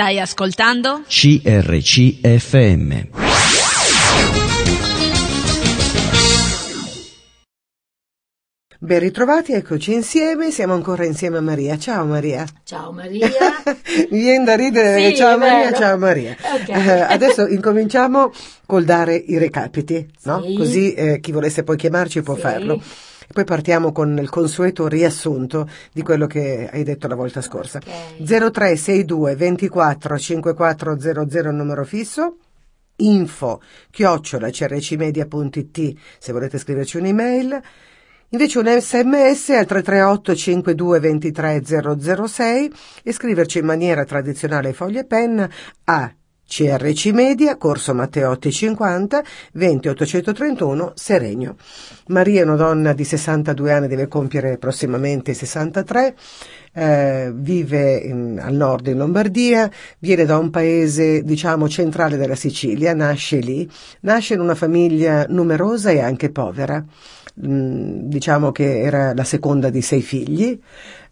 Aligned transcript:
Stai 0.00 0.16
ascoltando? 0.18 1.02
CRCFM. 1.06 2.88
Ben 8.82 8.98
ritrovati, 8.98 9.52
eccoci 9.52 9.92
insieme, 9.92 10.50
siamo 10.50 10.72
ancora 10.72 11.04
insieme 11.04 11.36
a 11.36 11.42
Maria. 11.42 11.76
Ciao 11.76 12.06
Maria. 12.06 12.46
Ciao 12.64 12.92
Maria. 12.92 13.28
Mi 14.10 14.20
viene 14.20 14.44
da 14.44 14.56
ridere, 14.56 15.10
Sì, 15.10 15.16
ciao 15.16 15.36
Maria, 15.36 15.64
vero. 15.66 15.76
ciao 15.76 15.98
Maria. 15.98 16.34
Ok. 16.54 16.68
Eh, 16.70 17.00
adesso 17.02 17.46
incominciamo 17.46 18.32
col 18.64 18.84
dare 18.84 19.16
i 19.16 19.36
recapiti, 19.36 20.08
no? 20.22 20.42
Sì. 20.42 20.54
Così 20.54 20.94
eh, 20.94 21.20
chi 21.20 21.30
volesse 21.30 21.62
poi 21.62 21.76
chiamarci 21.76 22.22
può 22.22 22.36
Sì. 22.36 22.40
farlo. 22.40 22.82
E 23.30 23.32
poi 23.32 23.44
partiamo 23.44 23.92
con 23.92 24.18
il 24.18 24.28
consueto 24.28 24.88
riassunto 24.88 25.70
di 25.92 26.02
quello 26.02 26.26
che 26.26 26.68
hai 26.68 26.82
detto 26.82 27.06
la 27.06 27.14
volta 27.14 27.40
scorsa. 27.40 27.78
Ok. 27.78 28.24
0362 28.24 29.36
24 29.36 30.18
5400 30.18 31.38
il 31.38 31.54
numero 31.54 31.84
fisso 31.84 32.38
info 32.96 33.62
chiocciola 33.90 34.50
crcmedia.it 34.50 35.96
se 36.18 36.32
volete 36.32 36.58
scriverci 36.58 36.96
un'email 36.96 37.60
invece 38.30 38.58
un 38.58 38.66
sms 38.66 39.50
al 39.50 39.66
338 39.66 40.34
52 40.34 40.98
23 40.98 41.62
006 41.64 42.72
e 43.04 43.12
scriverci 43.12 43.58
in 43.58 43.64
maniera 43.64 44.04
tradizionale 44.04 44.72
foglia 44.72 45.02
e 45.02 45.06
penna 45.06 45.48
a 45.84 46.12
CRC 46.50 47.12
Media, 47.12 47.56
Corso 47.56 47.94
Matteotti 47.94 48.50
50, 48.50 49.22
20 49.52 49.88
831, 49.88 50.92
Seregno. 50.96 51.54
Maria 52.08 52.40
è 52.40 52.44
una 52.44 52.56
donna 52.56 52.92
di 52.92 53.04
62 53.04 53.72
anni, 53.72 53.86
deve 53.86 54.08
compiere 54.08 54.58
prossimamente 54.58 55.30
i 55.30 55.34
63, 55.34 56.16
eh, 56.72 57.30
vive 57.32 57.98
in- 57.98 58.40
al 58.42 58.54
nord 58.54 58.88
in 58.88 58.98
Lombardia, 58.98 59.70
viene 60.00 60.24
da 60.24 60.38
un 60.38 60.50
paese, 60.50 61.22
diciamo, 61.22 61.68
centrale 61.68 62.16
della 62.16 62.34
Sicilia, 62.34 62.94
nasce 62.94 63.36
lì, 63.38 63.70
nasce 64.00 64.34
in 64.34 64.40
una 64.40 64.56
famiglia 64.56 65.26
numerosa 65.28 65.90
e 65.90 66.00
anche 66.00 66.30
povera. 66.30 66.84
Mm, 67.46 68.08
diciamo 68.08 68.50
che 68.50 68.80
era 68.80 69.14
la 69.14 69.24
seconda 69.24 69.70
di 69.70 69.82
sei 69.82 70.02
figli, 70.02 70.58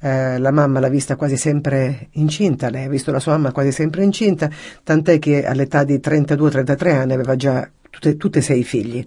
eh, 0.00 0.38
la 0.38 0.50
mamma 0.50 0.80
l'ha 0.80 0.88
vista 0.88 1.16
quasi 1.16 1.36
sempre 1.36 2.08
incinta, 2.12 2.70
lei 2.70 2.84
ha 2.84 2.88
visto 2.88 3.10
la 3.10 3.20
sua 3.20 3.32
mamma 3.32 3.52
quasi 3.52 3.72
sempre 3.72 4.02
incinta, 4.04 4.50
tant'è 4.82 5.18
che 5.18 5.44
all'età 5.44 5.84
di 5.84 5.96
32-33 5.96 6.94
anni 6.94 7.12
aveva 7.12 7.36
già 7.36 7.68
tutte, 7.90 8.38
e 8.38 8.42
sei 8.42 8.64
figli. 8.64 9.06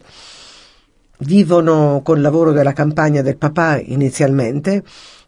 Vivono 1.19 2.01
col 2.03 2.19
lavoro 2.19 2.51
della 2.51 2.73
campagna 2.73 3.21
del 3.21 3.37
papà 3.37 3.79
inizialmente, 3.79 4.83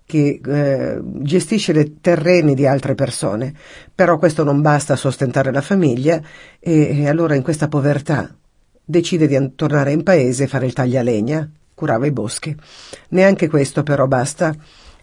che 0.06 0.42
eh, 0.46 1.00
gestisce 1.02 1.72
le 1.72 2.02
terreni 2.02 2.56
di 2.56 2.68
altre 2.68 2.94
persone, 2.94 3.54
però 3.94 4.18
questo 4.18 4.44
non 4.44 4.62
basta 4.62 4.94
a 4.94 4.98
sostentare 4.98 5.52
la 5.52 5.62
famiglia 5.62 6.22
e, 6.60 7.00
e 7.00 7.08
allora 7.08 7.36
in 7.36 7.42
questa 7.42 7.68
povertà 7.70 8.36
decide 8.84 9.28
di 9.28 9.56
tornare 9.56 9.92
in 9.92 10.04
paese 10.04 10.44
e 10.44 10.48
fare 10.48 10.66
il 10.66 10.74
taglialegna, 10.74 11.50
curava 11.74 12.06
i 12.06 12.12
boschi. 12.12 12.56
Neanche 13.10 13.48
questo 13.48 13.84
però 13.84 14.08
basta. 14.08 14.54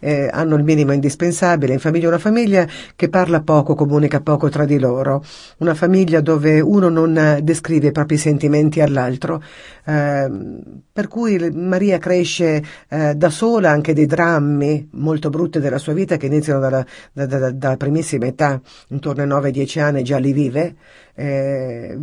Eh, 0.00 0.28
hanno 0.32 0.56
il 0.56 0.64
minimo 0.64 0.92
indispensabile, 0.92 1.74
in 1.74 1.78
famiglia 1.78 2.08
una 2.08 2.18
famiglia 2.18 2.66
che 2.96 3.08
parla 3.10 3.42
poco, 3.42 3.74
comunica 3.74 4.20
poco 4.20 4.48
tra 4.48 4.64
di 4.64 4.78
loro, 4.78 5.22
una 5.58 5.74
famiglia 5.74 6.20
dove 6.20 6.60
uno 6.60 6.88
non 6.88 7.16
eh, 7.16 7.42
descrive 7.42 7.88
i 7.88 7.92
propri 7.92 8.16
sentimenti 8.16 8.80
all'altro, 8.80 9.42
ehm, 9.84 10.60
per 10.92 11.08
cui 11.08 11.50
Maria 11.52 11.98
cresce 11.98 12.62
eh, 12.88 13.14
da 13.14 13.30
sola 13.30 13.70
anche 13.70 13.92
dei 13.92 14.06
drammi 14.06 14.88
molto 14.92 15.28
brutti 15.30 15.60
della 15.60 15.78
sua 15.78 15.92
vita 15.92 16.16
che 16.16 16.26
iniziano 16.26 16.60
dalla, 16.60 16.84
da- 17.12 17.26
da- 17.26 17.38
da- 17.38 17.50
dalla 17.50 17.76
primissima 17.76 18.26
età, 18.26 18.60
intorno 18.88 19.22
ai 19.22 19.28
9-10 19.28 19.80
anni 19.80 20.02
già 20.02 20.18
li 20.18 20.32
vive, 20.32 20.76
eh, 21.20 21.98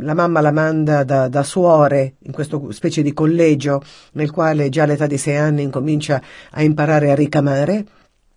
la 0.00 0.14
mamma 0.14 0.40
la 0.40 0.50
manda 0.50 1.04
da, 1.04 1.28
da 1.28 1.42
suore 1.44 2.16
in 2.24 2.32
questo 2.32 2.72
specie 2.72 3.02
di 3.02 3.12
collegio 3.12 3.80
nel 4.12 4.32
quale 4.32 4.68
già 4.70 4.82
all'età 4.82 5.06
di 5.06 5.16
6 5.16 5.36
anni 5.36 5.62
incomincia 5.62 6.20
a 6.50 6.62
imparare 6.62 7.12
a 7.12 7.14
ricamare. 7.14 7.84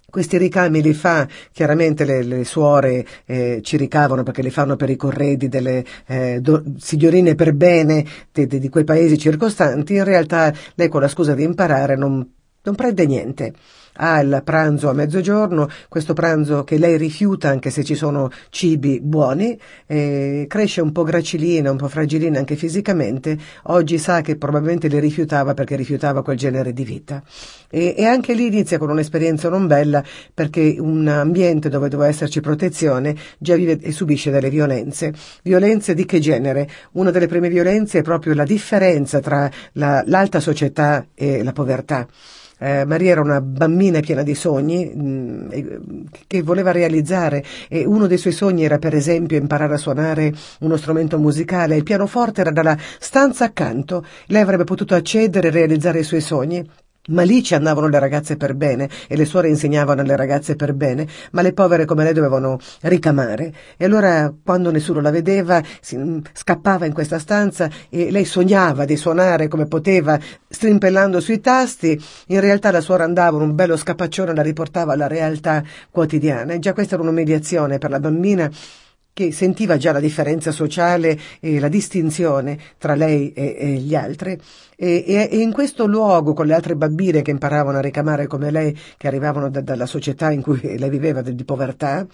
Questi 0.09 0.37
ricami 0.37 0.81
li 0.81 0.93
fa, 0.93 1.27
chiaramente 1.51 2.03
le, 2.03 2.23
le 2.23 2.43
suore 2.43 3.05
eh, 3.25 3.61
ci 3.63 3.77
ricavano 3.77 4.23
perché 4.23 4.41
li 4.41 4.49
fanno 4.49 4.75
per 4.75 4.89
i 4.89 4.95
corredi 4.95 5.47
delle 5.47 5.83
eh, 6.07 6.39
do- 6.41 6.63
signorine 6.77 7.35
per 7.35 7.53
bene 7.53 8.05
de- 8.31 8.47
di 8.47 8.69
quei 8.69 8.83
paesi 8.83 9.17
circostanti, 9.17 9.95
in 9.95 10.03
realtà 10.03 10.51
lei 10.75 10.87
con 10.89 11.01
la 11.01 11.07
scusa 11.07 11.35
di 11.35 11.43
imparare 11.43 11.95
non, 11.95 12.27
non 12.63 12.75
prende 12.75 13.05
niente. 13.05 13.53
Ha 14.01 14.21
il 14.21 14.41
pranzo 14.45 14.89
a 14.89 14.93
mezzogiorno, 14.93 15.67
questo 15.89 16.13
pranzo 16.13 16.63
che 16.63 16.77
lei 16.77 16.97
rifiuta 16.97 17.49
anche 17.49 17.69
se 17.69 17.83
ci 17.83 17.95
sono 17.95 18.29
cibi 18.49 19.01
buoni, 19.01 19.59
eh, 19.87 20.45
cresce 20.47 20.79
un 20.79 20.93
po' 20.93 21.03
gracilina, 21.03 21.69
un 21.69 21.75
po' 21.75 21.89
fragilina 21.89 22.39
anche 22.39 22.55
fisicamente, 22.55 23.37
oggi 23.63 23.97
sa 23.97 24.21
che 24.21 24.37
probabilmente 24.37 24.87
le 24.87 24.99
rifiutava 24.99 25.53
perché 25.53 25.75
rifiutava 25.75 26.23
quel 26.23 26.37
genere 26.37 26.71
di 26.71 26.85
vita. 26.85 27.21
E, 27.69 27.93
e 27.97 28.05
anche 28.05 28.33
lì 28.33 28.47
inizia 28.47 28.77
con 28.77 28.89
un'esperienza 28.89 29.49
non 29.49 29.67
bella 29.67 30.01
perché 30.33 30.77
un 30.79 31.05
ambiente 31.07 31.67
dove 31.67 31.89
doveva 31.89 32.09
esserci 32.09 32.39
protezione 32.39 33.15
già 33.37 33.55
vive 33.55 33.79
e 33.79 33.91
subisce 33.91 34.31
delle 34.31 34.49
violenze. 34.49 35.13
Violenze 35.43 35.93
di 35.93 36.05
che 36.05 36.19
genere? 36.19 36.69
Una 36.93 37.11
delle 37.11 37.27
prime 37.27 37.49
violenze 37.49 37.99
è 37.99 38.01
proprio 38.01 38.33
la 38.33 38.45
differenza 38.45 39.19
tra 39.19 39.49
la- 39.73 40.03
l'alta 40.05 40.39
società 40.39 41.07
e 41.13 41.43
la 41.43 41.51
povertà. 41.51 42.07
Eh, 42.59 42.85
Maria 42.85 43.11
era 43.11 43.21
una 43.21 43.41
bambina 43.41 44.01
piena 44.01 44.21
di 44.21 44.35
sogni 44.35 44.85
mh, 44.85 45.47
e- 45.51 45.79
che 46.27 46.41
voleva 46.41 46.71
realizzare 46.71 47.43
e 47.69 47.85
uno 47.85 48.05
dei 48.05 48.17
suoi 48.17 48.33
sogni 48.33 48.65
era 48.65 48.77
per 48.79 48.93
esempio 48.95 49.37
imparare 49.37 49.75
a 49.75 49.77
suonare 49.77 50.33
uno 50.59 50.75
strumento 50.77 51.17
musicale. 51.17 51.77
Il 51.77 51.83
pianoforte 51.83 52.41
era 52.41 52.51
dalla 52.51 52.77
stanza 52.99 53.45
accanto, 53.45 54.05
lei 54.27 54.41
avrebbe 54.41 54.65
potuto 54.65 54.93
accedere 54.95 55.47
e 55.47 55.51
realizzare 55.51 55.99
i 55.99 56.03
suoi 56.03 56.21
sogni. 56.21 56.69
Ma 57.09 57.23
lì 57.23 57.43
ci 57.43 57.55
andavano 57.55 57.87
le 57.87 57.99
ragazze 57.99 58.37
per 58.37 58.55
bene 58.55 58.89
e 59.07 59.15
le 59.15 59.25
suore 59.25 59.47
insegnavano 59.49 60.01
alle 60.01 60.15
ragazze 60.15 60.55
per 60.55 60.73
bene, 60.73 61.07
ma 61.31 61.41
le 61.41 61.53
povere 61.53 61.85
come 61.85 62.03
lei 62.03 62.13
dovevano 62.13 62.59
ricamare. 62.81 63.53
E 63.77 63.85
allora, 63.85 64.33
quando 64.43 64.71
nessuno 64.71 65.01
la 65.01 65.11
vedeva, 65.11 65.61
si, 65.81 65.97
mm, 65.97 66.19
scappava 66.33 66.85
in 66.85 66.93
questa 66.93 67.19
stanza 67.19 67.69
e 67.89 68.11
lei 68.11 68.25
sognava 68.25 68.85
di 68.85 68.95
suonare 68.95 69.47
come 69.47 69.65
poteva, 69.65 70.19
strimpellando 70.47 71.19
sui 71.19 71.39
tasti. 71.39 72.01
In 72.27 72.39
realtà 72.39 72.71
la 72.71 72.81
suora 72.81 73.03
andava, 73.03 73.37
un 73.37 73.55
bello 73.55 73.77
scapaccione 73.77 74.33
la 74.33 74.41
riportava 74.41 74.93
alla 74.93 75.07
realtà 75.07 75.63
quotidiana. 75.91 76.53
E 76.53 76.59
già 76.59 76.73
questa 76.73 76.95
era 76.95 77.03
un'umiliazione 77.03 77.77
per 77.77 77.89
la 77.89 77.99
bambina 77.99 78.49
che 79.13 79.31
sentiva 79.31 79.77
già 79.77 79.91
la 79.91 79.99
differenza 79.99 80.51
sociale 80.51 81.17
e 81.39 81.59
la 81.59 81.67
distinzione 81.67 82.57
tra 82.77 82.95
lei 82.95 83.33
e, 83.33 83.55
e 83.59 83.67
gli 83.73 83.95
altri 83.95 84.37
e, 84.75 85.03
e- 85.05 85.29
e 85.31 85.37
in 85.41 85.51
questo 85.51 85.85
luogo 85.85 86.33
con 86.33 86.45
le 86.45 86.53
altre 86.53 86.75
bambine 86.75 87.21
che 87.21 87.31
imparavano 87.31 87.77
a 87.77 87.81
ricamare 87.81 88.27
come 88.27 88.49
lei, 88.49 88.77
che 88.97 89.07
arrivavano 89.07 89.49
da- 89.49 89.61
dalla 89.61 89.85
società 89.85 90.31
in 90.31 90.41
cui 90.41 90.59
lei 90.79 90.89
viveva 90.89 91.21
di, 91.21 91.35
di 91.35 91.43
povertà, 91.43 92.07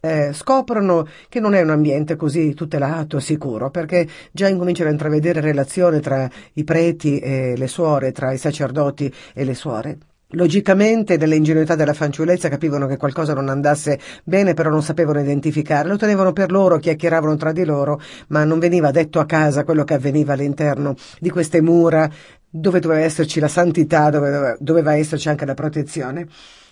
eh, 0.00 0.32
scoprono 0.32 1.08
che 1.28 1.40
non 1.40 1.54
è 1.54 1.62
un 1.62 1.70
ambiente 1.70 2.14
così 2.16 2.54
tutelato, 2.54 3.18
sicuro, 3.20 3.70
perché 3.70 4.06
già 4.32 4.48
incominciano 4.48 4.90
a 4.90 4.92
intravedere 4.92 5.40
relazione 5.40 6.00
tra 6.00 6.28
i 6.54 6.64
preti 6.64 7.18
e 7.18 7.54
le 7.56 7.66
suore, 7.66 8.12
tra 8.12 8.32
i 8.32 8.38
sacerdoti 8.38 9.12
e 9.32 9.44
le 9.44 9.54
suore. 9.54 9.98
Logicamente, 10.34 11.16
nell'ingenuità 11.16 11.74
della 11.74 11.92
fanciullezza 11.92 12.48
capivano 12.48 12.86
che 12.86 12.96
qualcosa 12.96 13.34
non 13.34 13.48
andasse 13.48 13.98
bene, 14.24 14.54
però 14.54 14.70
non 14.70 14.82
sapevano 14.82 15.20
identificare. 15.20 15.88
Lo 15.88 15.96
tenevano 15.96 16.32
per 16.32 16.50
loro, 16.50 16.78
chiacchieravano 16.78 17.36
tra 17.36 17.52
di 17.52 17.64
loro, 17.64 18.00
ma 18.28 18.44
non 18.44 18.58
veniva 18.58 18.90
detto 18.90 19.20
a 19.20 19.26
casa 19.26 19.64
quello 19.64 19.84
che 19.84 19.94
avveniva 19.94 20.32
all'interno 20.32 20.94
di 21.20 21.30
queste 21.30 21.60
mura, 21.60 22.10
dove 22.48 22.80
doveva 22.80 23.00
esserci 23.00 23.40
la 23.40 23.48
santità, 23.48 24.10
dove 24.10 24.30
doveva, 24.30 24.56
doveva 24.58 24.94
esserci 24.96 25.28
anche 25.28 25.44
la 25.44 25.54
protezione. 25.54 26.26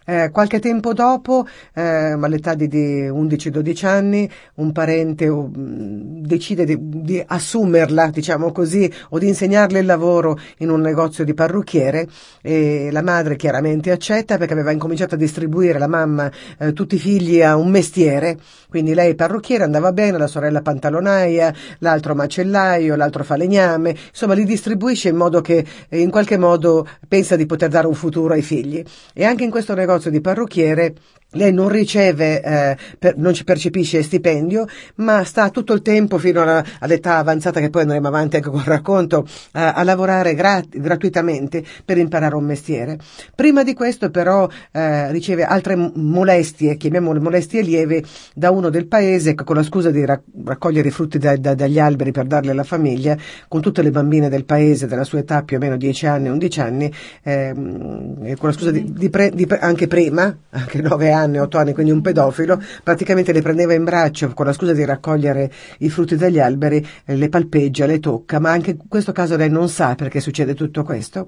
Eh, 0.05 0.31
qualche 0.31 0.59
tempo 0.59 0.93
dopo, 0.93 1.47
eh, 1.75 1.83
all'età 1.83 2.55
di, 2.55 2.67
di 2.67 3.09
11-12 3.09 3.87
anni, 3.87 4.31
un 4.55 4.73
parente 4.73 5.29
um, 5.29 6.21
decide 6.21 6.65
di, 6.65 6.77
di 6.79 7.23
assumerla, 7.25 8.11
diciamo 8.11 8.51
così, 8.51 8.93
o 9.11 9.19
di 9.19 9.29
insegnarle 9.29 9.79
il 9.79 9.87
lavoro 9.87 10.39
in 10.59 10.71
un 10.71 10.81
negozio 10.81 11.25
di 11.25 11.35
parrucchiere 11.35 12.09
e 12.41 12.89
la 12.91 13.03
madre 13.03 13.37
chiaramente 13.37 13.91
accetta 13.93 14.39
perché 14.39 14.53
aveva 14.55 14.73
incominciato 14.73 15.15
a 15.15 15.19
distribuire 15.19 15.79
la 15.79 15.87
mamma 15.87 16.31
eh, 16.59 16.73
tutti 16.73 16.97
i 16.97 16.99
figli 16.99 17.41
a 17.43 17.57
un 17.57 17.71
mestiere, 17.71 18.39
quindi 18.69 18.95
lei 18.95 19.15
parrucchiere 19.15 19.65
andava 19.65 19.93
bene, 19.93 20.19
la 20.19 20.27
sorella 20.27 20.63
pantalonaia, 20.63 21.55
l'altro 21.79 22.15
macellaio, 22.15 22.97
l'altro 22.97 23.23
falegname, 23.23 23.97
insomma 24.09 24.35
li 24.35 24.45
distribuisce 24.45 25.11
in 25.11 25.17
modo 25.17 25.41
che 25.41 25.65
in 25.91 26.11
qualche 26.11 26.39
modo 26.39 26.89
pensa 27.07 27.37
di 27.37 27.47
poter 27.47 27.69
dare 27.69 27.87
un 27.87 27.95
futuro 27.95 28.35
ai 28.35 28.43
figli. 28.43 28.83
E 29.13 29.25
anche 29.25 29.45
in 29.45 29.51
questo 29.51 29.75
negozio 29.75 29.92
di 30.11 30.21
parrucchiere 30.21 30.95
lei 31.33 31.53
non 31.53 31.69
riceve, 31.69 32.43
eh, 32.43 32.77
per, 32.99 33.17
non 33.17 33.35
ci 33.35 33.45
percepisce 33.45 34.03
stipendio, 34.03 34.67
ma 34.97 35.25
sta 35.25 35.51
tutto 35.51 35.73
il 35.73 35.83
tempo 35.83 36.19
fino 36.19 36.43
alla, 36.43 36.65
all'età 36.81 37.17
avanzata, 37.17 37.61
che 37.61 37.71
poi 37.71 37.83
andremo 37.83 38.09
avanti 38.09 38.37
anche 38.37 38.51
col 38.51 38.63
racconto, 38.65 39.27
a, 39.53 39.73
a 39.73 39.83
lavorare 39.83 40.35
grat- 40.35 40.79
gratuitamente 40.79 41.65
per 41.85 41.99
imparare 41.99 42.35
un 42.35 42.45
mestiere. 42.45 42.99
Prima 43.35 43.63
di 43.63 43.75
questo 43.75 44.11
però 44.11 44.49
eh, 44.73 45.11
riceve 45.11 45.45
altre 45.45 45.75
molestie, 45.77 46.77
chiamiamole 46.77 47.21
molestie 47.21 47.63
lievi, 47.63 48.05
da 48.35 48.51
uno 48.51 48.69
del 48.71 48.87
paese 48.87 49.35
con 49.35 49.57
la 49.57 49.63
scusa 49.63 49.91
di 49.91 50.05
rac- 50.05 50.23
raccogliere 50.45 50.89
i 50.89 50.91
frutti 50.91 51.19
da, 51.19 51.37
da, 51.37 51.55
dagli 51.55 51.79
alberi 51.79 52.13
per 52.13 52.27
darli 52.27 52.51
alla 52.51 52.65
famiglia, 52.65 53.17
con 53.49 53.61
tutte 53.61 53.83
le 53.83 53.91
bambine 53.91 54.29
del 54.29 54.45
paese 54.45 54.87
della 54.87 55.05
sua 55.05 55.21
età 55.21 55.43
più 55.43 55.57
o 55.57 55.61
meno 55.61 55.77
10 55.77 56.07
anni, 56.07 56.29
11 56.29 56.61
anni, 56.61 56.93
eh, 57.23 57.53
con 57.55 58.49
la 58.49 58.53
scusa 58.53 58.71
di, 58.71 58.93
di, 58.93 59.11
pre- 59.11 59.31
di 59.31 59.47
pre- 59.47 59.59
anche 59.59 59.87
prima, 59.87 60.37
anche 60.51 60.81
9 60.81 61.11
anni, 61.11 61.22
anni, 61.23 61.39
otto 61.39 61.59
anni, 61.59 61.73
quindi 61.73 61.93
un 61.93 62.01
pedofilo, 62.01 62.61
praticamente 62.83 63.33
le 63.33 63.43
prendeva 63.43 63.75
in 63.75 63.85
braccio 63.85 64.33
con 64.35 64.47
la 64.47 64.53
scusa 64.53 64.73
di 64.73 64.85
raccogliere 64.85 65.51
i 65.79 65.91
frutti 65.91 66.17
dagli 66.17 66.39
alberi, 66.39 66.87
eh, 67.05 67.17
le 67.17 67.29
palpeggia, 67.29 67.87
le 67.87 67.99
tocca, 67.99 68.39
ma 68.39 68.51
anche 68.51 68.71
in 68.71 68.89
questo 68.89 69.13
caso 69.13 69.37
lei 69.37 69.51
non 69.51 69.69
sa 69.69 69.95
perché 69.95 70.21
succede 70.21 70.55
tutto 70.55 70.83
questo 70.83 71.27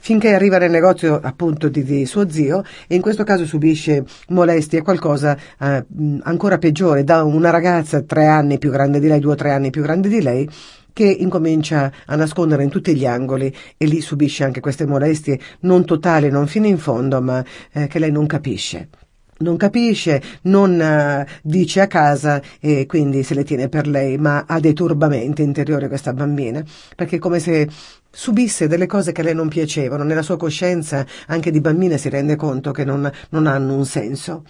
finché 0.00 0.32
arriva 0.32 0.58
nel 0.58 0.70
negozio 0.70 1.18
appunto 1.20 1.68
di, 1.68 1.82
di, 1.82 2.06
suo 2.06 2.30
zio 2.30 2.62
e 2.86 2.94
in 2.94 3.02
questo 3.02 3.24
caso 3.24 3.44
subisce 3.44 4.04
molestie, 4.28 4.82
qualcosa 4.82 5.36
eh, 5.58 5.84
ancora 6.22 6.58
peggiore 6.58 7.04
da 7.04 7.24
una 7.24 7.50
ragazza 7.50 8.02
tre 8.02 8.26
anni 8.26 8.58
più 8.58 8.70
grande 8.70 9.00
di 9.00 9.08
lei, 9.08 9.20
due 9.20 9.32
o 9.32 9.36
tre 9.36 9.50
anni 9.50 9.70
più 9.70 9.82
grande 9.82 10.08
di 10.08 10.22
lei, 10.22 10.48
che 10.92 11.04
incomincia 11.04 11.92
a 12.06 12.16
nascondere 12.16 12.64
in 12.64 12.70
tutti 12.70 12.94
gli 12.94 13.06
angoli 13.06 13.54
e 13.76 13.86
lì 13.86 14.00
subisce 14.00 14.44
anche 14.44 14.60
queste 14.60 14.86
molestie 14.86 15.38
non 15.60 15.84
totali, 15.84 16.30
non 16.30 16.46
fino 16.46 16.66
in 16.66 16.78
fondo, 16.78 17.20
ma 17.20 17.44
eh, 17.72 17.86
che 17.86 17.98
lei 17.98 18.10
non 18.10 18.26
capisce 18.26 18.88
non 19.38 19.56
capisce, 19.56 20.22
non 20.42 20.78
uh, 20.78 21.30
dice 21.42 21.80
a 21.80 21.86
casa 21.86 22.40
e 22.60 22.86
quindi 22.86 23.22
se 23.22 23.34
le 23.34 23.44
tiene 23.44 23.68
per 23.68 23.86
lei, 23.86 24.18
ma 24.18 24.44
ha 24.46 24.60
dei 24.60 24.72
turbamenti 24.72 25.42
interiori 25.42 25.88
questa 25.88 26.12
bambina, 26.12 26.62
perché 26.96 27.16
è 27.16 27.18
come 27.18 27.38
se 27.38 27.68
subisse 28.10 28.66
delle 28.66 28.86
cose 28.86 29.12
che 29.12 29.20
a 29.20 29.24
lei 29.24 29.34
non 29.34 29.48
piacevano, 29.48 30.02
nella 30.02 30.22
sua 30.22 30.36
coscienza 30.36 31.04
anche 31.26 31.50
di 31.50 31.60
bambina 31.60 31.96
si 31.96 32.08
rende 32.08 32.36
conto 32.36 32.72
che 32.72 32.84
non, 32.84 33.10
non 33.30 33.46
hanno 33.46 33.74
un 33.74 33.86
senso. 33.86 34.44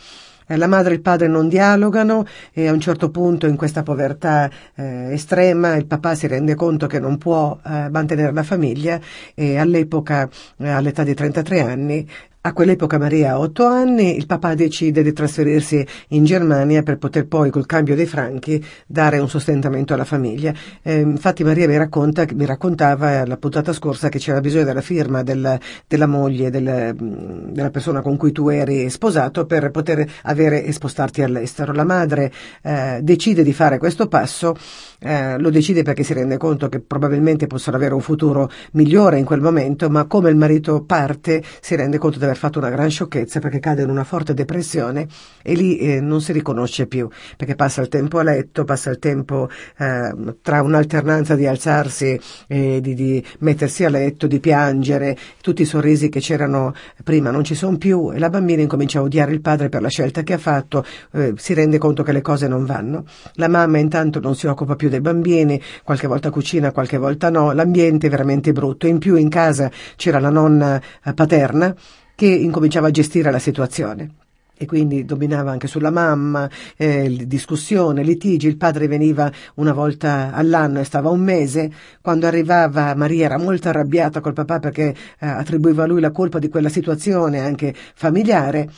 Eh, 0.51 0.57
la 0.57 0.67
madre 0.67 0.93
e 0.93 0.95
il 0.97 1.03
padre 1.03 1.29
non 1.29 1.47
dialogano 1.47 2.25
e 2.55 2.69
a 2.69 2.73
un 2.73 2.81
certo 2.81 3.11
punto 3.11 3.47
in 3.47 3.57
questa 3.57 3.83
povertà 3.83 4.51
eh, 4.75 5.13
estrema 5.13 5.77
il 5.77 5.85
papà 5.85 6.15
si 6.15 6.27
rende 6.27 6.55
conto 6.55 6.87
che 6.87 6.99
non 6.99 7.19
può 7.19 7.59
eh, 7.63 7.91
mantenere 7.91 8.33
la 8.33 8.43
famiglia 8.43 8.99
e 9.35 9.59
all'epoca, 9.59 10.27
eh, 10.57 10.69
all'età 10.71 11.03
di 11.05 11.13
33 11.13 11.61
anni, 11.61 12.09
a 12.49 12.53
quell'epoca 12.55 12.99
Maria 12.99 13.33
ha 13.33 13.39
otto 13.39 13.67
anni, 13.67 14.17
il 14.17 14.25
papà 14.27 14.55
decide 14.55 15.03
di 15.03 15.13
trasferirsi 15.13 15.87
in 16.09 16.25
Germania 16.25 16.83
per 16.83 16.97
poter 16.97 17.27
poi, 17.27 17.51
col 17.51 17.67
cambio 17.67 17.95
dei 17.95 18.07
franchi, 18.07 18.65
dare 18.87 19.19
un 19.19 19.29
sostentamento 19.29 19.93
alla 19.93 20.05
famiglia. 20.05 20.53
Eh, 20.83 21.01
infatti 21.01 21.45
Maria 21.45 21.69
mi, 21.69 21.77
racconta, 21.77 22.25
mi 22.33 22.47
raccontava 22.47 23.27
la 23.27 23.37
puntata 23.37 23.75
scorsa 23.75 24.09
che 24.09 24.19
c'era 24.19 24.41
bisogno 24.41 24.65
della 24.65 24.81
firma 24.81 25.23
del, 25.23 25.59
della 25.87 26.07
moglie, 26.07 26.49
del, 26.51 26.95
della 26.97 27.71
persona 27.71 28.01
con 28.01 28.17
cui 28.17 28.33
tu 28.33 28.49
eri 28.49 28.89
sposato 28.89 29.45
per 29.45 29.71
poter 29.71 30.09
avere 30.23 30.65
e 30.65 30.73
spostarti 30.73 31.23
all'estero. 31.23 31.73
La 31.73 31.85
madre 31.85 32.33
eh, 32.63 33.01
decide 33.03 33.43
di 33.43 33.53
fare 33.53 33.77
questo 33.77 34.09
passo, 34.09 34.57
eh, 35.01 35.39
lo 35.39 35.51
decide 35.51 35.83
perché 35.83 36.03
si 36.03 36.15
rende 36.15 36.39
conto 36.39 36.71
che 36.71 36.81
probabilmente 36.81 37.47
possono 37.47 37.77
avere 37.77 37.93
un 37.93 38.01
futuro 38.01 38.51
migliore 38.73 39.19
in 39.19 39.27
quel 39.27 39.43
momento, 39.43 39.91
ma 39.91 40.07
come 40.07 40.31
il 40.31 40.37
marito 40.37 40.83
parte 40.83 41.43
si 41.61 41.77
rende 41.77 41.99
conto 41.99 42.19
di 42.19 42.25
aver 42.25 42.37
fatto 42.39 42.59
una 42.59 42.71
gran 42.71 42.91
sciocchezza 42.91 43.41
perché 43.41 43.59
cade 43.59 43.83
in 43.83 43.91
una 43.91 44.05
forte 44.05 44.35
depressione 44.35 45.07
e 45.43 45.55
lì 45.55 45.79
eh, 45.79 46.01
non 46.01 46.21
si 46.21 46.33
riconosce 46.33 46.87
più 46.87 47.09
perché 47.37 47.55
passa 47.55 47.81
il 47.81 47.89
tempo 47.89 48.19
a 48.19 48.23
letto, 48.23 48.65
passa 48.65 48.91
il 48.91 48.99
tempo 48.99 49.49
eh, 49.77 50.15
tra 50.43 50.63
un'alternanza 50.63 51.35
di 51.35 51.47
alzarsi 51.47 52.19
e 52.47 52.81
di, 52.81 52.95
di, 52.95 53.25
mettersi 53.41 53.85
a 53.85 53.89
letto, 53.91 54.27
di 54.27 54.41
piangere, 54.41 55.17
tutti 55.41 55.63
i 55.63 55.67
sorrisi 55.67 56.09
che 56.09 56.21
c'erano 56.21 56.75
prima 57.05 57.31
non 57.31 57.45
ci 57.45 57.55
sono 57.55 57.77
più 57.77 58.13
e 58.13 58.19
la 58.19 58.31
bambina 58.31 58.63
incomincia 58.63 58.99
a 58.99 59.03
odiare 59.03 59.33
il 59.33 59.41
padre 59.41 59.69
per 59.69 59.83
la 59.83 59.89
scelta 59.89 60.23
che 60.23 60.35
ha 60.35 60.39
fatto, 60.39 60.85
eh, 61.13 61.35
si 61.37 61.55
rende 61.55 61.79
conto 61.79 62.03
che 62.03 62.13
le 62.13 62.23
cose 62.23 62.49
non 62.49 62.65
vanno. 62.65 63.05
La 63.35 63.49
mamma 63.49 63.79
intanto 63.79 64.21
non 64.21 64.35
si 64.35 64.47
occupa 64.47 64.77
più 64.77 64.89
dei 64.89 65.01
bambini, 65.01 65.61
qualche 65.85 66.07
volta 66.07 66.31
cucina, 66.31 66.73
qualche 66.73 66.97
volta 66.97 67.31
no, 67.31 67.53
l'ambiente 67.53 68.07
è 68.07 68.11
veramente 68.11 68.53
brutto. 68.53 68.87
In 68.87 68.99
più 68.99 69.17
in 69.17 69.29
casa 69.29 69.71
c'era 69.97 70.19
la 70.19 70.31
nonna 70.31 70.81
eh, 71.05 71.15
paterna 71.15 71.75
che 72.19 72.27
incominciava 72.27 72.89
a 72.89 72.91
gestire 72.91 73.31
la 73.31 73.39
situazione. 73.39 74.11
E 74.57 74.67
quindi 74.67 75.05
dominava 75.05 75.53
anche 75.53 75.69
sulla 75.69 75.93
mamma, 75.93 76.51
eh, 76.77 77.25
discussione, 77.29 78.03
litigi, 78.03 78.49
il 78.49 78.57
padre 78.57 78.89
veniva 78.89 79.31
una 79.55 79.73
volta 79.73 80.33
all'anno 80.33 80.81
e 80.81 80.85
stava 80.85 81.11
un 81.11 81.21
mese, 81.21 81.71
quando 82.01 82.27
arrivava 82.27 82.93
Maria 82.97 83.27
era 83.27 83.39
molto 83.39 83.69
arrabbiata 83.69 84.21
col 84.21 84.33
papà 84.33 84.59
perché 84.59 84.97
eh, 85.21 85.27
attribuiva 85.29 85.85
a 85.85 85.87
lui 85.87 86.01
la 86.01 86.11
colpa 86.11 86.41
di 86.41 86.49
quella 86.49 86.69
situazione 86.69 87.39
anche 87.39 87.73
familiare 87.95 88.69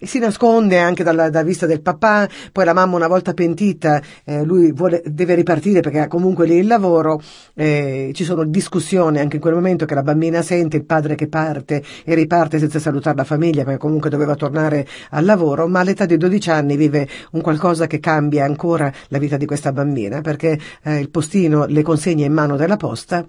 si 0.00 0.18
nasconde 0.18 0.78
anche 0.78 1.02
dalla, 1.02 1.30
dalla, 1.30 1.44
vista 1.44 1.66
del 1.66 1.80
papà, 1.80 2.28
poi 2.52 2.64
la 2.64 2.72
mamma 2.72 2.96
una 2.96 3.08
volta 3.08 3.34
pentita, 3.34 4.00
eh, 4.24 4.44
lui 4.44 4.72
vuole, 4.72 5.02
deve 5.06 5.34
ripartire 5.34 5.80
perché 5.80 6.00
ha 6.00 6.08
comunque 6.08 6.46
lì 6.46 6.56
il 6.56 6.66
lavoro, 6.66 7.20
eh, 7.54 8.10
ci 8.14 8.24
sono 8.24 8.44
discussioni 8.44 9.18
anche 9.18 9.36
in 9.36 9.42
quel 9.42 9.54
momento 9.54 9.86
che 9.86 9.94
la 9.94 10.02
bambina 10.02 10.42
sente 10.42 10.76
il 10.76 10.84
padre 10.84 11.14
che 11.14 11.28
parte 11.28 11.82
e 12.04 12.14
riparte 12.14 12.58
senza 12.58 12.78
salutare 12.78 13.16
la 13.16 13.24
famiglia 13.24 13.64
perché 13.64 13.78
comunque 13.78 14.10
doveva 14.10 14.34
tornare 14.34 14.86
al 15.10 15.24
lavoro, 15.24 15.66
ma 15.66 15.80
all'età 15.80 16.06
di 16.06 16.16
12 16.16 16.50
anni 16.50 16.76
vive 16.76 17.08
un 17.32 17.40
qualcosa 17.40 17.86
che 17.86 18.00
cambia 18.00 18.44
ancora 18.44 18.92
la 19.08 19.18
vita 19.18 19.36
di 19.36 19.46
questa 19.46 19.72
bambina 19.72 20.20
perché 20.20 20.58
eh, 20.82 20.98
il 20.98 21.10
postino 21.10 21.66
le 21.66 21.82
consegna 21.82 22.24
in 22.24 22.32
mano 22.32 22.56
della 22.56 22.76
posta 22.76 23.24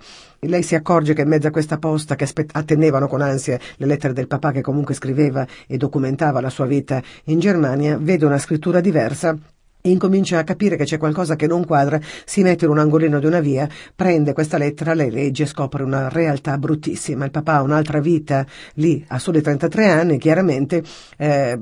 lei 0.48 0.63
si 0.63 0.75
accorge 0.75 1.13
che 1.13 1.24
in 1.24 1.27
mezzo 1.27 1.48
a 1.48 1.51
questa 1.51 1.77
posta 1.77 2.15
che 2.15 2.27
attendevano 2.54 3.07
con 3.07 3.22
ansia 3.22 3.60
le 3.75 3.86
lettere 3.86 4.13
del 4.13 4.27
papà 4.27 4.51
che 4.51 4.62
comunque 4.62 4.94
scriveva 4.94 5.45
e 5.68 5.75
documentava 5.75 6.39
la 6.39 6.50
sua 6.50 6.59
vita 6.66 7.02
in 7.26 7.40
Germania, 7.40 7.98
vede 8.00 8.26
una 8.26 8.38
scrittura 8.38 8.80
diversa 8.80 9.38
e 9.82 9.90
incomincia 9.92 10.40
a 10.40 10.44
capire 10.44 10.76
che 10.76 10.84
c'è 10.84 10.98
qualcosa 10.98 11.38
che 11.38 11.48
non 11.48 11.66
quadra, 11.66 12.00
si 12.26 12.42
mette 12.42 12.66
in 12.66 12.72
un 12.72 12.80
angolino 12.80 13.20
di 13.20 13.26
una 13.26 13.40
via, 13.40 13.68
prende 13.96 14.34
questa 14.34 14.58
lettera, 14.58 14.94
la 14.94 15.06
legge 15.06 15.44
e 15.44 15.46
scopre 15.46 15.84
una 15.84 16.10
realtà 16.10 16.58
bruttissima. 16.58 17.24
Il 17.24 17.32
papà 17.32 17.56
ha 17.56 17.62
un'altra 17.62 18.02
vita 18.02 18.46
lì, 18.74 19.04
ha 19.08 19.20
soli 19.20 19.42
33 19.42 19.88
anni, 19.88 20.18
chiaramente 20.18 20.84
eh, 21.18 21.58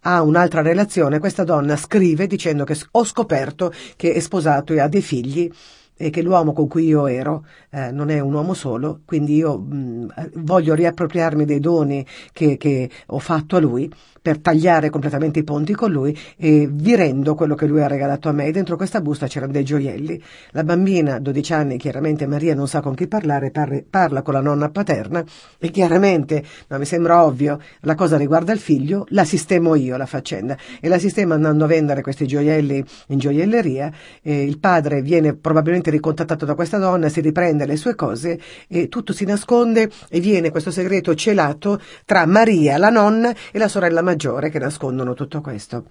ha 0.00 0.22
un'altra 0.22 0.62
relazione. 0.62 1.20
Questa 1.20 1.44
donna 1.44 1.76
scrive 1.76 2.26
dicendo 2.26 2.64
che 2.64 2.76
ho 2.90 3.04
scoperto 3.04 3.72
che 3.94 4.14
è 4.14 4.20
sposato 4.20 4.72
e 4.72 4.80
ha 4.80 4.88
dei 4.88 5.02
figli 5.02 5.50
e 5.96 6.08
che 6.08 6.22
l'uomo 6.22 6.54
con 6.54 6.66
cui 6.66 6.86
io 6.86 7.06
ero 7.06 7.44
eh, 7.70 7.90
non 7.92 8.08
è 8.08 8.18
un 8.20 8.32
uomo 8.32 8.54
solo, 8.54 9.00
quindi 9.04 9.36
io 9.36 9.58
mh, 9.58 10.30
voglio 10.36 10.74
riappropriarmi 10.74 11.44
dei 11.44 11.60
doni 11.60 12.06
che, 12.32 12.56
che 12.56 12.88
ho 13.06 13.18
fatto 13.18 13.56
a 13.56 13.60
lui 13.60 13.92
per 14.22 14.38
tagliare 14.38 14.90
completamente 14.90 15.38
i 15.38 15.44
ponti 15.44 15.74
con 15.74 15.90
lui 15.90 16.16
e 16.36 16.68
vi 16.70 16.94
rendo 16.94 17.34
quello 17.34 17.54
che 17.54 17.66
lui 17.66 17.80
ha 17.80 17.86
regalato 17.86 18.28
a 18.28 18.32
me. 18.32 18.50
Dentro 18.50 18.76
questa 18.76 19.00
busta 19.00 19.26
c'erano 19.26 19.52
dei 19.52 19.64
gioielli. 19.64 20.22
La 20.50 20.64
bambina, 20.64 21.18
12 21.18 21.52
anni, 21.52 21.78
chiaramente 21.78 22.26
Maria 22.26 22.54
non 22.54 22.68
sa 22.68 22.80
con 22.80 22.94
chi 22.94 23.06
parlare, 23.06 23.50
parla, 23.50 23.80
parla 23.88 24.22
con 24.22 24.34
la 24.34 24.40
nonna 24.40 24.68
paterna 24.68 25.24
e 25.58 25.70
chiaramente, 25.70 26.44
ma 26.68 26.78
mi 26.78 26.84
sembra 26.84 27.24
ovvio, 27.24 27.60
la 27.80 27.94
cosa 27.94 28.16
riguarda 28.16 28.52
il 28.52 28.58
figlio, 28.58 29.06
la 29.10 29.24
sistemo 29.24 29.74
io 29.74 29.96
la 29.96 30.06
faccenda 30.06 30.56
e 30.80 30.88
la 30.88 30.98
sistema 30.98 31.34
andando 31.34 31.64
a 31.64 31.68
vendere 31.68 32.02
questi 32.02 32.26
gioielli 32.26 32.84
in 33.08 33.18
gioielleria. 33.18 33.92
E 34.22 34.44
il 34.44 34.58
padre 34.58 35.02
viene 35.02 35.34
probabilmente 35.34 35.90
ricontattato 35.90 36.44
da 36.44 36.54
questa 36.54 36.78
donna, 36.78 37.08
si 37.08 37.20
riprende 37.20 37.66
le 37.66 37.76
sue 37.76 37.94
cose 37.94 38.38
e 38.68 38.88
tutto 38.88 39.12
si 39.12 39.24
nasconde 39.24 39.90
e 40.08 40.20
viene 40.20 40.50
questo 40.50 40.70
segreto 40.70 41.14
celato 41.14 41.80
tra 42.04 42.26
Maria, 42.26 42.76
la 42.76 42.90
nonna, 42.90 43.34
e 43.52 43.58
la 43.58 43.68
sorella 43.68 44.02
maggiore 44.10 44.50
che 44.50 44.58
nascondono 44.58 45.14
tutto 45.14 45.40
questo. 45.40 45.84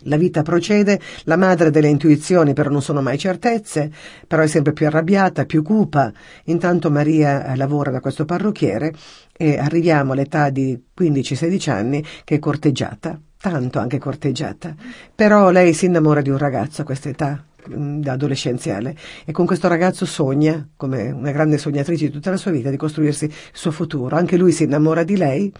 La 0.00 0.16
vita 0.16 0.42
procede, 0.42 1.00
la 1.24 1.36
madre 1.36 1.70
delle 1.70 1.88
intuizioni 1.88 2.52
però 2.52 2.68
non 2.68 2.82
sono 2.82 3.00
mai 3.00 3.16
certezze, 3.16 3.90
però 4.26 4.42
è 4.42 4.46
sempre 4.46 4.74
più 4.74 4.86
arrabbiata, 4.86 5.46
più 5.46 5.62
cupa. 5.62 6.12
Intanto 6.44 6.90
Maria 6.90 7.46
eh, 7.46 7.56
lavora 7.56 7.90
da 7.90 8.00
questo 8.00 8.26
parrucchiere 8.26 8.92
e 9.34 9.58
arriviamo 9.58 10.12
all'età 10.12 10.50
di 10.50 10.78
15-16 10.96 11.70
anni 11.70 12.04
che 12.24 12.36
è 12.36 12.38
corteggiata, 12.38 13.18
tanto 13.40 13.78
anche 13.78 13.98
corteggiata. 13.98 14.74
Però 15.14 15.50
lei 15.50 15.72
si 15.72 15.86
innamora 15.86 16.20
di 16.20 16.28
un 16.28 16.38
ragazzo 16.38 16.82
a 16.82 16.84
questa 16.84 17.08
età, 17.08 17.42
mm, 17.74 18.02
adolescenziale 18.06 18.94
e 19.24 19.32
con 19.32 19.46
questo 19.46 19.66
ragazzo 19.66 20.04
sogna, 20.04 20.68
come 20.76 21.10
una 21.10 21.32
grande 21.32 21.56
sognatrice 21.56 22.06
di 22.06 22.12
tutta 22.12 22.30
la 22.30 22.36
sua 22.36 22.50
vita, 22.50 22.68
di 22.68 22.76
costruirsi 22.76 23.24
il 23.24 23.32
suo 23.52 23.70
futuro. 23.70 24.14
Anche 24.14 24.36
lui 24.36 24.52
si 24.52 24.64
innamora 24.64 25.04
di 25.04 25.16
lei 25.16 25.50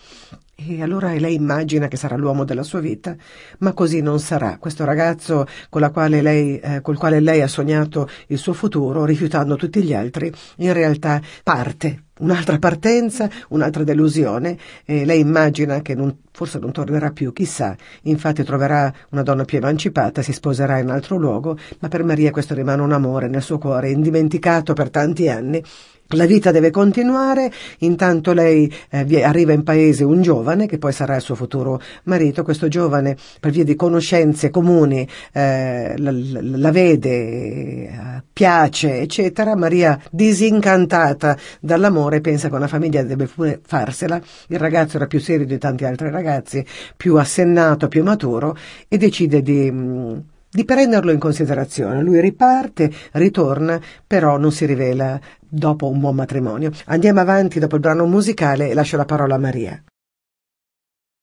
e 0.58 0.82
allora 0.82 1.12
lei 1.12 1.34
immagina 1.34 1.86
che 1.86 1.98
sarà 1.98 2.16
l'uomo 2.16 2.44
della 2.44 2.62
sua 2.62 2.80
vita, 2.80 3.14
ma 3.58 3.74
così 3.74 4.00
non 4.00 4.18
sarà. 4.18 4.56
Questo 4.56 4.86
ragazzo 4.86 5.46
quale 5.68 6.22
lei, 6.22 6.58
eh, 6.58 6.80
col 6.80 6.96
quale 6.96 7.20
lei 7.20 7.42
ha 7.42 7.46
sognato 7.46 8.08
il 8.28 8.38
suo 8.38 8.54
futuro, 8.54 9.04
rifiutando 9.04 9.56
tutti 9.56 9.82
gli 9.82 9.92
altri, 9.92 10.32
in 10.56 10.72
realtà 10.72 11.20
parte. 11.42 12.04
Un'altra 12.18 12.58
partenza, 12.58 13.28
un'altra 13.50 13.84
delusione, 13.84 14.56
e 14.86 15.04
lei 15.04 15.20
immagina 15.20 15.82
che 15.82 15.94
non 15.94 16.20
forse 16.32 16.58
non 16.58 16.72
tornerà 16.72 17.10
più, 17.10 17.34
chissà. 17.34 17.76
Infatti 18.04 18.42
troverà 18.42 18.90
una 19.10 19.22
donna 19.22 19.44
più 19.44 19.58
emancipata, 19.58 20.22
si 20.22 20.32
sposerà 20.32 20.78
in 20.78 20.88
altro 20.88 21.18
luogo, 21.18 21.58
ma 21.80 21.88
per 21.88 22.02
Maria 22.02 22.30
questo 22.30 22.54
rimane 22.54 22.80
un 22.80 22.92
amore 22.92 23.28
nel 23.28 23.42
suo 23.42 23.58
cuore, 23.58 23.90
indimenticato 23.90 24.72
per 24.72 24.88
tanti 24.88 25.28
anni 25.28 25.62
la 26.10 26.26
vita 26.26 26.50
deve 26.50 26.70
continuare, 26.70 27.50
intanto 27.78 28.32
lei 28.32 28.72
eh, 28.90 29.22
arriva 29.22 29.52
in 29.52 29.64
paese 29.64 30.04
un 30.04 30.22
giovane 30.22 30.66
che 30.66 30.78
poi 30.78 30.92
sarà 30.92 31.16
il 31.16 31.22
suo 31.22 31.34
futuro 31.34 31.80
marito, 32.04 32.44
questo 32.44 32.68
giovane 32.68 33.16
per 33.40 33.50
via 33.50 33.64
di 33.64 33.74
conoscenze 33.74 34.50
comuni 34.50 35.06
eh, 35.32 35.94
la, 35.96 36.10
la, 36.12 36.70
vede, 36.70 38.22
piace, 38.32 39.00
eccetera, 39.00 39.56
Maria 39.56 40.00
disincantata 40.10 41.36
dall'amore 41.60 42.20
pensa 42.20 42.48
che 42.48 42.54
una 42.54 42.68
famiglia 42.68 43.02
deve 43.02 43.26
pure 43.26 43.60
farsela, 43.64 44.20
il 44.48 44.58
ragazzo 44.58 44.96
era 44.96 45.06
più 45.06 45.18
serio 45.18 45.46
di 45.46 45.58
tanti 45.58 45.84
altri 45.84 46.10
ragazzi, 46.10 46.64
più 46.96 47.16
assennato, 47.16 47.88
più 47.88 48.02
maturo 48.04 48.56
e 48.88 48.96
decide 48.96 49.42
di... 49.42 49.70
Mh, 49.70 49.84
mm, 49.86 50.18
di 50.56 50.64
prenderlo 50.64 51.12
in 51.12 51.18
considerazione. 51.18 52.00
Lui 52.00 52.18
riparte, 52.18 52.90
ritorna, 53.12 53.78
però 54.06 54.38
non 54.38 54.50
si 54.52 54.64
rivela 54.64 55.20
dopo 55.48 55.88
un 55.88 56.00
buon 56.00 56.14
matrimonio. 56.14 56.70
Andiamo 56.86 57.20
avanti 57.20 57.58
dopo 57.58 57.74
il 57.74 57.80
brano 57.80 58.06
musicale 58.06 58.70
e 58.70 58.74
lascio 58.74 58.96
la 58.96 59.04
parola 59.04 59.34
a 59.34 59.38
Maria. 59.38 59.82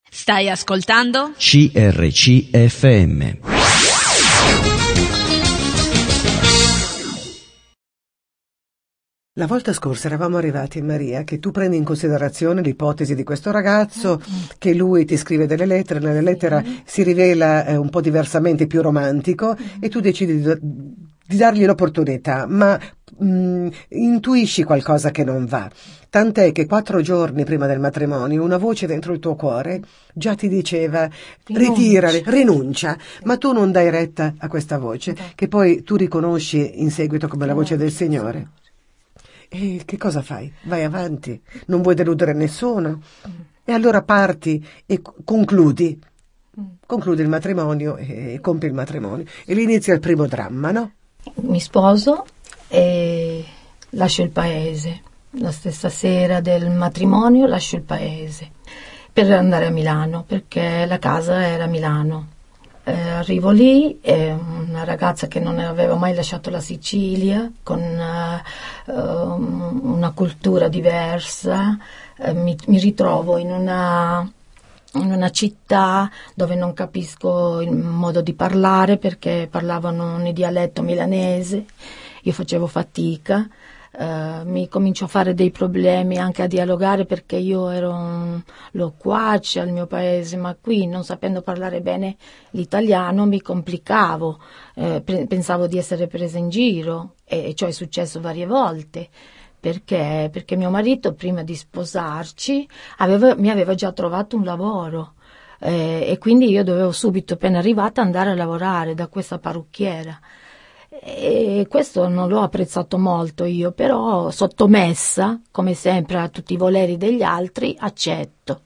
Stai 0.10 0.50
ascoltando? 0.50 1.32
CRCFM. 1.36 2.92
La 9.38 9.48
volta 9.48 9.74
scorsa 9.74 10.06
eravamo 10.06 10.38
arrivati, 10.38 10.80
Maria, 10.84 11.24
che 11.24 11.40
tu 11.40 11.50
prendi 11.50 11.76
in 11.76 11.84
considerazione 11.84 12.62
l'ipotesi 12.62 13.16
di 13.16 13.24
questo 13.24 13.50
ragazzo, 13.50 14.22
mm-hmm. 14.22 14.42
che 14.60 14.76
lui 14.76 15.06
ti 15.06 15.18
scrive 15.18 15.48
delle 15.48 15.66
lettere, 15.66 16.00
nella 16.00 16.22
lettera 16.22 16.64
si 16.86 17.02
rivela 17.02 17.66
eh, 17.66 17.76
un 17.76 17.90
po' 17.90 18.00
diversamente 18.00 18.68
più 18.68 18.84
romantico 18.84 19.56
mm-hmm. 19.56 19.78
e 19.80 19.90
tu 19.90 20.02
decidi 20.02 20.40
di, 20.40 20.56
di 20.62 21.36
dargli 21.36 21.66
l'opportunità, 21.66 22.46
ma 22.48 22.80
mh, 23.18 23.26
mm, 23.26 23.68
intuisci 23.88 24.64
qualcosa 24.64 25.10
che 25.10 25.24
non 25.24 25.46
va. 25.46 25.68
Tant'è 26.12 26.52
che 26.52 26.68
quattro 26.68 27.02
giorni 27.02 27.44
prima 27.44 27.66
del 27.66 27.80
matrimonio 27.80 28.44
una 28.44 28.58
voce 28.58 28.86
dentro 28.86 29.14
il 29.14 29.20
tuo 29.20 29.34
cuore 29.34 29.82
già 30.14 30.36
ti 30.36 30.48
diceva 30.48 31.10
ritirare, 31.48 32.22
rinuncia, 32.28 32.96
ma 33.24 33.38
tu 33.38 33.52
non 33.52 33.72
dai 33.72 33.90
retta 33.90 34.36
a 34.38 34.48
questa 34.48 34.78
voce, 34.78 35.16
che 35.34 35.48
poi 35.48 35.82
tu 35.82 35.96
riconosci 35.96 36.84
in 36.84 36.92
seguito 36.92 37.28
come 37.28 37.48
la 37.48 37.56
voce 37.56 37.78
del 37.78 37.92
Signore. 37.92 38.62
E 39.56 39.84
che 39.86 39.98
cosa 39.98 40.24
fai? 40.24 40.52
Vai 40.64 40.84
avanti, 40.84 41.40
non 41.68 41.84
vuoi 41.84 41.94
deludere 41.94 42.34
nessuno. 42.34 43.02
E 43.64 43.72
allora 43.72 44.02
parti 44.02 44.66
e 44.88 45.00
concludi. 45.24 46.02
Concludi 46.84 47.22
il 47.22 47.30
matrimonio 47.30 47.96
e 47.96 48.40
compi 48.42 48.66
il 48.66 48.74
matrimonio. 48.74 49.26
E 49.46 49.54
lì 49.54 49.62
inizia 49.62 49.94
il 49.94 50.00
primo 50.00 50.26
dramma, 50.26 50.72
no? 50.72 50.92
Mi 51.36 51.60
sposo 51.60 52.26
e 52.68 53.46
lascio 53.92 54.24
il 54.24 54.32
paese. 54.32 55.02
La 55.38 55.52
stessa 55.52 55.90
sera 55.90 56.42
del 56.42 56.72
matrimonio 56.72 57.46
lascio 57.46 57.76
il 57.76 57.84
paese 57.84 58.50
per 59.14 59.32
andare 59.32 59.68
a 59.68 59.72
Milano 59.72 60.24
perché 60.24 60.86
la 60.88 60.98
casa 60.98 61.46
era 61.46 61.66
a 61.66 61.68
Milano. 61.68 62.28
Eh, 62.86 62.92
arrivo 62.92 63.50
lì, 63.52 64.00
è 64.02 64.32
una 64.32 64.84
ragazza 64.84 65.28
che 65.28 65.40
non 65.40 65.58
aveva 65.58 65.96
mai 65.96 66.14
lasciato 66.14 66.50
la 66.50 66.60
Sicilia, 66.60 67.50
con 67.64 67.80
uh, 67.80 68.92
una 68.92 70.12
cultura 70.12 70.68
diversa, 70.68 71.78
uh, 72.18 72.34
mi, 72.34 72.58
mi, 72.68 72.80
ritrovo 72.80 73.38
in 73.38 73.52
una, 73.52 74.30
in 74.96 75.12
una 75.12 75.32
città 75.32 76.12
dove 76.36 76.56
non 76.56 76.74
capisco 76.74 77.62
il 77.62 77.72
modo 77.72 78.20
di 78.20 78.34
parlare 78.34 78.98
perché 78.98 79.48
parlavano 79.50 80.16
un 80.16 80.34
dialetto 80.34 80.82
milanese, 80.82 81.66
io 82.24 82.32
facevo 82.34 82.68
fatica 82.68 83.48
Uh, 83.96 84.42
mi 84.50 84.68
comincio 84.68 85.06
a 85.06 85.08
fare 85.08 85.36
dei 85.36 85.52
problemi 85.52 86.18
anche 86.18 86.42
a 86.42 86.48
dialogare 86.48 87.06
perché 87.06 87.36
io 87.36 87.70
ero 87.70 87.92
un 87.92 88.42
loquace 88.72 89.60
al 89.60 89.70
mio 89.70 89.86
paese, 89.86 90.36
ma 90.36 90.56
qui 90.60 90.88
non 90.88 91.04
sapendo 91.04 91.44
parlare 91.44 91.80
bene 91.80 92.16
l'italiano 92.52 93.28
mi 93.28 93.40
complicavo, 93.40 94.40
uh, 94.76 95.04
pre- 95.04 95.28
pensavo 95.28 95.68
di 95.68 95.78
essere 95.78 96.08
presa 96.08 96.40
in 96.40 96.50
giro 96.50 97.14
e 97.24 97.54
ciò 97.54 97.68
è 97.68 97.72
successo 97.72 98.20
varie 98.20 98.48
volte. 98.48 99.10
Perché? 99.60 100.30
Perché 100.32 100.56
mio 100.56 100.72
marito 100.72 101.14
prima 101.14 101.44
di 101.44 101.56
sposarci 101.56 102.68
aveva, 102.98 103.36
mi 103.36 103.50
aveva 103.50 103.76
già 103.76 103.92
trovato 103.92 104.36
un 104.36 104.44
lavoro 104.44 105.14
eh, 105.60 106.04
e 106.08 106.18
quindi 106.18 106.50
io 106.50 106.64
dovevo 106.64 106.92
subito, 106.92 107.36
appena 107.36 107.60
arrivata, 107.60 108.02
andare 108.02 108.32
a 108.32 108.36
lavorare 108.36 108.94
da 108.96 109.08
questa 109.08 109.40
parrucchiera. 109.40 110.20
E 111.06 111.68
questo 111.70 112.08
non 112.08 112.30
l'ho 112.30 112.40
apprezzato 112.40 112.98
molto 112.98 113.44
io, 113.44 113.72
però 113.72 114.32
sottomessa, 114.32 115.42
come 115.52 115.74
sempre, 115.74 116.18
a 116.18 116.30
tutti 116.30 116.54
i 116.54 116.58
voleri 116.58 116.96
degli 116.96 117.22
altri, 117.22 117.76
accetto 117.78 118.62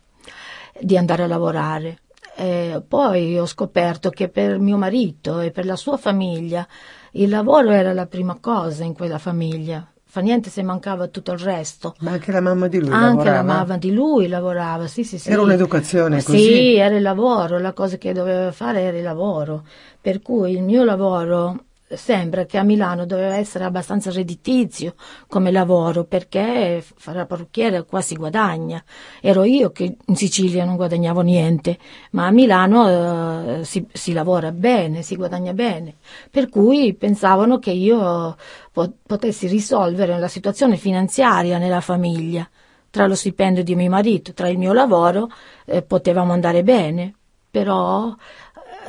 di 0.79 0.95
andare 0.95 1.23
a 1.23 1.27
lavorare. 1.27 2.01
E 2.35 2.83
poi 2.87 3.39
ho 3.39 3.47
scoperto 3.47 4.11
che 4.11 4.29
per 4.29 4.59
mio 4.59 4.77
marito 4.77 5.39
e 5.39 5.49
per 5.49 5.65
la 5.65 5.75
sua 5.75 5.97
famiglia 5.97 6.67
il 7.13 7.29
lavoro 7.29 7.71
era 7.71 7.91
la 7.93 8.05
prima 8.05 8.37
cosa 8.39 8.83
in 8.83 8.93
quella 8.93 9.17
famiglia. 9.17 9.83
Fa 10.09 10.21
niente 10.21 10.51
se 10.51 10.61
mancava 10.61 11.07
tutto 11.07 11.31
il 11.31 11.39
resto. 11.39 11.95
Ma 11.99 12.11
anche 12.11 12.31
la 12.31 12.39
mamma 12.39 12.67
di 12.67 12.79
lui 12.79 12.91
anche 12.91 13.05
lavorava? 13.05 13.37
Anche 13.39 13.47
la 13.47 13.53
mamma 13.55 13.77
di 13.77 13.91
lui 13.91 14.27
lavorava, 14.27 14.85
sì, 14.85 15.03
sì, 15.03 15.17
sì. 15.17 15.31
Era 15.31 15.41
un'educazione 15.41 16.21
così? 16.21 16.37
Sì, 16.37 16.75
era 16.75 16.95
il 16.95 17.01
lavoro, 17.01 17.57
la 17.57 17.73
cosa 17.73 17.97
che 17.97 18.13
doveva 18.13 18.51
fare 18.51 18.81
era 18.81 18.97
il 18.97 19.03
lavoro. 19.03 19.63
Per 19.99 20.21
cui 20.21 20.51
il 20.51 20.61
mio 20.61 20.83
lavoro 20.83 21.63
sembra 21.89 22.45
che 22.45 22.57
a 22.57 22.63
Milano 22.63 23.05
doveva 23.05 23.35
essere 23.35 23.63
abbastanza 23.63 24.11
redditizio 24.11 24.95
come 25.27 25.51
lavoro 25.51 26.03
perché 26.03 26.83
fare 26.95 27.19
la 27.19 27.25
parrucchiere 27.25 27.85
qua 27.85 28.01
si 28.01 28.15
guadagna. 28.15 28.83
Ero 29.21 29.43
io 29.43 29.71
che 29.71 29.95
in 30.05 30.15
Sicilia 30.15 30.65
non 30.65 30.75
guadagnavo 30.75 31.21
niente, 31.21 31.77
ma 32.11 32.27
a 32.27 32.31
Milano 32.31 33.59
eh, 33.59 33.63
si, 33.63 33.85
si, 33.91 34.11
lavora 34.11 34.51
bene, 34.51 35.01
si 35.01 35.15
guadagna 35.15 35.53
bene. 35.53 35.95
Per 36.29 36.49
cui 36.49 36.93
pensavano 36.93 37.57
che 37.59 37.71
io 37.71 38.35
potessi 39.05 39.47
risolvere 39.47 40.19
la 40.19 40.27
situazione 40.27 40.75
finanziaria 40.75 41.57
nella 41.57 41.81
famiglia. 41.81 42.47
Tra 42.89 43.07
lo 43.07 43.15
stipendio 43.15 43.63
di 43.63 43.75
mio 43.75 43.89
marito, 43.89 44.33
tra 44.33 44.49
il 44.49 44.57
mio 44.57 44.73
lavoro, 44.73 45.29
eh, 45.65 45.81
potevamo 45.83 46.33
andare 46.33 46.63
bene. 46.63 47.13
Però 47.49 48.13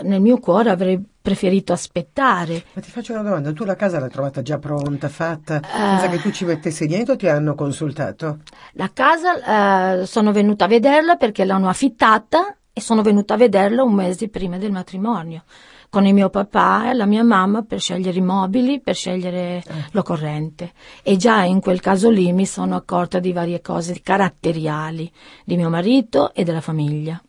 nel 0.03 0.21
mio 0.21 0.39
cuore 0.39 0.71
avrei 0.71 1.03
preferito 1.21 1.73
aspettare. 1.73 2.65
Ma 2.73 2.81
ti 2.81 2.91
faccio 2.91 3.13
una 3.13 3.23
domanda, 3.23 3.53
tu 3.53 3.65
la 3.65 3.77
casa 3.77 3.99
l'hai 3.99 4.09
trovata 4.09 4.41
già 4.41 4.59
pronta, 4.59 5.09
fatta, 5.09 5.61
senza 5.63 6.07
uh, 6.07 6.11
che 6.11 6.21
tu 6.21 6.31
ci 6.31 6.45
mettessi 6.45 6.87
niente 6.87 7.13
o 7.13 7.17
ti 7.17 7.29
hanno 7.29 7.55
consultato? 7.55 8.39
La 8.73 8.91
casa 8.93 10.01
uh, 10.01 10.05
sono 10.05 10.33
venuta 10.33 10.65
a 10.65 10.69
vederla 10.69 11.17
perché 11.17 11.45
l'hanno 11.45 11.69
affittata 11.69 12.57
e 12.73 12.81
sono 12.81 13.03
venuta 13.03 13.35
a 13.35 13.37
vederla 13.37 13.83
un 13.83 13.93
mese 13.93 14.29
prima 14.29 14.57
del 14.57 14.73
matrimonio 14.73 15.43
con 15.91 16.07
il 16.07 16.15
mio 16.15 16.29
papà 16.29 16.91
e 16.91 16.95
la 16.95 17.07
mia 17.07 17.25
mamma 17.25 17.63
per 17.63 17.81
scegliere 17.81 18.19
i 18.19 18.23
mobili, 18.23 18.81
per 18.81 18.95
scegliere 18.95 19.57
eh. 19.57 19.63
l'occorrente. 19.93 20.73
E 21.03 21.17
già 21.17 21.45
in 21.45 21.61
quel 21.61 21.81
caso 21.81 22.11
lì 22.11 22.33
mi 22.33 22.47
sono 22.47 22.77
accorta 22.77 23.19
di 23.19 23.33
varie 23.33 23.61
cose 23.61 24.01
caratteriali 24.03 25.11
di 25.45 25.57
mio 25.57 25.71
marito 25.71 26.33
e 26.35 26.45
della 26.45 26.61
famiglia 26.61 27.21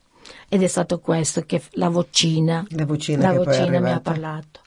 ed 0.49 0.63
è 0.63 0.67
stato 0.67 0.99
questo 0.99 1.41
che 1.41 1.61
la 1.71 1.89
vocina, 1.89 2.65
la 2.69 2.85
vocina, 2.85 3.31
la 3.31 3.37
vocina 3.37 3.79
mi 3.79 3.91
ha 3.91 3.99
parlato 3.99 4.61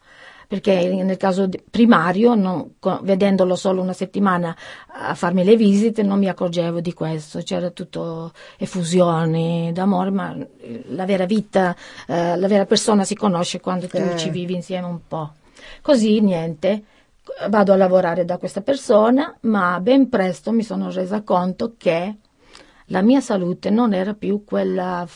perché 0.52 0.86
nel 1.02 1.16
caso 1.16 1.48
primario, 1.70 2.34
non, 2.34 2.74
vedendolo 3.00 3.56
solo 3.56 3.80
una 3.80 3.94
settimana 3.94 4.54
a 4.88 5.14
farmi 5.14 5.44
le 5.44 5.56
visite, 5.56 6.02
non 6.02 6.18
mi 6.18 6.28
accorgevo 6.28 6.82
di 6.82 6.92
questo, 6.92 7.40
c'era 7.40 7.70
tutto 7.70 8.32
effusioni 8.58 9.72
d'amore, 9.72 10.10
ma 10.10 10.36
la 10.88 11.06
vera 11.06 11.24
vita, 11.24 11.74
eh, 12.06 12.36
la 12.36 12.48
vera 12.48 12.66
persona 12.66 13.02
si 13.04 13.14
conosce 13.14 13.60
quando 13.60 13.86
tu 13.86 13.96
eh. 13.96 14.18
ci 14.18 14.28
vivi 14.28 14.52
insieme 14.52 14.86
un 14.86 15.00
po'. 15.08 15.32
Così 15.80 16.20
niente, 16.20 16.82
vado 17.48 17.72
a 17.72 17.76
lavorare 17.76 18.26
da 18.26 18.36
questa 18.36 18.60
persona, 18.60 19.34
ma 19.42 19.80
ben 19.80 20.10
presto 20.10 20.52
mi 20.52 20.62
sono 20.62 20.90
resa 20.90 21.22
conto 21.22 21.76
che 21.78 22.16
la 22.86 23.02
mia 23.02 23.20
salute 23.20 23.70
non 23.70 23.94
era 23.94 24.14
più 24.14 24.44
quella 24.44 25.06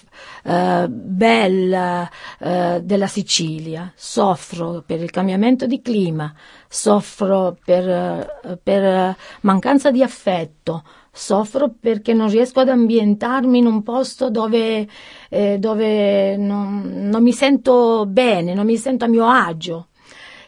eh, 0.44 0.86
bella 0.88 2.08
eh, 2.38 2.80
della 2.82 3.06
Sicilia. 3.06 3.92
Soffro 3.94 4.82
per 4.84 5.02
il 5.02 5.10
cambiamento 5.10 5.66
di 5.66 5.80
clima, 5.82 6.32
soffro 6.68 7.56
per, 7.64 7.88
eh, 7.88 8.58
per 8.62 9.16
mancanza 9.42 9.90
di 9.90 10.02
affetto, 10.02 10.84
soffro 11.12 11.74
perché 11.78 12.12
non 12.12 12.28
riesco 12.28 12.60
ad 12.60 12.68
ambientarmi 12.68 13.58
in 13.58 13.66
un 13.66 13.82
posto 13.82 14.30
dove, 14.30 14.86
eh, 15.28 15.58
dove 15.58 16.36
non, 16.36 17.08
non 17.10 17.22
mi 17.22 17.32
sento 17.32 18.06
bene, 18.06 18.54
non 18.54 18.66
mi 18.66 18.76
sento 18.76 19.04
a 19.04 19.08
mio 19.08 19.26
agio. 19.26 19.88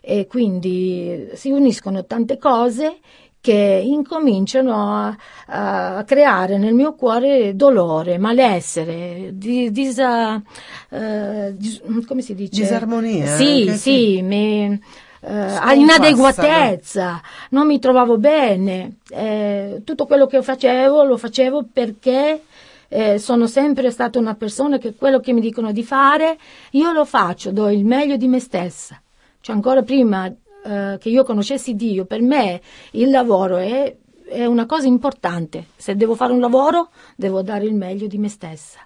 E 0.00 0.26
quindi 0.26 1.28
si 1.34 1.50
uniscono 1.50 2.06
tante 2.06 2.38
cose 2.38 3.00
che 3.48 3.82
incominciano 3.82 4.74
a, 4.74 5.96
a, 5.96 6.04
creare 6.04 6.58
nel 6.58 6.74
mio 6.74 6.94
cuore 6.94 7.56
dolore, 7.56 8.18
malessere, 8.18 9.30
di, 9.32 9.70
disa, 9.70 10.34
uh, 10.34 11.52
dis, 11.52 11.80
come 12.06 12.20
si 12.20 12.34
dice? 12.34 12.60
Disarmonia. 12.60 13.36
Sì, 13.36 13.70
sì, 13.74 14.20
mi, 14.20 14.78
Uh, 15.20 15.72
inadeguatezza, 15.74 17.20
non 17.50 17.66
mi 17.66 17.80
trovavo 17.80 18.18
bene, 18.18 18.98
eh, 19.10 19.82
tutto 19.84 20.06
quello 20.06 20.28
che 20.28 20.40
facevo 20.42 21.02
lo 21.02 21.16
facevo 21.16 21.70
perché 21.72 22.42
eh, 22.86 23.18
sono 23.18 23.48
sempre 23.48 23.90
stata 23.90 24.20
una 24.20 24.36
persona 24.36 24.78
che 24.78 24.94
quello 24.94 25.18
che 25.18 25.32
mi 25.32 25.40
dicono 25.40 25.72
di 25.72 25.82
fare 25.82 26.38
io 26.70 26.92
lo 26.92 27.04
faccio, 27.04 27.50
do 27.50 27.68
il 27.68 27.84
meglio 27.84 28.16
di 28.16 28.28
me 28.28 28.38
stessa. 28.38 29.02
Cioè 29.40 29.56
ancora 29.56 29.82
prima 29.82 30.32
eh, 30.68 30.98
che 31.00 31.08
io 31.08 31.24
conoscessi 31.24 31.74
Dio, 31.74 32.04
per 32.04 32.20
me 32.20 32.60
il 32.92 33.10
lavoro 33.10 33.56
è, 33.56 33.96
è 34.28 34.44
una 34.44 34.66
cosa 34.66 34.86
importante. 34.86 35.68
Se 35.76 35.96
devo 35.96 36.14
fare 36.14 36.32
un 36.32 36.40
lavoro, 36.40 36.90
devo 37.16 37.42
dare 37.42 37.64
il 37.64 37.74
meglio 37.74 38.06
di 38.06 38.18
me 38.18 38.28
stessa 38.28 38.80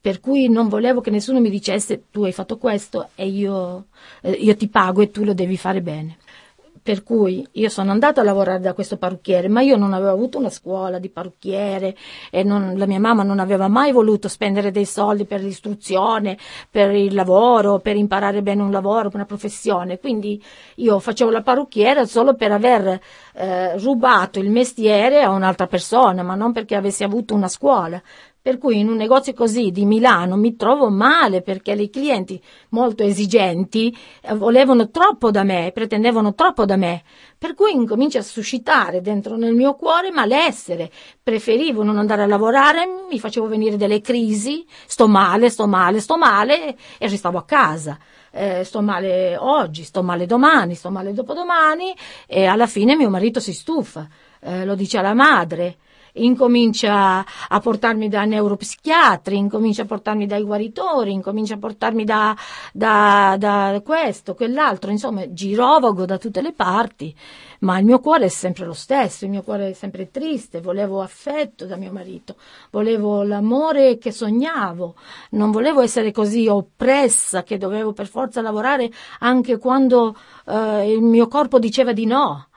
per 0.00 0.20
cui 0.20 0.48
non 0.48 0.68
volevo 0.68 1.00
che 1.00 1.10
nessuno 1.10 1.40
mi 1.40 1.50
dicesse 1.50 2.04
tu 2.10 2.22
hai 2.22 2.32
fatto 2.32 2.56
questo 2.56 3.08
e 3.14 3.26
io, 3.26 3.86
eh, 4.22 4.30
io, 4.30 4.56
ti 4.56 4.68
pago 4.68 5.02
e 5.02 5.10
tu 5.10 5.24
lo 5.24 5.34
devi 5.34 5.56
fare 5.56 5.82
bene. 5.82 6.16
Per 6.88 7.02
cui 7.02 7.46
io 7.52 7.68
sono 7.68 7.90
andata 7.90 8.22
a 8.22 8.24
lavorare 8.24 8.60
da 8.60 8.72
questo 8.72 8.96
parrucchiere, 8.96 9.46
ma 9.48 9.60
io 9.60 9.76
non 9.76 9.92
avevo 9.92 10.10
avuto 10.10 10.38
una 10.38 10.48
scuola 10.48 10.98
di 10.98 11.10
parrucchiere 11.10 11.94
e 12.30 12.42
non, 12.42 12.78
la 12.78 12.86
mia 12.86 12.98
mamma 12.98 13.24
non 13.24 13.40
aveva 13.40 13.68
mai 13.68 13.92
voluto 13.92 14.26
spendere 14.26 14.70
dei 14.70 14.86
soldi 14.86 15.26
per 15.26 15.42
l'istruzione, 15.42 16.38
per 16.70 16.94
il 16.94 17.12
lavoro, 17.12 17.78
per 17.78 17.96
imparare 17.96 18.40
bene 18.40 18.62
un 18.62 18.70
lavoro, 18.70 19.10
una 19.12 19.26
professione. 19.26 19.98
Quindi 19.98 20.42
io 20.76 20.98
facevo 20.98 21.28
la 21.28 21.42
parrucchiera 21.42 22.06
solo 22.06 22.34
per 22.36 22.52
aver 22.52 22.98
eh, 23.34 23.76
rubato 23.76 24.38
il 24.38 24.48
mestiere 24.48 25.20
a 25.20 25.28
un'altra 25.28 25.66
persona, 25.66 26.22
ma 26.22 26.36
non 26.36 26.52
perché 26.52 26.74
avessi 26.74 27.04
avuto 27.04 27.34
una 27.34 27.48
scuola. 27.48 28.00
Per 28.48 28.56
cui 28.56 28.78
in 28.78 28.88
un 28.88 28.96
negozio 28.96 29.34
così 29.34 29.70
di 29.70 29.84
Milano 29.84 30.38
mi 30.38 30.56
trovo 30.56 30.88
male 30.88 31.42
perché 31.42 31.72
i 31.72 31.90
clienti 31.90 32.42
molto 32.70 33.02
esigenti 33.02 33.94
eh, 34.22 34.34
volevano 34.34 34.88
troppo 34.88 35.30
da 35.30 35.42
me, 35.42 35.70
pretendevano 35.74 36.32
troppo 36.32 36.64
da 36.64 36.76
me. 36.76 37.02
Per 37.36 37.52
cui 37.52 37.74
incomincia 37.74 38.20
a 38.20 38.22
suscitare 38.22 39.02
dentro 39.02 39.36
nel 39.36 39.52
mio 39.52 39.74
cuore 39.74 40.10
malessere. 40.10 40.90
Preferivo 41.22 41.82
non 41.82 41.98
andare 41.98 42.22
a 42.22 42.26
lavorare, 42.26 42.86
mi 43.10 43.20
facevo 43.20 43.48
venire 43.48 43.76
delle 43.76 44.00
crisi, 44.00 44.64
sto 44.86 45.06
male, 45.08 45.50
sto 45.50 45.66
male, 45.66 46.00
sto 46.00 46.16
male 46.16 46.74
e 46.96 47.06
restavo 47.06 47.36
a 47.36 47.44
casa. 47.44 47.98
Eh, 48.30 48.64
sto 48.64 48.80
male 48.80 49.36
oggi, 49.36 49.82
sto 49.84 50.02
male 50.02 50.24
domani, 50.24 50.74
sto 50.74 50.90
male 50.90 51.12
dopodomani 51.12 51.94
e 52.26 52.46
alla 52.46 52.66
fine 52.66 52.96
mio 52.96 53.10
marito 53.10 53.40
si 53.40 53.52
stufa, 53.52 54.08
eh, 54.40 54.64
lo 54.64 54.74
dice 54.74 54.96
alla 54.96 55.12
madre 55.12 55.76
incomincia 56.14 57.24
a 57.48 57.60
portarmi 57.60 58.08
da 58.08 58.24
neuropsichiatri, 58.24 59.36
incomincia 59.36 59.82
a 59.82 59.86
portarmi 59.86 60.26
dai 60.26 60.42
guaritori, 60.42 61.12
incomincia 61.12 61.54
a 61.54 61.58
portarmi 61.58 62.04
da, 62.04 62.36
da, 62.72 63.36
da 63.38 63.80
questo, 63.84 64.34
quell'altro, 64.34 64.90
insomma, 64.90 65.32
girovago 65.32 66.04
da 66.04 66.18
tutte 66.18 66.40
le 66.40 66.52
parti, 66.52 67.14
ma 67.60 67.78
il 67.78 67.84
mio 67.84 67.98
cuore 68.00 68.26
è 68.26 68.28
sempre 68.28 68.64
lo 68.64 68.72
stesso, 68.72 69.24
il 69.24 69.30
mio 69.30 69.42
cuore 69.42 69.70
è 69.70 69.72
sempre 69.72 70.10
triste, 70.10 70.60
volevo 70.60 71.00
affetto 71.00 71.66
da 71.66 71.76
mio 71.76 71.92
marito, 71.92 72.36
volevo 72.70 73.22
l'amore 73.22 73.98
che 73.98 74.12
sognavo, 74.12 74.94
non 75.30 75.50
volevo 75.50 75.80
essere 75.80 76.12
così 76.12 76.46
oppressa 76.46 77.42
che 77.42 77.58
dovevo 77.58 77.92
per 77.92 78.06
forza 78.06 78.40
lavorare 78.40 78.90
anche 79.20 79.58
quando 79.58 80.16
eh, 80.46 80.92
il 80.92 81.02
mio 81.02 81.26
corpo 81.26 81.58
diceva 81.58 81.92
di 81.92 82.06
no 82.06 82.47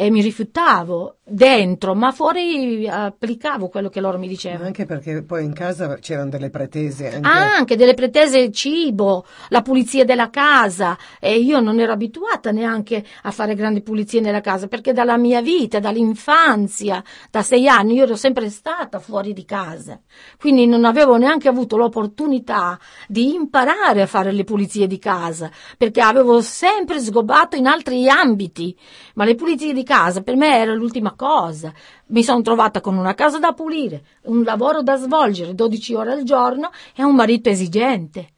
e 0.00 0.10
mi 0.10 0.22
rifiutavo 0.22 1.16
dentro, 1.24 1.96
ma 1.96 2.12
fuori 2.12 2.88
applicavo 2.88 3.68
quello 3.68 3.88
che 3.88 4.00
loro 4.00 4.16
mi 4.16 4.28
dicevano. 4.28 4.66
Anche 4.66 4.86
perché 4.86 5.24
poi 5.24 5.44
in 5.44 5.52
casa 5.52 5.96
c'erano 5.96 6.30
delle 6.30 6.50
pretese. 6.50 7.14
Anche, 7.14 7.28
anche 7.28 7.76
delle 7.76 7.94
pretese 7.94 8.52
cibo, 8.52 9.26
la 9.48 9.60
pulizia 9.60 10.04
della 10.04 10.30
casa 10.30 10.96
e 11.18 11.40
io 11.40 11.58
non 11.58 11.80
ero 11.80 11.90
abituata 11.90 12.52
neanche 12.52 13.04
a 13.22 13.32
fare 13.32 13.56
grandi 13.56 13.82
pulizie 13.82 14.20
nella 14.20 14.40
casa 14.40 14.68
perché 14.68 14.92
dalla 14.92 15.16
mia 15.16 15.42
vita, 15.42 15.80
dall'infanzia, 15.80 17.02
da 17.28 17.42
sei 17.42 17.66
anni 17.66 17.94
io 17.94 18.04
ero 18.04 18.14
sempre 18.14 18.50
stata 18.50 19.00
fuori 19.00 19.32
di 19.32 19.44
casa, 19.44 20.00
quindi 20.38 20.64
non 20.66 20.84
avevo 20.84 21.16
neanche 21.16 21.48
avuto 21.48 21.76
l'opportunità 21.76 22.78
di 23.08 23.34
imparare 23.34 24.02
a 24.02 24.06
fare 24.06 24.30
le 24.30 24.44
pulizie 24.44 24.86
di 24.86 25.00
casa 25.00 25.50
perché 25.76 26.00
avevo 26.00 26.40
sempre 26.40 27.00
sgobato 27.00 27.56
in 27.56 27.66
altri 27.66 28.08
ambiti, 28.08 28.78
ma 29.14 29.24
le 29.24 29.34
pulizie 29.34 29.72
di 29.72 29.86
casa 29.88 30.22
per 30.22 30.36
me 30.36 30.54
era 30.54 30.74
l'ultima 30.74 31.14
cosa. 31.14 31.72
Mi 32.08 32.22
sono 32.22 32.42
trovata 32.42 32.82
con 32.82 32.98
una 32.98 33.14
casa 33.14 33.38
da 33.38 33.54
pulire, 33.54 34.04
un 34.24 34.42
lavoro 34.42 34.82
da 34.82 34.96
svolgere 34.96 35.54
12 35.54 35.94
ore 35.94 36.12
al 36.12 36.24
giorno 36.24 36.70
e 36.94 37.02
un 37.02 37.14
marito 37.14 37.48
esigente. 37.48 38.34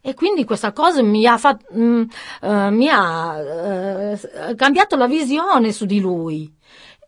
E 0.00 0.14
quindi 0.14 0.44
questa 0.44 0.72
cosa 0.72 1.02
mi 1.02 1.26
ha, 1.26 1.36
fat, 1.36 1.64
mm, 1.74 2.02
uh, 2.42 2.70
mi 2.70 2.88
ha 2.88 4.12
uh, 4.12 4.54
cambiato 4.54 4.94
la 4.94 5.08
visione 5.08 5.72
su 5.72 5.84
di 5.84 5.98
lui. 5.98 6.54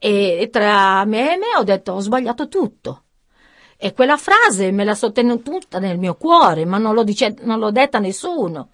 E, 0.01 0.39
e 0.41 0.51
tra 0.51 1.05
me 1.05 1.35
e 1.35 1.37
me 1.37 1.57
ho 1.57 1.63
detto 1.63 1.93
ho 1.93 2.01
sbagliato 2.01 2.49
tutto. 2.49 3.03
E 3.77 3.93
quella 3.93 4.17
frase 4.17 4.73
me 4.73 4.83
la 4.83 4.95
so 4.97 5.13
tenuta 5.13 5.79
nel 5.79 5.99
mio 5.99 6.15
cuore, 6.17 6.65
ma 6.65 6.79
non 6.79 6.95
l'ho, 6.95 7.05
dice, 7.05 7.37
non 7.43 7.61
l'ho 7.61 7.71
detta 7.71 7.99
a 7.99 8.01
nessuno 8.01 8.71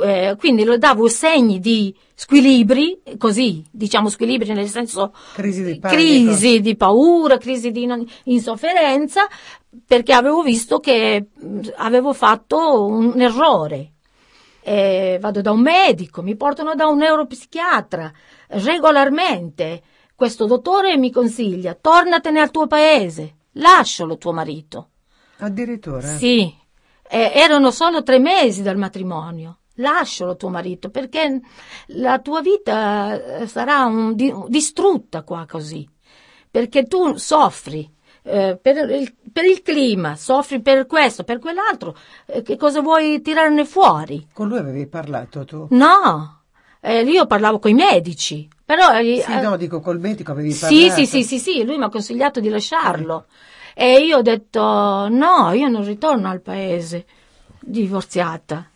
eh, 0.00 0.36
quindi 0.38 0.64
lo 0.64 0.78
davo 0.78 1.08
segni 1.08 1.58
di 1.60 1.94
squilibri, 2.14 3.02
così, 3.18 3.64
diciamo 3.70 4.08
squilibri 4.08 4.52
nel 4.52 4.68
senso 4.68 5.12
crisi 5.34 5.62
di, 5.64 5.78
crisi 5.78 6.60
di 6.60 6.76
paura, 6.76 7.36
crisi 7.36 7.70
di 7.70 7.88
insofferenza, 8.24 9.26
perché 9.86 10.12
avevo 10.12 10.42
visto 10.42 10.78
che 10.78 11.26
avevo 11.76 12.12
fatto 12.12 12.86
un 12.86 13.20
errore. 13.20 13.90
Eh, 14.64 15.18
vado 15.20 15.40
da 15.40 15.50
un 15.50 15.60
medico, 15.60 16.22
mi 16.22 16.36
portano 16.36 16.74
da 16.74 16.86
un 16.86 16.98
neuropsichiatra 16.98 18.12
regolarmente. 18.48 19.82
Questo 20.14 20.46
dottore 20.46 20.96
mi 20.96 21.10
consiglia, 21.10 21.76
tornatene 21.78 22.40
al 22.40 22.52
tuo 22.52 22.68
paese, 22.68 23.34
lascialo 23.54 24.18
tuo 24.18 24.32
marito. 24.32 24.90
Addirittura? 25.38 26.06
Sì, 26.06 26.54
eh, 27.08 27.32
erano 27.34 27.72
solo 27.72 28.04
tre 28.04 28.20
mesi 28.20 28.62
dal 28.62 28.76
matrimonio 28.76 29.56
lascialo 29.76 30.36
tuo 30.36 30.48
marito 30.48 30.90
perché 30.90 31.40
la 31.86 32.18
tua 32.18 32.40
vita 32.40 33.38
eh, 33.38 33.46
sarà 33.46 33.84
un, 33.84 34.14
di, 34.14 34.32
distrutta 34.48 35.22
qua 35.22 35.46
così, 35.48 35.88
perché 36.50 36.84
tu 36.84 37.16
soffri. 37.16 37.90
Eh, 38.24 38.56
per, 38.62 38.88
il, 38.88 39.12
per, 39.32 39.44
il, 39.44 39.62
clima, 39.62 40.14
soffri 40.14 40.60
per 40.60 40.86
questo, 40.86 41.24
per 41.24 41.40
quell'altro, 41.40 41.96
eh, 42.26 42.42
che 42.42 42.56
cosa 42.56 42.80
vuoi 42.80 43.20
tirarne 43.20 43.64
fuori? 43.64 44.28
Con 44.32 44.46
lui 44.46 44.58
avevi 44.58 44.86
parlato 44.86 45.44
tu? 45.44 45.66
No, 45.70 46.42
eh, 46.80 47.00
io 47.02 47.26
parlavo 47.26 47.58
con 47.58 47.72
i 47.72 47.74
medici, 47.74 48.48
però... 48.64 48.96
Eh, 48.96 49.24
sì, 49.26 49.40
no, 49.40 49.56
dico 49.56 49.80
col 49.80 49.98
medico 49.98 50.30
avevi 50.30 50.54
parlato? 50.54 50.72
Sì, 50.72 50.90
sì, 50.90 51.06
sì, 51.06 51.24
sì, 51.24 51.38
sì, 51.40 51.64
lui 51.64 51.78
mi 51.78 51.84
ha 51.84 51.88
consigliato 51.88 52.38
di 52.38 52.48
lasciarlo. 52.48 53.26
E 53.74 54.04
io 54.04 54.18
ho 54.18 54.22
detto, 54.22 54.60
no, 55.08 55.50
io 55.52 55.66
non 55.66 55.84
ritorno 55.84 56.28
al 56.28 56.42
paese, 56.42 57.04
divorziata 57.58 58.71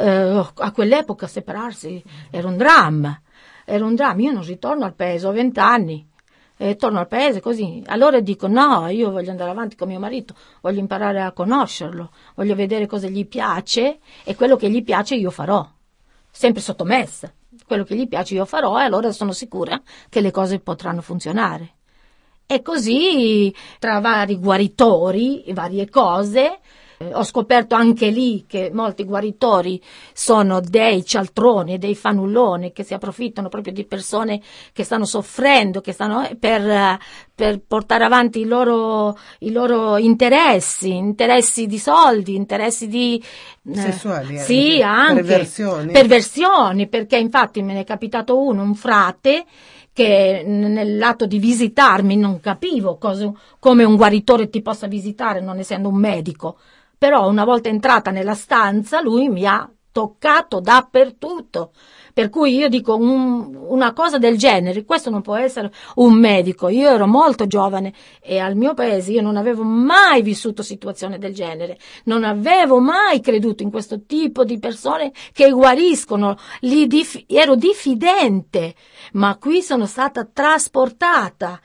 eh, 0.00 0.50
a 0.54 0.72
quell'epoca 0.72 1.26
separarsi 1.26 2.02
era 2.30 2.48
un 2.48 2.56
dramma, 2.56 3.20
era 3.64 3.84
un 3.84 3.94
dramma, 3.94 4.22
io 4.22 4.32
non 4.32 4.42
ritorno 4.42 4.84
al 4.84 4.94
paese, 4.94 5.26
ho 5.26 5.32
vent'anni, 5.32 6.08
e 6.62 6.76
torno 6.76 6.98
al 6.98 7.08
paese 7.08 7.40
così. 7.40 7.82
Allora 7.86 8.20
dico 8.20 8.46
no, 8.46 8.86
io 8.88 9.10
voglio 9.10 9.30
andare 9.30 9.50
avanti 9.50 9.76
con 9.76 9.88
mio 9.88 9.98
marito, 9.98 10.34
voglio 10.60 10.80
imparare 10.80 11.22
a 11.22 11.32
conoscerlo, 11.32 12.10
voglio 12.34 12.54
vedere 12.54 12.86
cosa 12.86 13.08
gli 13.08 13.26
piace 13.26 14.00
e 14.24 14.34
quello 14.34 14.56
che 14.56 14.68
gli 14.68 14.84
piace 14.84 15.14
io 15.14 15.30
farò, 15.30 15.66
sempre 16.30 16.60
sottomessa. 16.60 17.32
Quello 17.66 17.84
che 17.84 17.96
gli 17.96 18.08
piace 18.08 18.34
io 18.34 18.44
farò 18.44 18.78
e 18.78 18.84
allora 18.84 19.12
sono 19.12 19.32
sicura 19.32 19.80
che 20.08 20.20
le 20.20 20.30
cose 20.30 20.58
potranno 20.58 21.00
funzionare. 21.00 21.74
E 22.46 22.62
così, 22.62 23.54
tra 23.78 24.00
vari 24.00 24.36
guaritori, 24.36 25.44
varie 25.52 25.88
cose, 25.88 26.58
eh, 27.02 27.14
ho 27.14 27.24
scoperto 27.24 27.74
anche 27.74 28.10
lì 28.10 28.44
che 28.46 28.70
molti 28.70 29.04
guaritori 29.04 29.80
sono 30.12 30.60
dei 30.60 31.02
cialtroni, 31.02 31.78
dei 31.78 31.94
fanulloni 31.94 32.72
che 32.72 32.82
si 32.82 32.92
approfittano 32.92 33.48
proprio 33.48 33.72
di 33.72 33.86
persone 33.86 34.42
che 34.74 34.84
stanno 34.84 35.06
soffrendo, 35.06 35.80
che 35.80 35.92
stanno 35.92 36.28
eh, 36.28 36.36
per, 36.36 36.98
per 37.34 37.62
portare 37.66 38.04
avanti 38.04 38.40
i 38.40 38.44
loro, 38.44 39.16
i 39.38 39.50
loro 39.50 39.96
interessi, 39.96 40.94
interessi 40.94 41.66
di 41.66 41.78
soldi, 41.78 42.34
interessi 42.34 42.86
di 42.86 43.22
eh, 43.66 43.74
sessuali, 43.74 44.34
eh, 44.34 44.40
sì, 44.40 44.82
anche 44.82 45.22
perversioni. 45.22 45.92
perversioni, 45.92 46.86
perché 46.86 47.16
infatti 47.16 47.62
me 47.62 47.72
ne 47.72 47.80
è 47.80 47.84
capitato 47.84 48.38
uno, 48.38 48.62
un 48.62 48.74
frate 48.74 49.46
che 49.90 50.44
nell'atto 50.46 51.24
di 51.24 51.38
visitarmi 51.38 52.16
non 52.16 52.40
capivo 52.40 52.98
cosa, 52.98 53.32
come 53.58 53.84
un 53.84 53.96
guaritore 53.96 54.50
ti 54.50 54.60
possa 54.60 54.86
visitare 54.86 55.40
non 55.40 55.58
essendo 55.58 55.88
un 55.88 55.96
medico 55.96 56.58
però 57.00 57.26
una 57.30 57.46
volta 57.46 57.70
entrata 57.70 58.10
nella 58.10 58.34
stanza 58.34 59.00
lui 59.00 59.30
mi 59.30 59.46
ha 59.46 59.66
toccato 59.90 60.60
dappertutto. 60.60 61.72
Per 62.12 62.28
cui 62.28 62.54
io 62.54 62.68
dico 62.68 62.94
un, 62.94 63.54
una 63.54 63.94
cosa 63.94 64.18
del 64.18 64.36
genere, 64.36 64.84
questo 64.84 65.08
non 65.08 65.22
può 65.22 65.34
essere 65.34 65.72
un 65.94 66.12
medico. 66.12 66.68
Io 66.68 66.90
ero 66.90 67.06
molto 67.06 67.46
giovane 67.46 67.94
e 68.20 68.38
al 68.38 68.54
mio 68.54 68.74
paese 68.74 69.12
io 69.12 69.22
non 69.22 69.38
avevo 69.38 69.62
mai 69.62 70.20
vissuto 70.20 70.62
situazioni 70.62 71.16
del 71.16 71.32
genere, 71.32 71.78
non 72.04 72.22
avevo 72.22 72.80
mai 72.80 73.20
creduto 73.20 73.62
in 73.62 73.70
questo 73.70 74.04
tipo 74.04 74.44
di 74.44 74.58
persone 74.58 75.10
che 75.32 75.48
guariscono, 75.48 76.36
dif- 76.60 77.24
ero 77.26 77.54
diffidente, 77.54 78.74
ma 79.12 79.38
qui 79.38 79.62
sono 79.62 79.86
stata 79.86 80.28
trasportata 80.30 81.58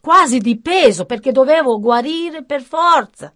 quasi 0.00 0.38
di 0.38 0.60
peso 0.60 1.04
perché 1.04 1.32
dovevo 1.32 1.80
guarire 1.80 2.44
per 2.44 2.62
forza. 2.62 3.32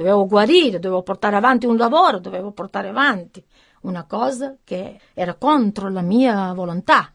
Dovevo 0.00 0.26
guarire, 0.26 0.78
dovevo 0.78 1.02
portare 1.02 1.36
avanti 1.36 1.66
un 1.66 1.76
lavoro, 1.76 2.18
dovevo 2.20 2.52
portare 2.52 2.88
avanti 2.88 3.44
una 3.82 4.04
cosa 4.04 4.56
che 4.64 4.98
era 5.12 5.34
contro 5.34 5.90
la 5.90 6.00
mia 6.00 6.54
volontà. 6.54 7.12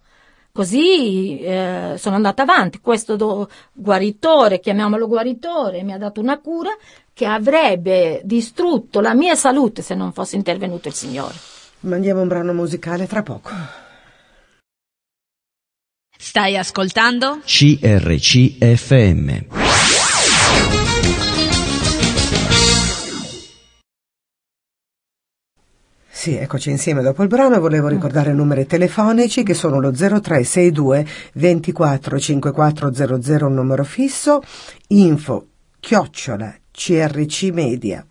Così 0.51 1.39
eh, 1.39 1.95
sono 1.97 2.15
andata 2.15 2.43
avanti. 2.43 2.79
Questo 2.79 3.15
do, 3.15 3.49
guaritore, 3.73 4.59
chiamiamolo 4.59 5.07
guaritore, 5.07 5.81
mi 5.81 5.93
ha 5.93 5.97
dato 5.97 6.21
una 6.21 6.39
cura 6.39 6.69
che 7.11 7.25
avrebbe 7.25 8.21
distrutto 8.23 8.99
la 9.01 9.15
mia 9.15 9.33
salute 9.33 9.81
se 9.81 9.95
non 9.95 10.13
fosse 10.13 10.35
intervenuto 10.35 10.87
il 10.87 10.93
Signore. 10.93 11.33
Mandiamo 11.79 12.21
un 12.21 12.27
brano 12.27 12.53
musicale 12.53 13.07
tra 13.07 13.23
poco. 13.23 13.49
Stai 16.15 16.55
ascoltando? 16.55 17.39
CRCFM. 17.43 18.43
Sì, 26.25 26.37
eccoci 26.37 26.71
insieme 26.71 27.03
dopo 27.03 27.21
il 27.21 27.27
brano. 27.27 27.59
Volevo 27.59 27.87
ricordare 27.87 28.31
i 28.31 28.33
numeri 28.33 28.65
telefonici 28.65 29.43
che 29.43 29.53
sono 29.53 29.79
lo 29.79 29.91
0362 29.91 31.05
24 31.33 32.17
5400, 32.17 33.45
un 33.45 33.53
numero 33.53 33.83
fisso, 33.83 34.41
info 34.87 35.49
chiocciola 35.79 36.51
crcmedia.it 36.71 38.03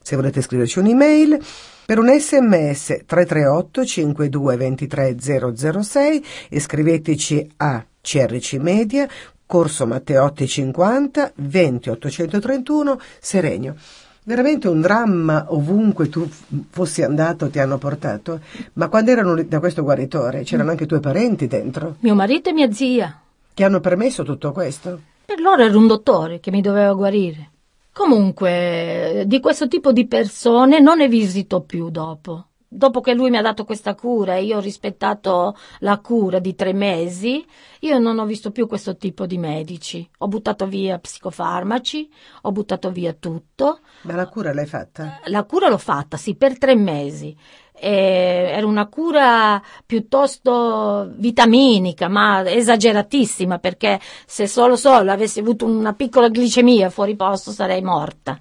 se 0.00 0.16
volete 0.16 0.40
scriverci 0.40 0.78
un'email. 0.78 1.38
Per 1.84 1.98
un 1.98 2.08
sms 2.18 3.02
338 3.04 3.84
52 3.84 4.56
23 4.56 5.16
006 5.20 6.24
e 6.48 6.60
scriveteci 6.60 7.46
a 7.58 7.84
CRC 8.00 8.54
Media, 8.54 9.06
Corso 9.44 9.86
Matteotti 9.86 10.48
50 10.48 11.32
20 11.34 11.90
831 11.90 12.98
Serenio. 13.20 13.76
Veramente 14.26 14.68
un 14.68 14.80
dramma 14.80 15.44
ovunque 15.48 16.08
tu 16.08 16.26
fossi 16.70 17.02
andato 17.02 17.50
ti 17.50 17.58
hanno 17.58 17.76
portato, 17.76 18.40
ma 18.72 18.88
quando 18.88 19.10
erano 19.10 19.42
da 19.42 19.58
questo 19.58 19.82
guaritore 19.82 20.44
c'erano 20.44 20.70
anche 20.70 20.84
i 20.84 20.86
tuoi 20.86 21.00
parenti 21.00 21.46
dentro? 21.46 21.96
Mio 21.98 22.14
marito 22.14 22.48
e 22.48 22.54
mia 22.54 22.72
zia. 22.72 23.20
Che 23.52 23.64
hanno 23.64 23.80
permesso 23.80 24.22
tutto 24.22 24.50
questo? 24.52 24.98
Per 25.26 25.40
loro 25.40 25.62
era 25.62 25.76
un 25.76 25.86
dottore 25.86 26.40
che 26.40 26.50
mi 26.50 26.62
doveva 26.62 26.94
guarire. 26.94 27.50
Comunque, 27.92 29.24
di 29.26 29.40
questo 29.40 29.68
tipo 29.68 29.92
di 29.92 30.06
persone 30.06 30.80
non 30.80 30.96
ne 30.96 31.08
visito 31.08 31.60
più 31.60 31.90
dopo 31.90 32.46
dopo 32.74 33.00
che 33.00 33.14
lui 33.14 33.30
mi 33.30 33.36
ha 33.36 33.42
dato 33.42 33.64
questa 33.64 33.94
cura 33.94 34.34
e 34.34 34.44
io 34.44 34.56
ho 34.56 34.60
rispettato 34.60 35.56
la 35.78 35.98
cura 36.00 36.40
di 36.40 36.54
tre 36.54 36.72
mesi, 36.72 37.44
io 37.80 37.98
non 37.98 38.18
ho 38.18 38.26
visto 38.26 38.50
più 38.50 38.66
questo 38.66 38.96
tipo 38.96 39.26
di 39.26 39.38
medici. 39.38 40.08
Ho 40.18 40.28
buttato 40.28 40.66
via 40.66 40.98
psicofarmaci, 40.98 42.10
ho 42.42 42.52
buttato 42.52 42.90
via 42.90 43.12
tutto. 43.12 43.80
Ma 44.02 44.16
la 44.16 44.28
cura 44.28 44.52
l'hai 44.52 44.66
fatta? 44.66 45.20
La 45.26 45.44
cura 45.44 45.68
l'ho 45.68 45.78
fatta, 45.78 46.16
sì, 46.16 46.34
per 46.34 46.58
tre 46.58 46.74
mesi. 46.74 47.36
E 47.76 48.50
era 48.52 48.66
una 48.66 48.86
cura 48.86 49.62
piuttosto 49.86 51.10
vitaminica, 51.16 52.08
ma 52.08 52.48
esageratissima, 52.48 53.58
perché 53.58 54.00
se 54.26 54.46
solo 54.46 54.76
solo 54.76 55.10
avessi 55.12 55.40
avuto 55.40 55.64
una 55.64 55.92
piccola 55.92 56.28
glicemia 56.28 56.90
fuori 56.90 57.14
posto 57.16 57.50
sarei 57.50 57.82
morta. 57.82 58.38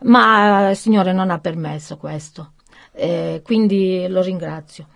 Ma 0.00 0.70
il 0.70 0.76
Signore 0.76 1.12
non 1.12 1.30
ha 1.30 1.40
permesso 1.40 1.96
questo 1.96 2.52
eh, 2.98 3.42
quindi 3.44 4.06
lo 4.08 4.20
ringrazio. 4.20 4.86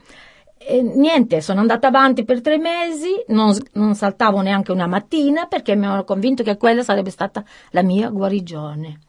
E 0.58 0.80
niente, 0.80 1.40
sono 1.40 1.60
andata 1.60 1.88
avanti 1.88 2.24
per 2.24 2.40
tre 2.40 2.58
mesi, 2.58 3.22
non, 3.28 3.56
non 3.72 3.94
saltavo 3.94 4.40
neanche 4.40 4.70
una 4.70 4.86
mattina 4.86 5.46
perché 5.46 5.74
mi 5.74 5.86
ero 5.86 6.04
convinto 6.04 6.42
che 6.42 6.56
quella 6.56 6.82
sarebbe 6.82 7.10
stata 7.10 7.44
la 7.70 7.82
mia 7.82 8.08
guarigione. 8.10 9.00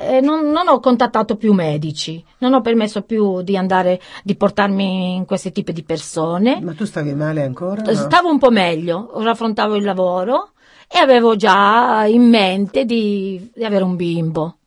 Eh, 0.00 0.20
non, 0.20 0.50
non, 0.50 0.68
ho 0.68 0.78
contattato 0.78 1.36
più 1.36 1.52
medici, 1.52 2.24
non 2.38 2.54
ho 2.54 2.60
permesso 2.60 3.02
più 3.02 3.42
di 3.42 3.56
andare, 3.56 4.00
di 4.22 4.36
portarmi 4.36 5.16
in 5.16 5.24
questi 5.24 5.50
tipi 5.50 5.72
di 5.72 5.82
persone. 5.82 6.60
Ma 6.60 6.74
tu 6.74 6.84
stavi 6.84 7.14
male 7.14 7.42
ancora? 7.42 7.82
No? 7.82 7.92
Stavo 7.92 8.30
un 8.30 8.38
po' 8.38 8.50
meglio, 8.50 9.10
ora 9.14 9.32
affrontavo 9.32 9.74
il 9.74 9.82
lavoro 9.82 10.52
e 10.88 10.98
avevo 10.98 11.34
già 11.34 12.04
in 12.06 12.28
mente 12.28 12.84
di, 12.84 13.50
di 13.52 13.64
avere 13.64 13.82
un 13.82 13.96
bimbo. 13.96 14.58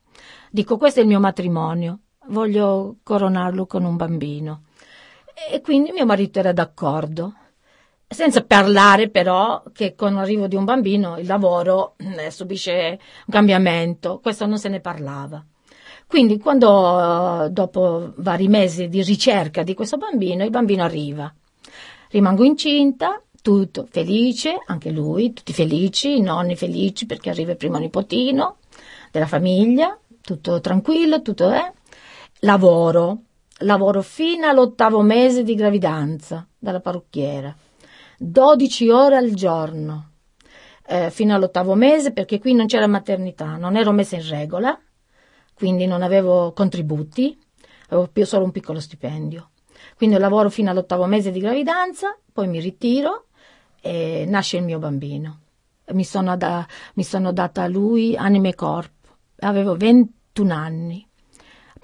Dico, 0.50 0.78
questo 0.78 1.00
è 1.00 1.04
il 1.04 1.10
mio 1.10 1.22
matrimonio 1.22 2.00
voglio 2.28 2.98
coronarlo 3.04 3.66
con 3.66 3.84
un 3.84 3.96
bambino. 3.96 4.64
E 5.52 5.62
quindi 5.62 5.92
mio 5.92 6.06
marito 6.06 6.40
era 6.40 6.54
d'accordo. 6.54 7.34
Senza 8.08 8.44
parlare 8.44 9.10
però 9.10 9.64
che 9.74 9.96
con 9.96 10.14
l'arrivo 10.14 10.48
di 10.48 10.56
un 10.56 10.64
bambino 10.64 11.18
il 11.18 11.26
lavoro 11.26 11.96
eh, 11.98 12.30
subisce 12.32 13.00
un 13.26 13.34
cambiamento, 13.34 14.20
questo 14.20 14.46
non 14.46 14.60
se 14.60 14.70
ne 14.70 14.80
parlava. 14.80 15.44
Quindi 16.08 16.38
quando 16.38 17.50
dopo 17.52 18.14
vari 18.18 18.48
mesi 18.48 18.88
di 18.88 19.02
ricerca 19.02 19.64
di 19.64 19.74
questo 19.74 19.98
bambino, 19.98 20.44
il 20.44 20.52
bambino 20.52 20.84
arriva. 20.84 21.34
Rimango 22.10 22.44
incinta, 22.44 23.22
tutto 23.42 23.88
felice, 23.90 24.62
anche 24.66 24.92
lui, 24.92 25.34
tutti 25.34 25.52
felici, 25.52 26.18
i 26.18 26.22
nonni 26.22 26.56
felici 26.56 27.06
perché 27.06 27.30
arriva 27.30 27.52
il 27.52 27.58
primo 27.58 27.78
nipotino 27.78 28.58
della 29.12 29.28
famiglia, 29.28 29.98
tutto 30.22 30.62
tranquillo, 30.62 31.22
tutto 31.22 31.50
è. 31.50 31.58
Eh? 31.58 31.74
Lavoro. 32.40 33.22
Lavoro 33.60 34.02
fino 34.02 34.48
all'ottavo 34.48 35.02
mese 35.02 35.44
di 35.44 35.56
gravidanza 35.56 36.46
dalla 36.60 36.82
parrucchiera. 36.82 37.56
12 38.18 38.90
ore 38.90 39.16
al 39.16 39.34
giorno. 39.34 40.10
Eh, 40.86 41.10
fino 41.10 41.34
all'ottavo 41.34 41.76
mese 41.76 42.12
perché 42.12 42.40
qui 42.40 42.54
non 42.54 42.68
c'era 42.68 42.88
maternità, 42.88 43.56
non 43.56 43.78
ero 43.78 43.92
messa 43.92 44.18
in 44.18 44.28
regola, 44.28 44.78
quindi 45.54 45.88
non 45.88 46.04
avevo 46.04 46.52
contributi, 46.52 47.40
avevo 47.88 48.08
più 48.08 48.26
solo 48.26 48.44
un 48.44 48.52
piccolo 48.52 48.80
stipendio. 48.82 49.52
Quindi 49.96 50.18
lavoro 50.18 50.50
fino 50.50 50.70
all'ottavo 50.70 51.06
mese 51.06 51.32
di 51.32 51.40
gravidanza, 51.40 52.16
poi 52.32 52.48
mi 52.48 52.60
ritiro 52.60 53.28
e 53.82 54.26
nasce 54.28 54.58
il 54.58 54.64
mio 54.64 54.78
bambino. 54.78 55.40
Mi 55.94 56.04
sono, 56.04 56.36
da, 56.36 56.68
mi 56.96 57.04
sono 57.04 57.32
data 57.32 57.64
a 57.64 57.68
lui 57.68 58.16
anima 58.18 58.50
e 58.50 58.56
corpo. 58.56 59.08
Avevo 59.38 59.76
21 59.76 60.54
anni 60.54 61.05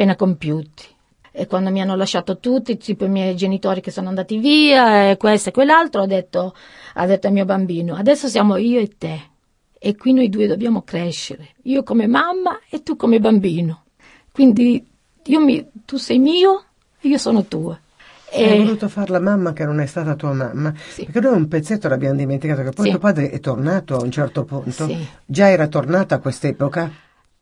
appena 0.01 0.15
compiuti. 0.15 0.85
E 1.33 1.47
quando 1.47 1.69
mi 1.69 1.81
hanno 1.81 1.95
lasciato 1.95 2.39
tutti, 2.39 2.75
tipo 2.77 3.05
i 3.05 3.09
miei 3.09 3.35
genitori 3.35 3.79
che 3.79 3.91
sono 3.91 4.09
andati 4.09 4.37
via, 4.37 5.11
e 5.11 5.17
questo 5.17 5.49
e 5.49 5.51
quell'altro, 5.53 6.01
ho 6.01 6.05
detto, 6.05 6.53
ha 6.95 7.05
detto 7.05 7.27
al 7.27 7.33
mio 7.33 7.45
bambino, 7.45 7.95
adesso 7.95 8.27
siamo 8.27 8.57
io 8.57 8.79
e 8.79 8.89
te. 8.97 9.29
E 9.83 9.95
qui 9.95 10.13
noi 10.13 10.29
due 10.29 10.45
dobbiamo 10.47 10.81
crescere, 10.81 11.55
io 11.63 11.83
come 11.83 12.05
mamma 12.05 12.59
e 12.69 12.83
tu 12.83 12.95
come 12.95 13.19
bambino. 13.19 13.85
Quindi 14.31 14.85
mi, 15.25 15.69
tu 15.85 15.97
sei 15.97 16.19
mio 16.19 16.65
e 16.99 17.07
io 17.07 17.17
sono 17.17 17.45
tua. 17.45 17.79
E... 18.29 18.49
Hai 18.49 18.57
voluto 18.59 18.89
fare 18.89 19.11
la 19.11 19.19
mamma 19.19 19.53
che 19.53 19.65
non 19.65 19.79
è 19.79 19.85
stata 19.85 20.15
tua 20.15 20.33
mamma? 20.33 20.73
Sì. 20.75 21.05
Perché 21.05 21.19
noi 21.21 21.35
un 21.35 21.47
pezzetto 21.47 21.87
l'abbiamo 21.87 22.15
dimenticato, 22.15 22.61
che 22.61 22.71
poi 22.71 22.85
sì. 22.85 22.91
tuo 22.91 22.99
padre 22.99 23.29
è 23.29 23.39
tornato 23.39 23.95
a 23.95 24.03
un 24.03 24.11
certo 24.11 24.43
punto. 24.43 24.85
Sì. 24.85 25.07
Già 25.25 25.49
era 25.49 25.67
tornato 25.67 26.13
a 26.13 26.19
quest'epoca? 26.19 26.91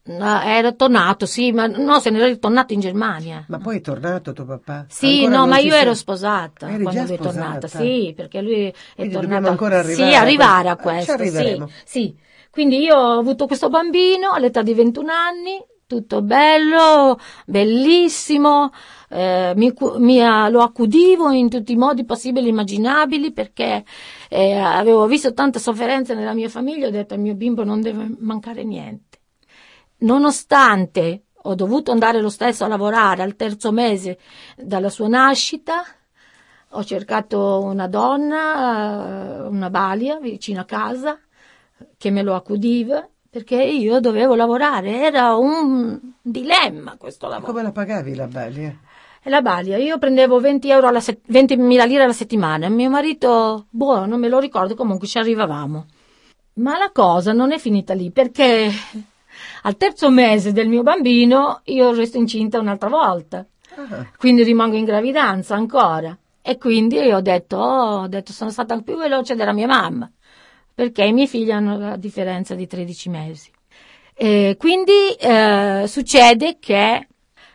No, 0.02 0.42
era 0.42 0.72
tornato, 0.72 1.26
sì, 1.26 1.52
ma 1.52 1.68
no, 1.68 2.00
se 2.00 2.10
ne 2.10 2.20
era 2.20 2.36
tornato 2.38 2.74
in 2.74 2.80
Germania. 2.80 3.46
Ma 3.48 3.60
poi 3.60 3.78
è 3.78 3.82
tornato 3.82 4.34
tuo 4.34 4.46
papà? 4.46 4.86
Sì, 4.90 5.26
ancora 5.26 5.38
no, 5.38 5.48
ma 5.48 5.60
io 5.60 5.72
sei... 5.72 5.82
ero 5.82 5.94
sposata 5.94 6.70
Eri 6.70 6.84
quando 6.84 7.14
è 7.14 7.18
tornato. 7.18 7.68
Sì, 7.68 8.14
perché 8.16 8.42
lui 8.42 8.68
è 8.68 8.74
Quindi 8.96 9.14
tornato. 9.14 9.50
ancora 9.50 9.80
arrivare 9.80 10.10
sì, 10.10 10.16
arrivare 10.16 10.70
a 10.70 10.76
questo. 10.78 11.18
Ci 11.18 11.30
sì, 11.30 11.64
sì. 11.86 12.18
Quindi 12.50 12.80
io 12.80 12.96
ho 12.96 13.20
avuto 13.20 13.46
questo 13.46 13.70
bambino 13.70 14.32
all'età 14.32 14.64
di 14.64 14.74
21 14.74 15.12
anni, 15.12 15.64
tutto 15.86 16.24
bello, 16.24 17.20
bellissimo, 17.46 18.72
eh, 19.10 19.54
mi, 19.56 19.74
mi, 19.98 20.20
lo 20.50 20.62
accudivo 20.62 21.30
in 21.32 21.50
tutti 21.50 21.72
i 21.74 21.76
modi 21.76 22.06
possibili 22.06 22.48
e 22.48 22.50
immaginabili 22.50 23.32
perché 23.32 23.84
eh, 24.30 24.54
avevo 24.56 25.06
visto 25.06 25.34
tante 25.34 25.60
sofferenze 25.60 26.16
nella 26.16 26.34
mia 26.34 26.50
famiglia, 26.50 26.88
ho 26.88 26.92
detto 26.92 27.14
al 27.14 27.20
mio 27.20 27.36
bimbo 27.36 27.64
non 27.64 27.82
deve 27.82 28.08
mancare 28.20 28.64
niente. 28.64 29.09
Nonostante 30.00 31.24
ho 31.44 31.56
dovuto 31.56 31.92
andare 31.92 32.22
lo 32.22 32.30
stesso 32.30 32.64
a 32.64 32.68
lavorare 32.68 33.24
al 33.24 33.36
terzo 33.36 33.72
mese 33.72 34.20
dalla 34.58 34.90
sua 34.90 35.08
nascita, 35.08 35.84
ho 36.72 36.84
cercato 36.84 37.62
una 37.64 37.88
donna, 37.88 39.48
una 39.50 39.70
balia 39.70 40.20
vicino 40.20 40.62
a 40.62 40.66
casa, 40.66 41.20
che 41.98 42.12
me 42.12 42.22
lo 42.22 42.36
accudiva, 42.36 43.08
perché 43.30 43.62
io 43.62 44.00
dovevo 44.00 44.36
lavorare, 44.36 45.02
era 45.02 45.36
un 45.36 46.00
dilemma 46.22 46.96
questo 46.98 47.28
lavoro. 47.28 47.52
Come 47.52 47.64
la 47.64 47.72
pagavi 47.72 48.16
la 48.16 48.28
balia? 48.28 48.78
La 49.24 49.42
Balia, 49.42 49.78
io 49.78 49.98
prendevo 49.98 50.40
20 50.40 50.70
euro 50.70 50.88
alla 50.88 51.02
se- 51.02 51.20
20.000 51.28 51.84
lire 51.84 52.04
alla 52.04 52.14
settimana. 52.14 52.70
Mio 52.70 52.90
marito, 52.90 53.68
non 53.72 54.18
me 54.18 54.30
lo 54.30 54.40
ricordo, 54.40 54.76
comunque 54.76 55.08
ci 55.08 55.18
arrivavamo. 55.18 55.86
Ma 56.54 56.78
la 56.78 56.90
cosa 56.92 57.34
non 57.34 57.52
è 57.52 57.58
finita 57.60 57.94
lì 57.94 58.12
perché 58.12 58.72
al 59.64 59.78
terzo 59.78 60.10
mese 60.10 60.52
del 60.52 60.68
mio 60.68 60.84
bambino 60.84 61.62
io 61.66 61.94
resto 61.94 62.18
incinta 62.18 62.60
un'altra 62.60 62.90
volta. 62.90 63.46
Ah, 63.76 64.08
Quindi 64.18 64.44
rimango 64.44 64.76
in 64.76 64.86
gravidanza 64.86 65.56
ancora. 65.56 66.18
E 66.42 66.58
quindi 66.58 66.98
ho 66.98 67.22
detto, 67.22 67.58
oh, 67.58 68.02
ho 68.02 68.08
detto, 68.08 68.32
sono 68.32 68.50
stata 68.50 68.80
più 68.82 68.98
veloce 68.98 69.36
della 69.36 69.54
mia 69.54 69.68
mamma, 69.68 70.10
perché 70.74 71.04
i 71.04 71.14
miei 71.14 71.28
figli 71.28 71.52
hanno 71.52 71.78
la 71.78 71.96
differenza 71.96 72.56
di 72.56 72.66
13 72.66 73.10
mesi. 73.10 73.52
E 74.16 74.56
quindi 74.58 75.14
eh, 75.20 75.86
succede 75.88 76.58
che 76.60 77.08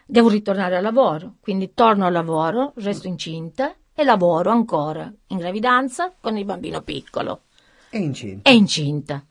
devo 0.06 0.28
ritornare 0.28 0.76
al 0.76 0.82
lavoro, 0.82 1.34
quindi 1.40 1.72
torno 1.74 2.06
al 2.06 2.12
lavoro, 2.12 2.72
resto 2.76 3.08
incinta 3.08 3.74
e 3.94 4.04
lavoro 4.04 4.50
ancora 4.50 5.12
in 5.28 5.38
gravidanza 5.38 6.12
con 6.20 6.36
il 6.36 6.44
bambino 6.44 6.82
piccolo 6.82 7.42
è 7.90 7.98
incinta. 7.98 8.50
e 8.50 8.54
incinta. 8.54 9.24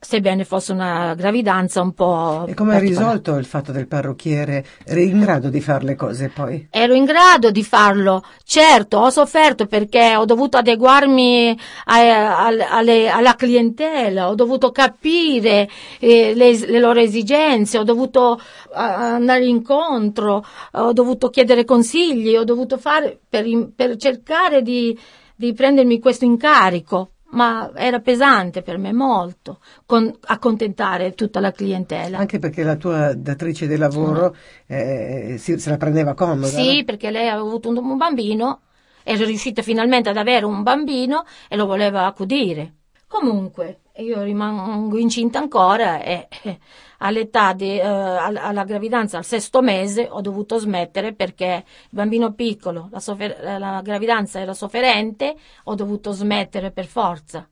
Sebbene 0.00 0.44
fosse 0.44 0.70
una 0.70 1.14
gravidanza 1.14 1.82
un 1.82 1.92
po'... 1.92 2.44
E 2.46 2.54
come 2.54 2.76
hai 2.76 2.80
risolto 2.80 3.34
il 3.34 3.44
fatto 3.44 3.72
del 3.72 3.88
parrucchiere? 3.88 4.64
Eri 4.84 5.08
in 5.08 5.18
grado 5.18 5.48
di 5.48 5.60
fare 5.60 5.84
le 5.84 5.96
cose 5.96 6.28
poi? 6.32 6.68
Ero 6.70 6.94
in 6.94 7.04
grado 7.04 7.50
di 7.50 7.64
farlo, 7.64 8.22
certo, 8.44 8.98
ho 8.98 9.10
sofferto 9.10 9.66
perché 9.66 10.14
ho 10.14 10.24
dovuto 10.24 10.56
adeguarmi 10.56 11.58
a- 11.86 12.44
al- 12.46 12.60
alle- 12.60 13.08
alla 13.08 13.34
clientela, 13.34 14.28
ho 14.28 14.36
dovuto 14.36 14.70
capire 14.70 15.68
eh, 15.98 16.32
le, 16.32 16.56
le 16.56 16.78
loro 16.78 17.00
esigenze, 17.00 17.76
ho 17.76 17.84
dovuto 17.84 18.40
andare 18.72 19.46
incontro, 19.46 20.44
ho 20.72 20.92
dovuto 20.92 21.28
chiedere 21.28 21.64
consigli, 21.64 22.36
ho 22.36 22.44
dovuto 22.44 22.78
fare 22.78 23.18
per, 23.28 23.44
per 23.74 23.96
cercare 23.96 24.62
di, 24.62 24.96
di 25.34 25.52
prendermi 25.52 25.98
questo 25.98 26.24
incarico. 26.24 27.10
Ma 27.30 27.70
era 27.74 28.00
pesante 28.00 28.62
per 28.62 28.78
me 28.78 28.92
molto 28.92 29.60
con- 29.84 30.16
accontentare 30.26 31.12
tutta 31.12 31.40
la 31.40 31.52
clientela. 31.52 32.16
Anche 32.18 32.38
perché 32.38 32.62
la 32.62 32.76
tua 32.76 33.12
datrice 33.14 33.66
di 33.66 33.76
lavoro 33.76 34.34
eh, 34.66 35.36
si- 35.38 35.58
se 35.58 35.70
la 35.70 35.76
prendeva 35.76 36.14
comoda. 36.14 36.46
Sì, 36.46 36.78
no? 36.78 36.84
perché 36.84 37.10
lei 37.10 37.28
aveva 37.28 37.46
avuto 37.46 37.68
un, 37.68 37.76
un 37.76 37.96
bambino, 37.98 38.60
era 39.02 39.24
riuscita 39.24 39.60
finalmente 39.62 40.08
ad 40.08 40.16
avere 40.16 40.46
un 40.46 40.62
bambino 40.62 41.24
e 41.48 41.56
lo 41.56 41.66
voleva 41.66 42.06
accudire. 42.06 42.72
Comunque, 43.08 43.80
io 43.96 44.22
rimango 44.22 44.98
incinta 44.98 45.38
ancora 45.38 46.02
e 46.02 46.28
eh, 46.42 46.58
all'età 46.98 47.54
di, 47.54 47.78
eh, 47.78 47.82
alla, 47.82 48.64
gravidanza, 48.64 49.16
al 49.16 49.24
sesto 49.24 49.62
mese, 49.62 50.06
ho 50.08 50.20
dovuto 50.20 50.58
smettere 50.58 51.14
perché 51.14 51.64
il 51.66 51.88
bambino 51.88 52.34
piccolo, 52.34 52.88
la, 52.92 53.00
soffer- 53.00 53.40
la 53.42 53.80
gravidanza 53.82 54.40
era 54.40 54.52
sofferente, 54.52 55.34
ho 55.64 55.74
dovuto 55.74 56.12
smettere 56.12 56.70
per 56.70 56.86
forza. 56.86 57.48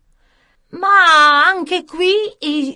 Ma 0.68 1.46
anche 1.46 1.84
qui, 1.84 2.14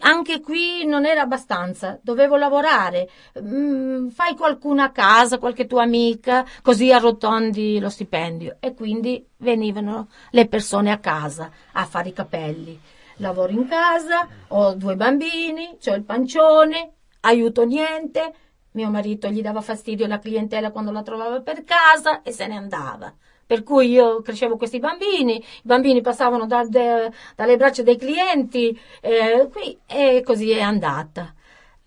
anche 0.01 0.41
qui 0.41 0.85
non 0.87 1.05
era 1.05 1.23
abbastanza, 1.23 1.99
dovevo 2.03 2.37
lavorare. 2.37 3.11
Mm, 3.41 4.09
fai 4.09 4.37
qualcuno 4.37 4.83
a 4.83 4.91
casa, 4.91 5.39
qualche 5.39 5.67
tua 5.67 5.83
amica, 5.83 6.47
così 6.63 6.93
arrotondi 6.93 7.81
lo 7.81 7.89
stipendio. 7.89 8.57
E 8.61 8.75
quindi 8.75 9.27
venivano 9.39 10.09
le 10.31 10.47
persone 10.47 10.93
a 10.93 10.99
casa 10.99 11.51
a 11.73 11.85
fare 11.85 12.11
i 12.11 12.13
capelli. 12.13 12.81
Lavoro 13.17 13.53
in 13.53 13.67
casa, 13.67 14.27
ho 14.49 14.75
due 14.75 14.95
bambini, 14.95 15.77
ho 15.85 15.95
il 15.95 16.05
pancione, 16.05 16.93
aiuto 17.21 17.65
niente. 17.65 18.35
Mio 18.73 18.89
marito 18.89 19.29
gli 19.29 19.43
dava 19.43 19.61
fastidio 19.61 20.05
alla 20.05 20.21
clientela 20.21 20.71
quando 20.71 20.93
la 20.93 21.03
trovava 21.03 21.41
per 21.41 21.65
casa 21.65 22.23
e 22.23 22.31
se 22.31 22.47
ne 22.47 22.57
andava. 22.57 23.13
Per 23.51 23.65
cui 23.65 23.91
io 23.91 24.23
crescevo 24.23 24.57
questi 24.57 24.79
bambini, 24.79 25.39
i 25.39 25.45
bambini 25.63 26.03
passavano 26.03 26.47
da- 26.47 26.65
de- 26.69 27.11
dalle 27.35 27.57
braccia 27.57 27.83
dei 27.83 27.97
clienti, 27.97 28.81
eh, 29.01 29.49
qui, 29.51 29.77
e 29.89 30.23
così 30.25 30.53
è 30.53 30.61
andata. 30.61 31.35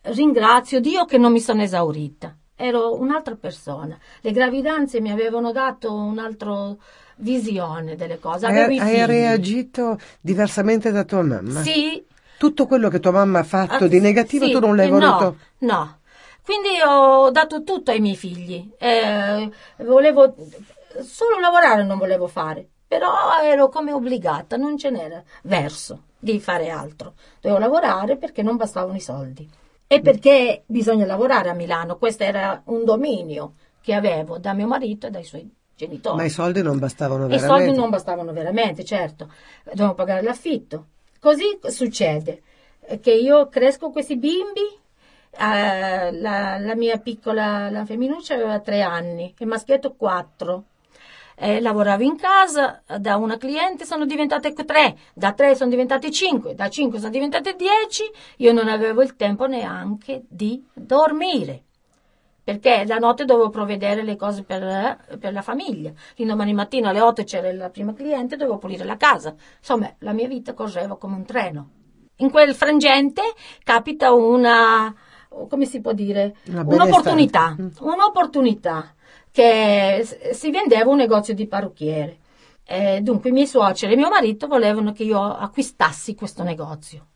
Ringrazio 0.02 0.82
Dio 0.82 1.06
che 1.06 1.18
non 1.18 1.32
mi 1.32 1.40
sono 1.40 1.62
esaurita. 1.62 2.36
Ero 2.58 3.00
un'altra 3.00 3.36
persona. 3.36 3.98
Le 4.20 4.32
gravidanze 4.34 5.00
mi 5.00 5.10
avevano 5.10 5.54
dato 5.54 5.94
un'altra 5.94 6.76
visione 7.16 7.96
delle 7.96 8.20
cose. 8.20 8.46
Avevo 8.46 8.82
Hai, 8.82 9.06
reagito 9.06 9.98
diversamente 10.20 10.92
da 10.92 11.06
tua 11.06 11.22
mamma? 11.22 11.62
Sì, 11.62 12.04
Tutto 12.38 12.66
quello 12.66 12.90
che 12.90 13.00
tua 13.00 13.12
mamma 13.12 13.40
ha 13.40 13.44
fatto 13.44 13.86
Ah, 13.86 13.88
di 13.88 14.02
negativo 14.02 14.48
sì, 14.48 14.52
tu 14.52 14.60
non 14.60 14.76
l'hai 14.76 14.88
eh, 14.88 14.90
voluto? 14.90 15.38
No, 15.60 15.72
no. 15.72 15.98
Quindi 16.44 16.72
ho 16.86 17.32
dato 17.32 17.64
tutto 17.64 17.92
ai 17.92 18.02
miei 18.02 18.18
figli. 18.18 18.70
Eh, 18.78 19.50
volevo 19.78 20.36
solo 21.02 21.40
lavorare 21.40 21.84
non 21.84 21.98
volevo 21.98 22.28
fare, 22.28 22.68
però 22.88 23.12
ero 23.42 23.70
come 23.70 23.92
obbligata, 23.92 24.56
non 24.58 24.78
ce 24.78 24.90
n'era 24.90 25.24
verso 25.44 26.04
di 26.20 26.40
fare 26.40 26.70
altro. 26.70 27.14
Dovevo 27.42 27.60
lavorare 27.60 28.18
perché 28.18 28.42
non 28.42 28.56
bastavano 28.56 28.96
i 28.96 29.02
soldi. 29.02 29.50
E 29.88 30.02
perché 30.02 30.64
bisogna 30.66 31.06
lavorare 31.06 31.50
a 31.50 31.54
Milano, 31.54 31.98
questo 31.98 32.24
era 32.24 32.62
un 32.66 32.84
dominio 32.84 33.54
che 33.82 33.94
avevo 33.94 34.38
da 34.38 34.54
mio 34.54 34.68
marito 34.68 35.08
e 35.08 35.10
dai 35.10 35.24
suoi 35.24 35.50
genitori. 35.76 36.16
Ma 36.16 36.24
i 36.24 36.30
soldi 36.30 36.62
non 36.62 36.80
bastavano 36.80 37.26
I 37.26 37.30
veramente. 37.30 37.64
soldi 37.64 37.78
non 37.78 37.90
bastavano 37.90 38.32
veramente, 38.32 38.84
certo, 38.86 39.32
dovevo 39.66 39.94
pagare 39.94 40.22
l'affitto. 40.22 40.86
Così 41.20 41.60
succede 41.68 42.42
che 43.02 43.12
io 43.12 43.50
cresco 43.50 43.92
questi 43.92 44.18
bimbi, 44.18 44.62
eh, 45.32 46.12
la, 46.12 46.58
la 46.58 46.76
mia 46.76 46.98
piccola, 47.00 47.70
la 47.70 47.86
femminuccia 47.86 48.36
aveva 48.36 48.60
tre 48.60 48.82
anni, 48.82 49.34
il 49.38 49.48
maschietto 49.48 49.94
quattro. 49.94 50.64
Eh, 51.36 51.60
lavoravo 51.62 52.04
in 52.04 52.16
casa, 52.16 52.82
da 53.00 53.16
una 53.18 53.38
cliente 53.38 53.86
sono 53.86 54.06
diventate 54.06 54.54
tre, 54.54 54.98
da 55.14 55.34
tre 55.34 55.56
sono 55.56 55.70
diventate 55.70 56.12
cinque, 56.12 56.54
da 56.54 56.70
cinque 56.70 57.00
sono 57.00 57.12
diventate 57.12 57.56
dieci, 57.56 58.04
io 58.38 58.54
non 58.54 58.68
avevo 58.68 59.02
il 59.02 59.16
tempo 59.16 59.46
neanche 59.48 60.24
di 60.28 60.64
dormire 60.74 61.64
perché 62.44 62.84
la 62.86 62.98
notte 62.98 63.24
dovevo 63.24 63.50
provvedere 63.50 64.04
le 64.04 64.18
cose 64.18 64.44
per, 64.44 65.18
per 65.18 65.32
la 65.32 65.42
famiglia. 65.42 65.94
L'indomani 66.16 66.54
mattina 66.54 66.90
alle 66.90 67.00
8 67.00 67.24
c'era 67.24 67.52
la 67.54 67.70
prima 67.70 67.94
cliente, 67.94 68.36
dovevo 68.36 68.58
pulire 68.58 68.84
la 68.84 68.98
casa. 68.98 69.34
Insomma, 69.58 69.94
la 70.00 70.12
mia 70.12 70.28
vita 70.28 70.54
correva 70.54 70.98
come 70.98 71.16
un 71.16 71.26
treno. 71.26 71.70
In 72.18 72.30
quel 72.30 72.54
frangente 72.54 73.22
capita 73.64 74.12
una, 74.12 74.94
come 75.48 75.66
si 75.66 75.80
può 75.80 75.94
dire, 75.94 76.36
un'opportunità, 76.48 77.54
benestante. 77.56 77.84
un'opportunità 77.84 78.94
che 79.34 80.32
si 80.32 80.52
vendeva 80.52 80.92
un 80.92 80.98
negozio 80.98 81.34
di 81.34 81.48
parrucchiere. 81.48 82.18
Eh, 82.66 83.02
dunque 83.02 83.32
i 83.32 83.34
miei 83.34 83.48
suoceri 83.48 83.94
e 83.94 83.96
mio 83.96 84.10
marito 84.10 84.48
volevano 84.48 84.94
che 84.94 85.04
io 85.04 85.20
acquistassi 85.22 86.16
questo 86.16 86.44
negozio 86.44 87.08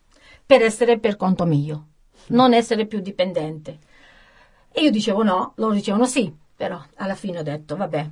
per 0.43 0.63
essere 0.63 0.97
per 0.97 1.15
conto 1.15 1.45
mio, 1.45 1.85
non 2.29 2.53
essere 2.53 2.87
più 2.87 3.01
dipendente. 3.01 3.77
E 4.71 4.81
io 4.81 4.89
dicevo 4.89 5.21
no, 5.21 5.53
loro 5.57 5.73
dicevano 5.73 6.05
sì, 6.05 6.33
però 6.55 6.81
alla 6.95 7.15
fine 7.15 7.39
ho 7.39 7.43
detto 7.43 7.75
vabbè, 7.75 8.09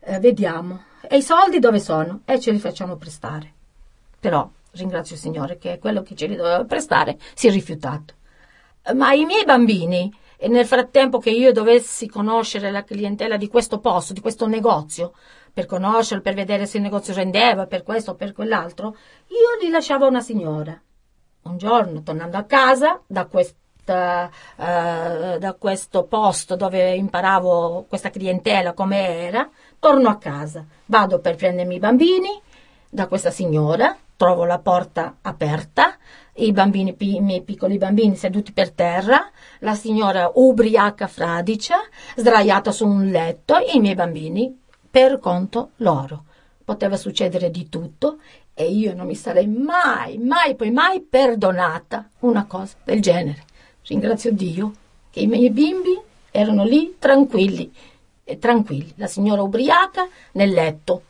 eh, 0.00 0.18
vediamo. 0.18 0.82
E 1.00 1.16
i 1.16 1.22
soldi 1.22 1.58
dove 1.58 1.80
sono? 1.80 2.20
E 2.26 2.38
ce 2.38 2.50
li 2.50 2.58
facciamo 2.58 2.96
prestare. 2.96 3.52
Però 4.20 4.48
ringrazio 4.72 5.14
il 5.14 5.20
Signore 5.20 5.56
che 5.56 5.78
quello 5.78 6.02
che 6.02 6.14
ce 6.14 6.26
li 6.26 6.36
doveva 6.36 6.64
prestare 6.64 7.18
si 7.34 7.48
è 7.48 7.50
rifiutato. 7.50 8.14
Ma 8.94 9.14
i 9.14 9.24
miei 9.24 9.44
bambini, 9.44 10.12
e 10.36 10.48
nel 10.48 10.66
frattempo 10.66 11.18
che 11.18 11.30
io 11.30 11.52
dovessi 11.52 12.08
conoscere 12.08 12.70
la 12.70 12.84
clientela 12.84 13.36
di 13.36 13.48
questo 13.48 13.78
posto, 13.78 14.12
di 14.12 14.20
questo 14.20 14.46
negozio, 14.46 15.12
per 15.52 15.66
conoscerlo, 15.66 16.22
per 16.22 16.34
vedere 16.34 16.66
se 16.66 16.76
il 16.76 16.82
negozio 16.82 17.14
rendeva, 17.14 17.66
per 17.66 17.82
questo 17.82 18.12
o 18.12 18.14
per 18.14 18.32
quell'altro, 18.32 18.96
io 19.28 19.62
li 19.62 19.70
lasciavo 19.70 20.04
a 20.04 20.08
una 20.08 20.20
signora. 20.20 20.78
Un 21.42 21.56
giorno, 21.56 22.02
tornando 22.02 22.36
a 22.36 22.44
casa, 22.44 23.00
da 23.06 23.26
questa 23.26 23.54
eh, 23.86 25.38
da 25.38 25.54
questo 25.56 26.04
posto 26.04 26.56
dove 26.56 26.96
imparavo 26.96 27.84
questa 27.88 28.10
clientela 28.10 28.72
come 28.72 29.26
era, 29.26 29.48
torno 29.78 30.08
a 30.08 30.16
casa, 30.16 30.64
vado 30.86 31.20
per 31.20 31.36
prendermi 31.36 31.76
i 31.76 31.78
bambini 31.78 32.40
da 32.90 33.06
questa 33.06 33.30
signora, 33.30 33.96
trovo 34.16 34.44
la 34.44 34.58
porta 34.58 35.18
aperta, 35.22 35.96
i 36.34 36.52
bambini, 36.52 36.94
i 36.98 37.20
miei 37.20 37.42
piccoli 37.42 37.78
bambini 37.78 38.16
seduti 38.16 38.52
per 38.52 38.72
terra, 38.72 39.30
la 39.60 39.74
signora 39.74 40.30
ubriaca 40.34 41.06
fradicia, 41.06 41.76
sdraiata 42.14 42.72
su 42.72 42.86
un 42.86 43.06
letto 43.06 43.56
e 43.56 43.72
i 43.74 43.80
miei 43.80 43.94
bambini 43.94 44.58
per 44.90 45.18
conto 45.18 45.70
loro. 45.76 46.24
Poteva 46.64 46.96
succedere 46.96 47.50
di 47.50 47.68
tutto 47.68 48.18
e 48.52 48.70
io 48.70 48.94
non 48.94 49.06
mi 49.06 49.14
sarei 49.14 49.46
mai, 49.46 50.18
mai, 50.18 50.56
poi 50.56 50.70
mai 50.70 51.00
perdonata 51.02 52.08
una 52.20 52.46
cosa 52.46 52.76
del 52.84 53.00
genere. 53.00 53.44
Ringrazio 53.86 54.32
Dio 54.32 54.72
che 55.10 55.20
i 55.20 55.26
miei 55.26 55.50
bimbi 55.50 55.98
erano 56.30 56.64
lì 56.64 56.96
tranquilli, 56.98 57.72
e 58.28 58.38
tranquilli, 58.38 58.92
la 58.96 59.06
signora 59.06 59.42
ubriaca 59.42 60.08
nel 60.32 60.50
letto, 60.50 61.02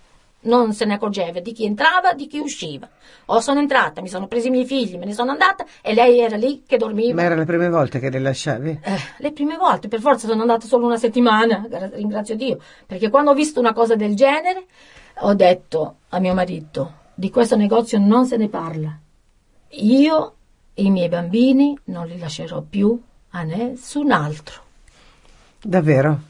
non 0.47 0.73
se 0.73 0.85
ne 0.85 0.95
accorgeva 0.95 1.41
di 1.41 1.53
chi 1.53 1.65
entrava, 1.65 2.15
di 2.15 2.27
chi 2.27 2.39
usciva. 2.39 2.89
O 3.27 3.41
sono 3.41 3.61
entrata, 3.61 4.01
mi 4.01 4.09
sono 4.09 4.27
presi 4.27 4.49
i 4.49 4.51
miei 4.51 4.65
figli, 4.65 4.97
me 4.97 5.05
ne 5.05 5.13
sono 5.13 5.33
andata 5.33 5.65
e 5.83 5.95
lei 5.95 6.21
era 6.21 6.37
lì 6.37 6.63
che 6.67 6.77
dormiva. 6.77 7.15
Ma 7.15 7.23
erano 7.23 7.41
le 7.41 7.47
prime 7.47 7.69
volte 7.69 7.99
che 7.99 8.11
le 8.11 8.21
lasciavi? 8.21 8.81
Eh, 8.83 8.99
le 9.19 9.33
prime 9.33 9.57
volte, 9.57 9.89
per 9.89 10.01
forza 10.01 10.27
sono 10.27 10.41
andata 10.41 10.67
solo 10.67 10.87
una 10.87 10.97
settimana, 10.97 11.67
ringrazio 11.93 12.37
Dio, 12.37 12.59
perché 12.87 13.11
quando 13.11 13.31
ho 13.31 13.35
visto 13.35 13.61
una 13.61 13.73
cosa 13.73 13.95
del 13.95 14.15
genere 14.15 14.67
ho 15.21 15.35
detto 15.35 15.97
a 16.11 16.19
mio 16.19 16.35
marito, 16.35 17.05
di 17.15 17.31
questo 17.31 17.57
negozio 17.57 17.99
non 17.99 18.27
se 18.27 18.37
ne 18.37 18.49
parla. 18.49 18.99
Io 19.71 20.35
e 20.75 20.83
i 20.83 20.91
miei 20.91 21.09
bambini 21.09 21.79
non 21.85 22.07
li 22.07 22.19
lascerò 22.19 22.61
più 22.61 23.01
a 23.31 23.43
nessun 23.43 24.11
altro. 24.11 24.63
Davvero? 25.63 26.21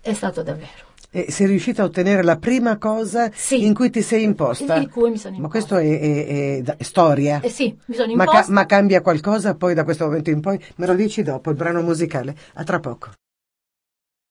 È 0.00 0.12
stato 0.12 0.42
davvero. 0.42 0.89
E 1.12 1.32
sei 1.32 1.48
riuscita 1.48 1.82
a 1.82 1.86
ottenere 1.86 2.22
la 2.22 2.36
prima 2.38 2.78
cosa 2.78 3.30
Sì. 3.34 3.64
in 3.64 3.74
cui 3.74 3.90
ti 3.90 4.00
sei 4.00 4.22
imposta? 4.22 4.76
In 4.76 4.88
cui 4.90 5.10
mi 5.10 5.18
sono 5.18 5.36
Ma 5.38 5.46
imposta. 5.46 5.74
questo 5.76 5.76
è, 5.78 5.98
è- 5.98 6.62
è 6.64 6.76
è 6.76 6.82
storia? 6.84 7.40
Eh 7.40 7.48
sì, 7.48 7.76
mi 7.86 7.94
sono 7.96 8.14
Ma, 8.14 8.22
imposta. 8.24 8.42
ca- 8.46 8.52
ma 8.52 8.64
cambia 8.66 9.00
qualcosa 9.00 9.56
poi 9.56 9.74
da 9.74 9.82
questo 9.82 10.04
momento 10.04 10.30
in 10.30 10.40
poi? 10.40 10.56
Me 10.76 10.86
lo 10.86 10.94
dici 10.94 11.22
dopo, 11.22 11.50
il 11.50 11.56
brano 11.56 11.82
musicale. 11.82 12.36
A 12.54 12.62
tra 12.62 12.78
poco. 12.78 13.10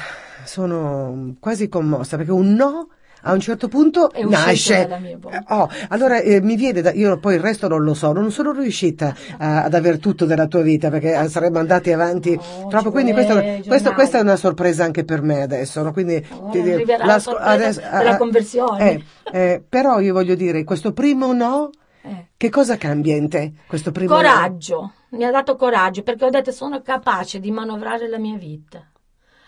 sono 0.46 1.36
quasi 1.39 1.67
commossa 1.67 2.17
perché 2.17 2.32
un 2.32 2.54
no 2.54 2.89
a 3.23 3.34
un 3.34 3.39
certo 3.39 3.67
punto 3.67 4.12
nasce. 4.27 4.84
dalla 4.88 4.99
mia 4.99 5.17
bocca. 5.17 5.39
Eh, 5.39 5.43
oh, 5.53 5.69
allora 5.89 6.19
eh, 6.19 6.41
mi 6.41 6.56
viene 6.56 6.82
da. 6.82 6.91
Io 6.91 7.17
poi 7.19 7.36
il 7.36 7.41
resto 7.41 7.67
non 7.67 7.84
lo 7.84 7.93
so, 7.93 8.12
non 8.12 8.32
sono 8.32 8.51
riuscita 8.51 9.13
a- 9.38 9.63
ad 9.63 9.73
aver 9.73 9.99
tutto 9.99 10.25
della 10.25 10.47
tua 10.47 10.62
vita 10.62 10.89
perché 10.89 11.13
eh, 11.17 11.27
saremmo 11.30 11.60
andati 11.60 11.91
avanti 11.91 12.36
No, 12.36 12.67
troppo. 12.69 12.86
ci 12.86 12.91
Quindi 12.91 13.12
questo- 13.13 13.41
questo- 13.67 13.93
questa 13.93 14.17
è 14.19 14.21
una 14.21 14.36
sorpresa 14.36 14.84
anche 14.84 15.03
per 15.03 15.21
me 15.21 15.41
adesso. 15.41 15.82
no? 15.82 15.91
Quindi, 15.93 16.25
Oh, 16.39 16.49
ti 16.49 16.62
la 17.03 17.19
sorpresa 17.19 17.89
della 17.97 18.17
conversione. 18.17 18.89
eh, 18.91 19.03
eh, 19.32 19.63
però 19.67 19.99
io 19.99 20.13
voglio 20.13 20.36
dire, 20.36 20.63
questo 20.63 20.93
primo 20.93 21.34
no, 21.34 21.69
Eh. 22.03 22.27
che 22.38 22.49
cosa 22.49 22.77
cambia 22.77 23.15
in 23.15 23.27
te? 23.30 23.53
Questo 23.67 23.91
primo 23.91 24.13
no? 24.13 24.21
Coraggio, 24.21 24.91
mi 25.12 25.23
ha 25.25 25.32
dato 25.32 25.56
coraggio 25.56 26.03
perché 26.03 26.25
ho 26.25 26.30
detto 26.30 26.51
sono 26.51 26.82
capace 26.82 27.39
di 27.39 27.51
manovrare 27.51 28.08
la 28.08 28.17
mia 28.19 28.38
vita. 28.38 28.86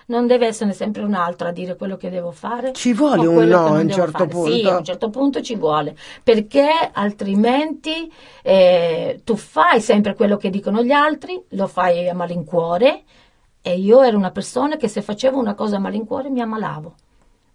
Non 0.10 0.26
deve 0.26 0.48
essere 0.48 0.74
sempre 0.74 1.04
un 1.04 1.13
altro 1.13 1.48
a 1.48 1.52
dire 1.52 1.76
quello 1.76 1.95
che 1.95 2.10
devo 2.10 2.32
fare. 2.32 2.74
Ci 2.74 2.93
vuole 2.93 3.28
un 3.28 3.45
no 3.48 3.65
a 3.67 3.72
un 3.80 3.89
certo 3.91 4.28
fare. 4.28 4.52
Sì, 4.52 4.62
punto. 4.62 4.69
a 4.72 4.78
un 4.78 4.84
certo 4.84 5.10
punto 5.12 5.41
ci 5.41 5.56
vuole, 5.56 5.95
perché 6.24 6.67
altrimenti 6.91 8.12
eh, 8.41 9.22
tu 9.24 9.36
fai 9.36 9.80
sempre 9.82 10.15
quello 10.15 10.36
che 10.38 10.50
dicono 10.50 10.82
gli 10.84 10.91
altri, 10.91 11.39
lo 11.50 11.67
fai 11.67 12.10
a 12.10 12.15
malincuore 12.15 13.04
e 13.62 13.78
io 13.78 14.02
ero 14.02 14.17
una 14.17 14.32
persona 14.32 14.78
che 14.78 14.88
se 14.88 15.04
facevo 15.04 15.38
una 15.38 15.54
cosa 15.54 15.76
a 15.76 15.80
malincuore 15.80 16.30
mi 16.30 16.41
ammalavo. 16.41 16.93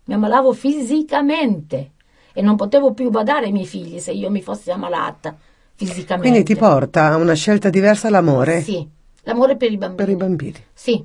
Mi 0.04 0.14
ammalavo 0.14 0.52
fisicamente 0.52 1.90
e 2.32 2.40
non 2.40 2.54
potevo 2.54 2.92
più 2.92 3.10
badare 3.10 3.46
ai 3.46 3.52
miei 3.52 3.66
figli 3.66 3.98
se 3.98 4.12
io 4.12 4.30
mi 4.30 4.42
fossi 4.42 4.70
ammalata 4.70 5.34
fisicamente. 5.74 6.28
Quindi 6.28 6.44
ti 6.44 6.54
porta 6.56 7.06
a 7.06 7.16
una 7.16 7.34
scelta 7.34 7.68
diversa 7.68 8.10
l'amore 8.10 8.60
Sì, 8.60 8.86
l'amore 9.22 9.56
per 9.56 9.72
i 9.72 9.76
bambini. 9.76 9.96
per 10.04 10.08
i 10.08 10.16
bambini. 10.16 10.64
Sì, 10.72 11.04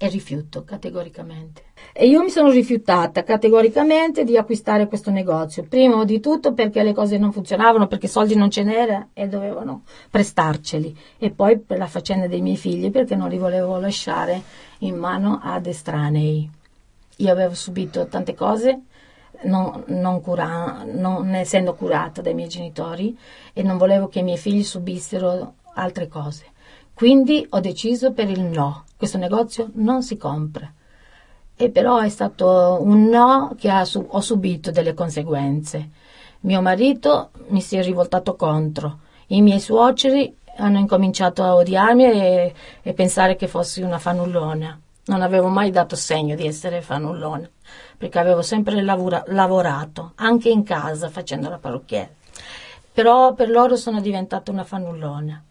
e 0.00 0.08
rifiuto 0.08 0.62
categoricamente. 0.62 1.64
E 1.92 2.06
io 2.06 2.22
mi 2.22 2.30
sono 2.30 2.50
rifiutata 2.50 3.24
categoricamente 3.24 4.22
di 4.22 4.36
acquistare 4.36 4.86
questo 4.86 5.10
negozio. 5.10 5.64
Prima 5.64 6.04
di 6.04 6.20
tutto 6.20 6.54
perché 6.54 6.84
le 6.84 6.94
cose 6.94 7.18
non 7.18 7.32
funzionavano, 7.32 7.88
perché 7.88 8.06
soldi 8.06 8.36
non 8.36 8.48
ce 8.48 8.62
n'era 8.62 9.08
e 9.12 9.26
dovevano 9.26 9.82
prestarceli. 10.08 10.96
E 11.18 11.30
poi 11.30 11.58
per 11.58 11.78
la 11.78 11.88
faccenda 11.88 12.28
dei 12.28 12.40
miei 12.40 12.56
figli, 12.56 12.92
perché 12.92 13.16
non 13.16 13.28
li 13.28 13.38
volevo 13.38 13.76
lasciare 13.78 14.40
in 14.78 14.96
mano 14.96 15.40
ad 15.42 15.66
estranei. 15.66 16.48
Io 17.16 17.32
avevo 17.32 17.54
subito 17.54 18.06
tante 18.06 18.34
cose, 18.34 18.82
non, 19.42 19.82
non 19.88 20.20
cura- 20.20 20.84
non 20.86 21.34
essendo 21.34 21.74
curata 21.74 22.22
dai 22.22 22.34
miei 22.34 22.48
genitori, 22.48 23.18
e 23.52 23.64
non 23.64 23.76
volevo 23.76 24.06
che 24.06 24.20
i 24.20 24.22
miei 24.22 24.38
figli 24.38 24.62
subissero 24.62 25.54
altre 25.74 26.06
cose. 26.06 26.44
Quindi 26.94 27.44
ho 27.50 27.58
deciso 27.58 28.12
per 28.12 28.30
il 28.30 28.42
no. 28.42 28.84
Questo 28.98 29.16
negozio 29.16 29.70
non 29.74 30.02
si 30.02 30.16
compra. 30.16 30.72
E 31.54 31.70
però 31.70 32.00
è 32.00 32.08
stato 32.08 32.78
un 32.80 33.04
no 33.04 33.54
che 33.56 33.70
ha 33.70 33.86
ho 33.94 34.20
subito 34.20 34.72
delle 34.72 34.92
conseguenze. 34.92 35.90
Mio 36.40 36.60
marito 36.60 37.30
mi 37.50 37.60
si 37.60 37.76
è 37.76 37.82
rivoltato 37.84 38.34
contro. 38.34 38.98
I 39.28 39.40
miei 39.40 39.60
suoceri 39.60 40.36
hanno 40.56 40.80
incominciato 40.80 41.44
a 41.44 41.54
odiarmi 41.54 42.04
e, 42.06 42.54
e 42.82 42.92
pensare 42.92 43.36
che 43.36 43.46
fossi 43.46 43.82
una 43.82 44.00
fanullona. 44.00 44.76
Non 45.04 45.22
avevo 45.22 45.46
mai 45.46 45.70
dato 45.70 45.94
segno 45.94 46.34
di 46.34 46.48
essere 46.48 46.82
fanullona, 46.82 47.48
perché 47.96 48.18
avevo 48.18 48.42
sempre 48.42 48.82
lavora- 48.82 49.22
lavorato, 49.28 50.12
anche 50.16 50.48
in 50.48 50.64
casa, 50.64 51.08
facendo 51.08 51.48
la 51.48 51.58
parrucchiera. 51.58 52.08
Però 52.92 53.32
per 53.34 53.48
loro 53.48 53.76
sono 53.76 54.00
diventata 54.00 54.50
una 54.50 54.64
fanullona. 54.64 55.44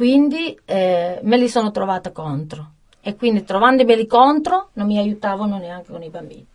Quindi 0.00 0.58
eh, 0.64 1.20
me 1.22 1.36
li 1.36 1.46
sono 1.46 1.70
trovata 1.70 2.10
contro 2.10 2.70
e 3.02 3.16
quindi 3.16 3.44
trovandomeli 3.44 4.06
contro 4.06 4.70
non 4.72 4.86
mi 4.86 4.96
aiutavano 4.96 5.58
neanche 5.58 5.92
con 5.92 6.02
i 6.02 6.08
bambini. 6.08 6.46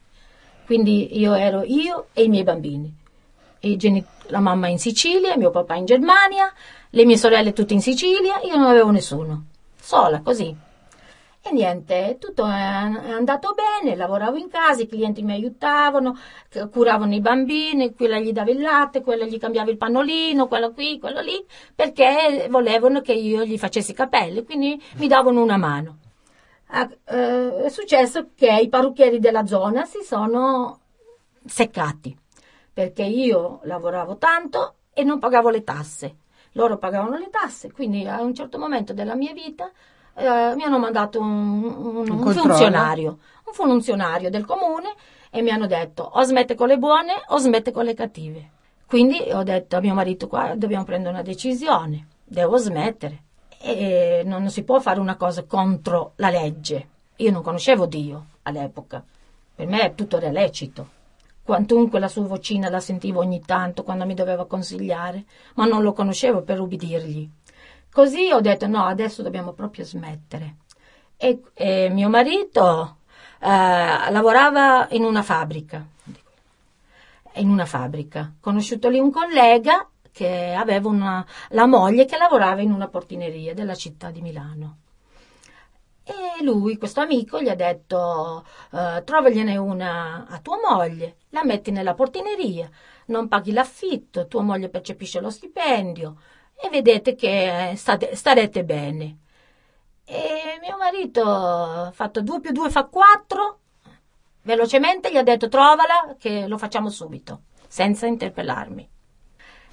Quindi 0.66 1.20
io 1.20 1.36
ero 1.36 1.62
io 1.64 2.08
e 2.14 2.24
i 2.24 2.28
miei 2.28 2.42
bambini. 2.42 2.92
I 3.60 3.78
geni- 3.78 4.04
la 4.30 4.40
mamma 4.40 4.68
in 4.70 4.80
Sicilia, 4.80 5.38
mio 5.38 5.52
papà 5.52 5.76
in 5.76 5.86
Germania, 5.86 6.52
le 6.90 7.06
mie 7.06 7.18
sorelle 7.18 7.54
tutte 7.54 7.76
in 7.76 7.82
Sicilia, 7.82 8.42
io 8.42 8.56
non 8.56 8.66
avevo 8.66 8.90
nessuno. 8.90 9.44
Sola, 9.80 10.22
così. 10.22 10.65
E 11.48 11.52
niente, 11.52 12.18
tutto 12.20 12.44
è 12.48 12.50
andato 12.50 13.54
bene, 13.54 13.96
lavoravo 13.96 14.36
in 14.36 14.50
casa, 14.50 14.82
i 14.82 14.88
clienti 14.88 15.22
mi 15.22 15.34
aiutavano, 15.34 16.18
curavano 16.72 17.14
i 17.14 17.22
bambini, 17.22 17.94
quella 17.94 18.18
gli 18.18 18.32
dava 18.32 18.50
il 18.50 18.60
latte, 18.60 19.04
quella 19.04 19.26
gli 19.26 19.38
cambiava 19.38 19.70
il 19.70 19.78
pannolino, 19.78 20.48
quello 20.48 20.72
qui, 20.72 20.98
quello 20.98 21.22
lì, 21.22 21.46
perché 21.76 22.48
volevano 22.50 23.02
che 23.02 23.14
io 23.14 23.46
gli 23.46 23.60
facessi 23.60 23.92
i 23.92 23.94
capelli, 23.94 24.44
quindi 24.44 24.82
mi 24.96 25.08
davano 25.08 25.44
una 25.44 25.58
mano. 25.58 25.98
Ah, 26.70 26.90
eh, 27.06 27.66
è 27.66 27.70
successo 27.70 28.30
che 28.34 28.52
i 28.52 28.68
parrucchieri 28.68 29.20
della 29.20 29.46
zona 29.46 29.86
si 29.86 30.02
sono 30.02 30.80
seccati, 31.46 32.18
perché 32.74 33.04
io 33.04 33.60
lavoravo 33.66 34.18
tanto 34.18 34.78
e 34.96 35.04
non 35.04 35.20
pagavo 35.20 35.52
le 35.52 35.64
tasse. 35.64 36.16
Loro 36.54 36.78
pagavano 36.78 37.18
le 37.18 37.30
tasse, 37.30 37.72
quindi 37.72 38.08
a 38.08 38.20
un 38.24 38.34
certo 38.34 38.58
momento 38.58 38.94
della 38.94 39.14
mia 39.14 39.34
vita 39.34 39.72
eh, 40.16 40.56
mi 40.56 40.64
hanno 40.64 40.80
mandato 40.80 41.20
un, 41.20 41.64
un- 41.64 42.10
un 42.10 42.18
funzionario, 42.42 43.18
un 43.46 43.54
funzionario 43.54 44.30
del 44.30 44.46
comune 44.46 44.94
e 45.30 45.42
mi 45.42 45.50
hanno 45.50 45.68
detto 45.68 46.04
o 46.04 46.22
smette 46.24 46.56
con 46.56 46.68
le 46.68 46.78
buone 46.78 47.14
o 47.28 47.38
smette 47.38 47.72
con 47.72 47.86
le 47.86 47.94
cattive. 47.94 48.50
Quindi 48.88 49.20
ho 49.32 49.44
detto 49.44 49.76
a 49.78 49.82
mio 49.82 49.94
marito 49.94 50.28
qua 50.28 50.54
dobbiamo 50.56 50.84
prendere 50.86 51.14
una 51.14 51.24
decisione, 51.24 52.08
devo 52.24 52.58
smettere. 52.58 53.24
E 53.60 54.22
non 54.26 54.50
si 54.50 54.64
può 54.64 54.80
fare 54.80 55.00
una 55.00 55.16
cosa 55.16 55.44
contro 55.44 56.12
la 56.18 56.30
legge. 56.30 56.88
Io 57.18 57.32
non 57.32 57.42
conoscevo 57.42 57.86
Dio 57.88 58.26
all'epoca, 58.44 59.04
per 59.56 59.66
me 59.68 59.94
tutto 59.96 60.18
era 60.18 60.30
lecito. 60.30 60.90
Quantunque 61.44 62.00
la 62.00 62.08
sua 62.08 62.24
vocina 62.28 62.70
la 62.70 62.80
sentivo 62.80 63.20
ogni 63.20 63.42
tanto 63.44 63.84
quando 63.84 64.06
mi 64.06 64.14
doveva 64.14 64.46
consigliare, 64.46 65.24
ma 65.56 65.66
non 65.66 65.82
lo 65.82 65.94
conoscevo 65.94 66.42
per 66.42 66.60
ubbidirgli. 66.60 67.30
Così 67.96 68.30
ho 68.30 68.42
detto 68.42 68.68
no, 68.68 68.84
adesso 68.84 69.22
dobbiamo 69.22 69.54
proprio 69.54 69.86
smettere. 69.86 70.58
E, 71.16 71.42
e 71.54 71.88
mio 71.88 72.10
marito 72.10 72.98
eh, 73.40 74.12
lavorava 74.12 74.90
in 74.90 75.06
una 75.06 75.24
fabbrica, 75.24 75.88
in 77.36 77.50
una 77.50 77.66
fabbrica. 77.66 78.34
Conosciuto 78.42 78.90
lì 78.90 79.00
un 79.00 79.12
collega 79.12 79.88
che 80.12 80.54
aveva 80.54 80.90
una, 80.90 81.26
la 81.52 81.66
moglie 81.68 82.04
che 82.04 82.18
lavorava 82.18 82.60
in 82.60 82.74
una 82.74 82.90
portineria 82.90 83.54
della 83.54 83.76
città 83.76 84.12
di 84.12 84.20
Milano. 84.20 84.80
E 86.04 86.44
lui, 86.44 86.76
questo 86.76 87.00
amico, 87.00 87.42
gli 87.42 87.48
ha 87.48 87.56
detto: 87.56 88.46
eh, 88.74 89.04
Trovagliene 89.06 89.56
una 89.56 90.26
a 90.28 90.40
tua 90.40 90.58
moglie, 90.70 91.16
la 91.30 91.46
metti 91.46 91.72
nella 91.72 91.94
portineria, 91.94 92.70
non 93.06 93.30
paghi 93.30 93.54
l'affitto, 93.54 94.28
tua 94.28 94.42
moglie 94.42 94.68
percepisce 94.68 95.22
lo 95.22 95.30
stipendio 95.30 96.18
e 96.62 96.70
vedete 96.70 97.16
che 97.16 97.74
state- 97.76 98.16
starete 98.16 98.64
bene. 98.64 99.18
E 100.06 100.60
mio 100.62 100.78
marito 100.78 101.24
ha 101.24 101.92
fatto 101.92 102.22
2 102.22 102.40
più 102.40 102.52
2 102.52 102.70
fa 102.70 102.86
4. 102.86 103.60
Velocemente 104.44 105.12
gli 105.12 105.18
ha 105.18 105.24
detto: 105.24 105.48
Trovala, 105.48 106.16
che 106.20 106.48
lo 106.48 106.58
facciamo 106.58 106.90
subito, 106.90 107.42
senza 107.68 108.06
interpellarmi. 108.06 108.90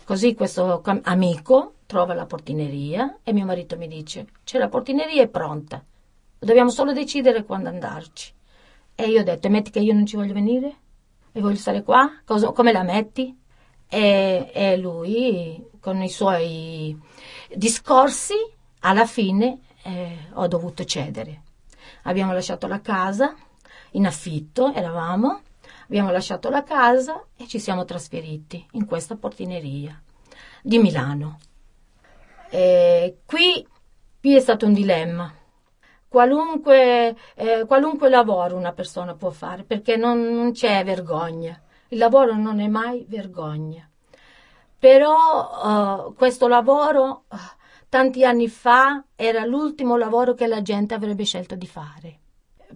Così 0.04 0.34
questo 0.34 0.82
amico 1.04 1.74
trova 1.86 2.14
la 2.14 2.26
portineria 2.26 3.18
e 3.22 3.32
mio 3.32 3.44
marito 3.44 3.76
mi 3.76 3.86
dice: 3.88 4.26
C'è 4.44 4.58
la 4.58 4.68
portineria 4.68 5.22
è 5.22 5.28
pronta, 5.28 5.84
dobbiamo 6.38 6.70
solo 6.70 6.92
decidere 6.92 7.44
quando 7.44 7.68
andarci. 7.68 8.32
E 8.94 9.08
io 9.08 9.20
ho 9.20 9.24
detto: 9.24 9.46
"E 9.46 9.50
Metti 9.50 9.70
che 9.70 9.80
io 9.80 9.92
non 9.92 10.06
ci 10.06 10.16
voglio 10.16 10.32
venire? 10.34 10.76
E 11.32 11.40
voglio 11.40 11.56
stare 11.56 11.82
qua? 11.82 12.20
Cosa- 12.24 12.52
come 12.52 12.72
la 12.72 12.82
metti? 12.82 13.38
E, 13.88 14.50
e 14.52 14.76
lui, 14.78 15.62
con 15.82 16.00
i 16.00 16.08
suoi 16.08 16.96
discorsi, 17.52 18.34
alla 18.82 19.04
fine 19.04 19.58
eh, 19.82 20.28
ho 20.34 20.46
dovuto 20.46 20.84
cedere. 20.84 21.42
Abbiamo 22.04 22.32
lasciato 22.32 22.68
la 22.68 22.80
casa 22.80 23.34
in 23.92 24.06
affitto, 24.06 24.72
eravamo, 24.72 25.40
abbiamo 25.86 26.12
lasciato 26.12 26.50
la 26.50 26.62
casa 26.62 27.24
e 27.36 27.48
ci 27.48 27.58
siamo 27.58 27.84
trasferiti 27.84 28.64
in 28.72 28.86
questa 28.86 29.16
portineria 29.16 30.00
di 30.62 30.78
Milano. 30.78 31.40
E 32.48 33.18
qui, 33.26 33.66
qui 34.20 34.36
è 34.36 34.40
stato 34.40 34.66
un 34.66 34.74
dilemma. 34.74 35.34
Qualunque, 36.06 37.16
eh, 37.34 37.64
qualunque 37.66 38.08
lavoro 38.08 38.56
una 38.56 38.72
persona 38.72 39.14
può 39.14 39.30
fare 39.30 39.64
perché 39.64 39.96
non, 39.96 40.20
non 40.20 40.52
c'è 40.52 40.84
vergogna. 40.84 41.60
Il 41.88 41.98
lavoro 41.98 42.36
non 42.36 42.60
è 42.60 42.68
mai 42.68 43.04
vergogna. 43.08 43.84
Però 44.82 46.08
uh, 46.08 46.14
questo 46.14 46.48
lavoro 46.48 47.22
uh, 47.28 47.36
tanti 47.88 48.24
anni 48.24 48.48
fa 48.48 49.04
era 49.14 49.44
l'ultimo 49.44 49.96
lavoro 49.96 50.34
che 50.34 50.48
la 50.48 50.60
gente 50.60 50.92
avrebbe 50.92 51.22
scelto 51.22 51.54
di 51.54 51.68
fare. 51.68 52.18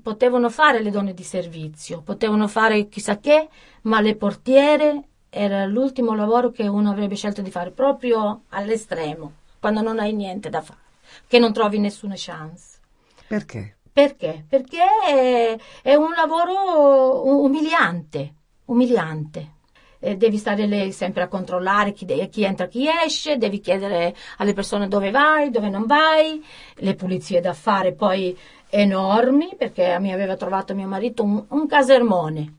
Potevano 0.01 0.49
fare 0.49 0.81
le 0.81 0.91
donne 0.91 1.15
di 1.15 1.25
servizio, 1.25 2.03
potevano 2.03 2.47
fare 2.47 2.87
chissà 2.87 3.19
che, 3.19 3.49
ma 3.83 4.01
le 4.01 4.15
portiere 4.15 5.03
era 5.31 5.65
l'ultimo 5.65 6.15
lavoro 6.15 6.53
che 6.53 6.69
uno 6.69 6.93
avrebbe 6.93 7.17
scelto 7.17 7.43
di 7.43 7.51
fare, 7.51 7.73
proprio 7.73 8.43
all'estremo, 8.51 9.33
quando 9.59 9.83
non 9.83 9.99
hai 9.99 10.13
niente 10.13 10.49
da 10.49 10.63
fare, 10.63 10.79
che 11.27 11.41
non 11.41 11.53
trovi 11.53 11.81
nessuna 11.81 12.15
chance. 12.17 12.79
Perché? 13.27 13.79
Perché? 13.93 14.45
Perché 14.49 15.59
è 15.83 15.95
un 15.97 16.13
lavoro 16.13 17.43
umiliante, 17.43 18.33
umiliante 18.67 19.55
devi 19.99 20.37
stare 20.37 20.67
lì 20.67 20.93
sempre 20.93 21.23
a 21.23 21.29
controllare 21.29 21.93
chi, 21.93 22.07
chi, 22.29 22.45
entra, 22.45 22.67
chi 22.67 22.89
esce, 22.89 23.37
devi 23.37 23.61
chiedere 23.61 24.15
alle 24.39 24.53
persone 24.53 24.89
dove 24.89 25.11
vai, 25.11 25.51
dove 25.51 25.69
non 25.69 25.87
vai, 25.87 26.45
le 26.77 26.95
pulizie 26.95 27.41
da 27.41 27.53
fare 27.53 27.93
poi 27.93 28.37
enormi, 28.69 29.55
perché 29.57 29.99
mi 30.01 30.13
aveva 30.13 30.37
trovato 30.37 30.75
mio 30.75 30.87
marito 30.87 31.23
un, 31.23 31.45
un 31.49 31.67
casermone. 31.67 32.55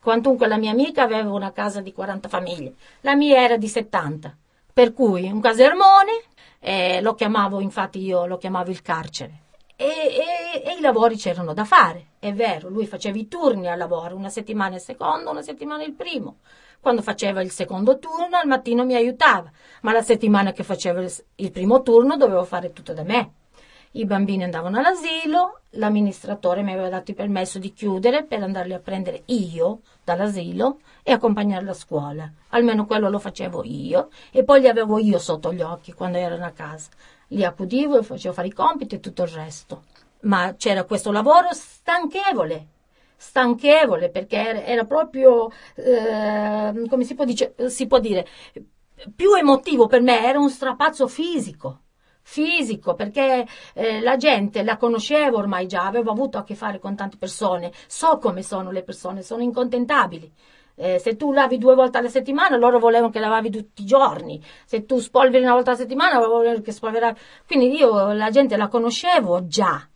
Quantunque 0.00 0.46
la 0.46 0.58
mia 0.58 0.72
amica 0.72 1.02
aveva 1.02 1.32
una 1.32 1.52
casa 1.52 1.80
di 1.80 1.92
40 1.92 2.28
famiglie, 2.28 2.74
la 3.00 3.16
mia 3.16 3.40
era 3.40 3.56
di 3.56 3.68
70. 3.68 4.36
Per 4.72 4.92
cui 4.92 5.30
un 5.30 5.40
casermone, 5.40 6.22
eh, 6.58 7.00
lo 7.00 7.14
chiamavo, 7.14 7.60
infatti 7.60 8.00
io 8.00 8.26
lo 8.26 8.36
chiamavo 8.36 8.70
il 8.70 8.82
carcere. 8.82 9.42
E, 9.76 9.86
e, 9.86 10.62
e, 10.64 10.76
i 10.76 10.80
lavori 10.80 11.16
c'erano 11.16 11.52
da 11.52 11.64
fare, 11.64 12.08
è 12.18 12.32
vero, 12.32 12.68
lui 12.68 12.86
faceva 12.86 13.18
i 13.18 13.26
turni 13.26 13.66
al 13.66 13.78
lavoro, 13.78 14.14
una 14.14 14.28
settimana 14.28 14.76
il 14.76 14.80
secondo, 14.80 15.30
una 15.30 15.42
settimana 15.42 15.82
il 15.82 15.92
primo. 15.94 16.36
Quando 16.84 17.00
faceva 17.00 17.40
il 17.40 17.50
secondo 17.50 17.98
turno 17.98 18.36
al 18.36 18.46
mattino 18.46 18.84
mi 18.84 18.94
aiutava, 18.94 19.50
ma 19.80 19.92
la 19.92 20.02
settimana 20.02 20.52
che 20.52 20.64
faceva 20.64 21.02
il 21.36 21.50
primo 21.50 21.80
turno 21.80 22.18
dovevo 22.18 22.44
fare 22.44 22.74
tutto 22.74 22.92
da 22.92 23.02
me. 23.02 23.32
I 23.92 24.04
bambini 24.04 24.44
andavano 24.44 24.76
all'asilo, 24.76 25.60
l'amministratore 25.70 26.60
mi 26.60 26.72
aveva 26.74 26.90
dato 26.90 27.10
il 27.10 27.16
permesso 27.16 27.58
di 27.58 27.72
chiudere 27.72 28.24
per 28.24 28.42
andarli 28.42 28.74
a 28.74 28.80
prendere 28.80 29.22
io 29.28 29.80
dall'asilo 30.04 30.80
e 31.02 31.12
accompagnarli 31.12 31.70
a 31.70 31.72
scuola. 31.72 32.30
Almeno 32.50 32.84
quello 32.84 33.08
lo 33.08 33.18
facevo 33.18 33.64
io 33.64 34.10
e 34.30 34.44
poi 34.44 34.60
li 34.60 34.68
avevo 34.68 34.98
io 34.98 35.18
sotto 35.18 35.54
gli 35.54 35.62
occhi 35.62 35.94
quando 35.94 36.18
erano 36.18 36.44
a 36.44 36.50
casa. 36.50 36.90
Li 37.28 37.46
accudivo 37.46 37.96
e 37.96 38.02
facevo 38.02 38.34
fare 38.34 38.48
i 38.48 38.52
compiti 38.52 38.96
e 38.96 39.00
tutto 39.00 39.22
il 39.22 39.28
resto. 39.28 39.84
Ma 40.24 40.54
c'era 40.58 40.84
questo 40.84 41.10
lavoro 41.10 41.48
stanchevole 41.50 42.72
stanchevole 43.24 44.10
perché 44.10 44.64
era, 44.64 44.84
proprio, 44.84 45.50
eh, 45.74 46.86
come 46.88 47.04
si 47.04 47.14
può, 47.14 47.24
dice, 47.24 47.54
si 47.68 47.86
può 47.86 47.98
dire, 47.98 48.26
più 49.14 49.34
emotivo 49.34 49.86
per 49.86 50.02
me, 50.02 50.24
era 50.24 50.38
un 50.38 50.50
strapazzo 50.50 51.08
fisico 51.08 51.80
fisico, 52.26 52.94
perché 52.94 53.46
eh, 53.74 54.00
la 54.00 54.16
gente 54.16 54.62
la 54.62 54.78
conoscevo 54.78 55.36
ormai 55.36 55.66
già, 55.66 55.84
avevo 55.84 56.10
avuto 56.10 56.38
a 56.38 56.42
che 56.42 56.54
fare 56.54 56.78
con 56.78 56.96
tante 56.96 57.18
persone, 57.18 57.70
so 57.86 58.16
come 58.16 58.42
sono 58.42 58.70
le 58.70 58.82
persone, 58.82 59.20
sono 59.22 59.42
incontentabili. 59.42 60.32
Eh, 60.76 60.98
se 60.98 61.16
tu 61.16 61.32
lavi 61.32 61.58
due 61.58 61.74
volte 61.74 61.98
alla 61.98 62.08
settimana, 62.08 62.56
loro 62.56 62.78
volevano 62.78 63.10
che 63.10 63.20
lavavi 63.20 63.50
tutti 63.50 63.82
i 63.82 63.84
giorni. 63.84 64.42
Se 64.64 64.86
tu 64.86 64.98
spolveri 64.98 65.44
una 65.44 65.52
volta 65.52 65.70
alla 65.70 65.78
settimana, 65.78 66.18
volevano 66.18 66.62
che 66.62 66.72
spolveravi. 66.72 67.18
Quindi 67.46 67.76
io 67.76 68.12
la 68.12 68.30
gente 68.30 68.56
la 68.56 68.68
conoscevo 68.68 69.46
già, 69.46 69.86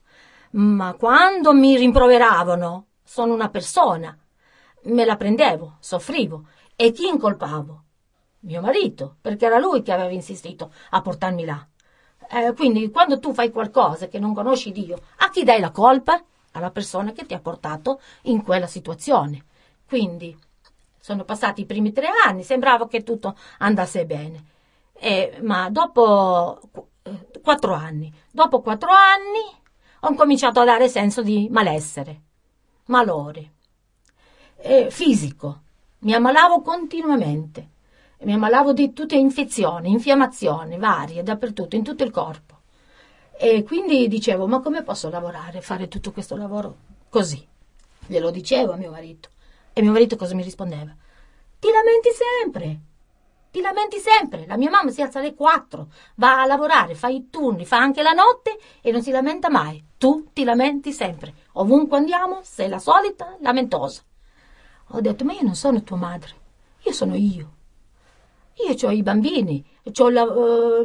ma 0.52 0.94
quando 0.94 1.52
mi 1.52 1.76
rimproveravano, 1.76 2.87
sono 3.08 3.32
una 3.32 3.48
persona. 3.48 4.16
Me 4.82 5.04
la 5.06 5.16
prendevo, 5.16 5.76
soffrivo. 5.80 6.44
E 6.76 6.92
chi 6.92 7.06
incolpavo? 7.06 7.82
Mio 8.40 8.60
marito, 8.60 9.16
perché 9.22 9.46
era 9.46 9.58
lui 9.58 9.80
che 9.80 9.92
aveva 9.92 10.12
insistito 10.12 10.72
a 10.90 11.00
portarmi 11.00 11.44
là. 11.46 11.66
Eh, 12.30 12.52
quindi 12.52 12.90
quando 12.90 13.18
tu 13.18 13.32
fai 13.32 13.50
qualcosa 13.50 14.08
che 14.08 14.18
non 14.18 14.34
conosci 14.34 14.72
Dio, 14.72 15.00
a 15.18 15.30
chi 15.30 15.42
dai 15.42 15.58
la 15.58 15.70
colpa? 15.70 16.22
Alla 16.52 16.70
persona 16.70 17.12
che 17.12 17.24
ti 17.24 17.32
ha 17.32 17.40
portato 17.40 18.00
in 18.24 18.42
quella 18.42 18.66
situazione. 18.66 19.42
Quindi 19.86 20.38
sono 21.00 21.24
passati 21.24 21.62
i 21.62 21.66
primi 21.66 21.92
tre 21.92 22.08
anni, 22.26 22.42
sembrava 22.42 22.86
che 22.88 23.02
tutto 23.02 23.36
andasse 23.58 24.04
bene. 24.04 24.44
Eh, 24.92 25.38
ma 25.42 25.70
dopo 25.70 26.60
eh, 27.02 27.30
quattro 27.42 27.72
anni, 27.72 28.12
dopo 28.30 28.60
quattro 28.60 28.90
anni 28.90 29.56
ho 30.00 30.14
cominciato 30.14 30.60
a 30.60 30.64
dare 30.64 30.88
senso 30.88 31.22
di 31.22 31.48
malessere 31.50 32.26
malore 32.88 33.52
eh, 34.58 34.90
fisico. 34.90 35.62
Mi 36.00 36.14
ammalavo 36.14 36.60
continuamente. 36.62 37.76
Mi 38.20 38.32
ammalavo 38.32 38.72
di 38.72 38.92
tutte 38.92 39.16
infezioni, 39.16 39.90
infiammazioni 39.90 40.76
varie 40.76 41.22
dappertutto, 41.22 41.76
in 41.76 41.84
tutto 41.84 42.04
il 42.04 42.10
corpo. 42.10 42.56
E 43.32 43.62
quindi 43.62 44.08
dicevo, 44.08 44.46
ma 44.48 44.60
come 44.60 44.82
posso 44.82 45.08
lavorare, 45.08 45.60
fare 45.60 45.86
tutto 45.86 46.10
questo 46.10 46.36
lavoro 46.36 46.76
così? 47.08 47.46
Glielo 48.06 48.30
dicevo 48.30 48.72
a 48.72 48.76
mio 48.76 48.90
marito. 48.90 49.28
E 49.72 49.82
mio 49.82 49.92
marito 49.92 50.16
cosa 50.16 50.34
mi 50.34 50.42
rispondeva? 50.42 50.92
Ti 51.60 51.68
lamenti 51.70 52.08
sempre, 52.10 52.80
ti 53.52 53.60
lamenti 53.60 53.98
sempre. 53.98 54.46
La 54.46 54.56
mia 54.56 54.70
mamma 54.70 54.90
si 54.90 55.02
alza 55.02 55.20
alle 55.20 55.34
4, 55.34 55.86
va 56.16 56.42
a 56.42 56.46
lavorare, 56.46 56.96
fa 56.96 57.08
i 57.08 57.28
turni, 57.30 57.64
fa 57.64 57.78
anche 57.78 58.02
la 58.02 58.12
notte 58.12 58.58
e 58.80 58.90
non 58.90 59.02
si 59.02 59.12
lamenta 59.12 59.48
mai. 59.48 59.84
Tu 59.98 60.28
ti 60.32 60.44
lamenti 60.44 60.92
sempre. 60.92 61.34
Ovunque 61.54 61.98
andiamo, 61.98 62.40
sei 62.44 62.68
la 62.68 62.78
solita 62.78 63.36
lamentosa. 63.40 64.02
Ho 64.92 65.00
detto, 65.00 65.24
ma 65.24 65.32
io 65.32 65.42
non 65.42 65.54
sono 65.54 65.82
tua 65.82 65.96
madre, 65.96 66.30
io 66.82 66.92
sono 66.92 67.14
io. 67.14 67.56
Io 68.66 68.88
ho 68.88 68.90
i 68.90 69.02
bambini, 69.02 69.64
la, 70.10 70.22
uh, 70.22 70.84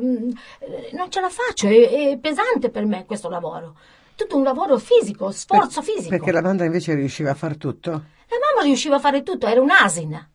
non 0.91 1.09
ce 1.09 1.21
la 1.21 1.29
faccio, 1.29 1.67
è, 1.67 2.11
è, 2.11 2.17
pesante 2.19 2.69
per 2.69 2.85
me 2.85 3.05
questo 3.05 3.29
lavoro. 3.29 3.77
Tutto 4.15 4.35
un 4.35 4.43
lavoro 4.43 4.77
fisico, 4.77 5.31
sforzo 5.31 5.81
per, 5.81 5.89
fisico. 5.89 6.09
Perché 6.09 6.31
la 6.31 6.41
Wanda 6.41 6.65
invece 6.65 6.93
riusciva 6.93 7.31
a 7.31 7.35
fare 7.35 7.57
tutto? 7.57 7.91
La 7.91 8.37
mamma 8.39 8.63
riusciva 8.63 8.97
a 8.97 8.99
fare 8.99 9.23
tutto, 9.23 9.47
era 9.47 9.61
un'asina. 9.61 10.29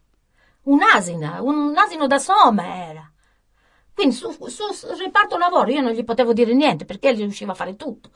Un'asina, 0.63 1.41
un 1.43 1.75
asino 1.77 2.07
da 2.07 2.19
soma 2.19 2.89
era. 2.89 3.11
Quindi 3.95 4.15
sul 4.15 4.35
su, 4.49 4.73
su 4.73 4.87
reparto 4.97 5.37
lavoro 5.37 5.71
io 5.71 5.81
non 5.81 5.93
gli 5.93 6.05
potevo 6.05 6.33
dire 6.33 6.55
niente 6.55 6.85
perché 6.85 7.13
riusciva 7.13 7.53
a 7.53 7.57
fare 7.57 7.77
tutto. 7.77 8.11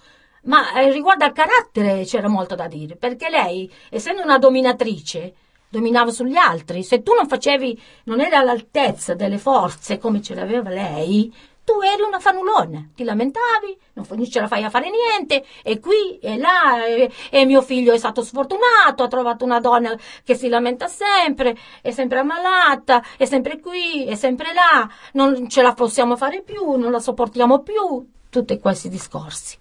Ma 0.45 0.73
eh, 0.75 0.91
riguardo 0.91 1.25
al 1.25 1.33
carattere 1.33 2.05
c'era 2.05 2.29
molto 2.29 2.55
da 2.55 2.67
dire, 2.67 2.97
perché 2.97 3.29
lei, 3.31 3.71
essendo 3.91 4.23
una 4.23 4.39
dominatrice, 4.39 5.35
dominava 5.69 6.11
sugli 6.11 6.37
altri. 6.37 6.83
Se 6.83 7.03
tu 7.03 7.15
non 7.15 7.27
facevi, 7.27 7.81
non 8.05 8.21
eri 8.21 8.35
all'altezza 8.35 9.15
delle 9.15 9.39
forze 9.39 9.99
come 9.99 10.21
ce 10.21 10.35
l'aveva 10.35 10.69
lei, 10.69 11.33
tu 11.65 11.81
eri 11.81 12.03
una 12.03 12.19
fanulona, 12.19 12.91
ti 12.95 13.05
lamentavi, 13.05 13.79
non 13.95 14.25
ce 14.27 14.41
la 14.41 14.49
fai 14.49 14.65
a 14.65 14.71
fare 14.71 14.91
niente, 14.91 15.45
e 15.63 15.79
qui 15.79 16.19
e 16.21 16.37
là, 16.37 16.85
e, 16.85 17.11
e, 17.31 17.47
mio 17.47 17.63
figlio 17.63 17.93
è 17.93 17.99
stato 17.99 18.23
sfortunato, 18.23 19.03
ha 19.03 19.09
trovato 19.09 19.45
una 19.45 19.61
donna 19.61 19.97
che 20.25 20.35
si 20.35 20.49
lamenta 20.49 20.89
sempre, 20.89 21.57
è 21.81 21.93
sempre 21.93 22.19
ammalata, 22.19 23.03
è 23.17 23.25
sempre 23.25 23.61
qui, 23.61 24.05
è 24.07 24.17
sempre 24.17 24.53
là, 24.53 24.89
non 25.13 25.49
ce 25.49 25.63
la 25.63 25.73
possiamo 25.73 26.17
fare 26.17 26.43
più, 26.43 26.73
non 26.73 26.91
la 26.91 27.01
sopportiamo 27.01 27.61
più, 27.61 28.07
tutti 28.29 28.59
questi 28.59 28.89
discorsi. 28.89 29.57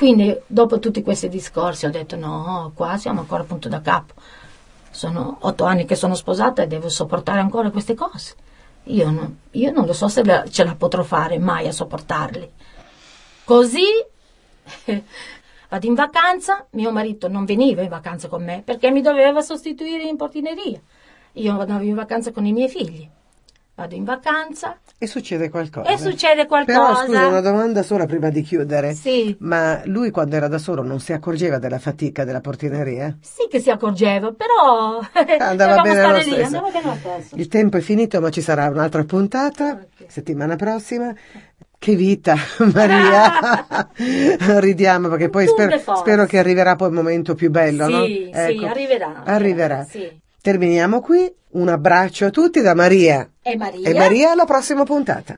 Quindi 0.00 0.34
dopo 0.46 0.78
tutti 0.78 1.02
questi 1.02 1.28
discorsi 1.28 1.84
ho 1.84 1.90
detto 1.90 2.16
no, 2.16 2.72
qua 2.74 2.96
siamo 2.96 3.20
ancora 3.20 3.44
punto 3.44 3.68
da 3.68 3.82
capo. 3.82 4.14
Sono 4.90 5.36
otto 5.40 5.64
anni 5.64 5.84
che 5.84 5.94
sono 5.94 6.14
sposata 6.14 6.62
e 6.62 6.66
devo 6.66 6.88
sopportare 6.88 7.38
ancora 7.38 7.70
queste 7.70 7.92
cose. 7.92 8.34
Io, 8.84 9.10
no, 9.10 9.34
io 9.50 9.70
non 9.70 9.84
lo 9.84 9.92
so 9.92 10.08
se 10.08 10.24
la, 10.24 10.48
ce 10.48 10.64
la 10.64 10.74
potrò 10.74 11.02
fare 11.02 11.38
mai 11.38 11.66
a 11.66 11.72
sopportarli. 11.72 12.50
Così 13.44 13.84
vado 15.68 15.86
in 15.86 15.94
vacanza, 15.94 16.66
mio 16.70 16.92
marito 16.92 17.28
non 17.28 17.44
veniva 17.44 17.82
in 17.82 17.90
vacanza 17.90 18.28
con 18.28 18.42
me 18.42 18.62
perché 18.64 18.90
mi 18.90 19.02
doveva 19.02 19.42
sostituire 19.42 20.04
in 20.04 20.16
portineria. 20.16 20.80
Io 21.32 21.60
andavo 21.60 21.84
in 21.84 21.94
vacanza 21.94 22.32
con 22.32 22.46
i 22.46 22.54
miei 22.54 22.70
figli. 22.70 23.06
Vado 23.74 23.94
in 23.94 24.04
vacanza 24.04 24.78
E 24.98 25.06
succede 25.06 25.48
qualcosa. 25.48 25.88
e 25.90 25.96
succede 25.96 26.46
qualcosa. 26.46 26.78
Però 26.78 26.94
scusa, 27.04 27.26
una 27.28 27.40
domanda 27.40 27.82
sola 27.82 28.04
prima 28.06 28.28
di 28.28 28.42
chiudere. 28.42 28.92
Sì. 28.94 29.34
Ma 29.40 29.80
lui 29.86 30.10
quando 30.10 30.36
era 30.36 30.48
da 30.48 30.58
solo 30.58 30.82
non 30.82 31.00
si 31.00 31.12
accorgeva 31.12 31.58
della 31.58 31.78
fatica 31.78 32.24
della 32.24 32.40
portineria? 32.40 33.16
Sì 33.20 33.46
che 33.50 33.58
si 33.60 33.70
accorgeva, 33.70 34.32
però 34.32 35.00
Andava 35.38 35.80
bene 35.80 36.02
lo 36.06 36.16
lì, 36.16 36.22
stesso. 36.22 36.44
andava 36.44 36.68
bene 36.70 36.86
lo 36.86 36.96
stesso. 36.98 37.36
Il 37.36 37.48
tempo 37.48 37.76
è 37.78 37.80
finito, 37.80 38.20
ma 38.20 38.28
ci 38.30 38.42
sarà 38.42 38.68
un'altra 38.68 39.04
puntata 39.04 39.86
settimana 40.06 40.56
prossima. 40.56 41.14
Che 41.78 41.94
vita, 41.94 42.34
Maria! 42.74 43.66
Ridiamo 44.60 45.08
perché 45.08 45.30
poi 45.30 45.46
spero, 45.46 45.78
spero 45.96 46.26
che 46.26 46.38
arriverà 46.38 46.76
poi 46.76 46.88
il 46.88 46.94
momento 46.94 47.34
più 47.34 47.50
bello, 47.50 47.88
no? 47.88 48.04
Sì, 48.04 48.30
sì, 48.30 48.38
Ecco. 48.38 48.66
arriverà. 48.66 49.22
Arriverà. 49.24 49.84
Sì. 49.84 50.19
Terminiamo 50.40 51.00
qui. 51.00 51.30
Un 51.52 51.68
abbraccio 51.68 52.26
a 52.26 52.30
tutti 52.30 52.60
da 52.60 52.74
Maria. 52.74 53.28
E 53.42 53.56
Maria? 53.56 53.88
E 53.88 53.94
Maria 53.94 54.30
alla 54.30 54.44
prossima 54.44 54.84
puntata. 54.84 55.34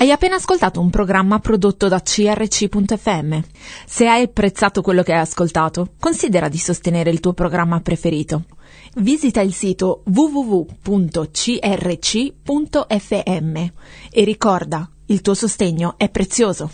Hai 0.00 0.12
appena 0.12 0.36
ascoltato 0.36 0.80
un 0.80 0.90
programma 0.90 1.38
prodotto 1.40 1.88
da 1.88 2.00
crc.fm. 2.00 3.38
Se 3.86 4.06
hai 4.06 4.22
apprezzato 4.22 4.80
quello 4.82 5.02
che 5.02 5.12
hai 5.12 5.20
ascoltato, 5.20 5.94
considera 5.98 6.48
di 6.48 6.58
sostenere 6.58 7.10
il 7.10 7.20
tuo 7.20 7.32
programma 7.32 7.80
preferito. 7.80 8.44
Visita 8.96 9.40
il 9.40 9.52
sito 9.52 10.02
www.crc.fm 10.04 10.66
e 14.10 14.24
ricorda, 14.24 14.88
il 15.06 15.20
tuo 15.20 15.34
sostegno 15.34 15.94
è 15.96 16.08
prezioso. 16.10 16.70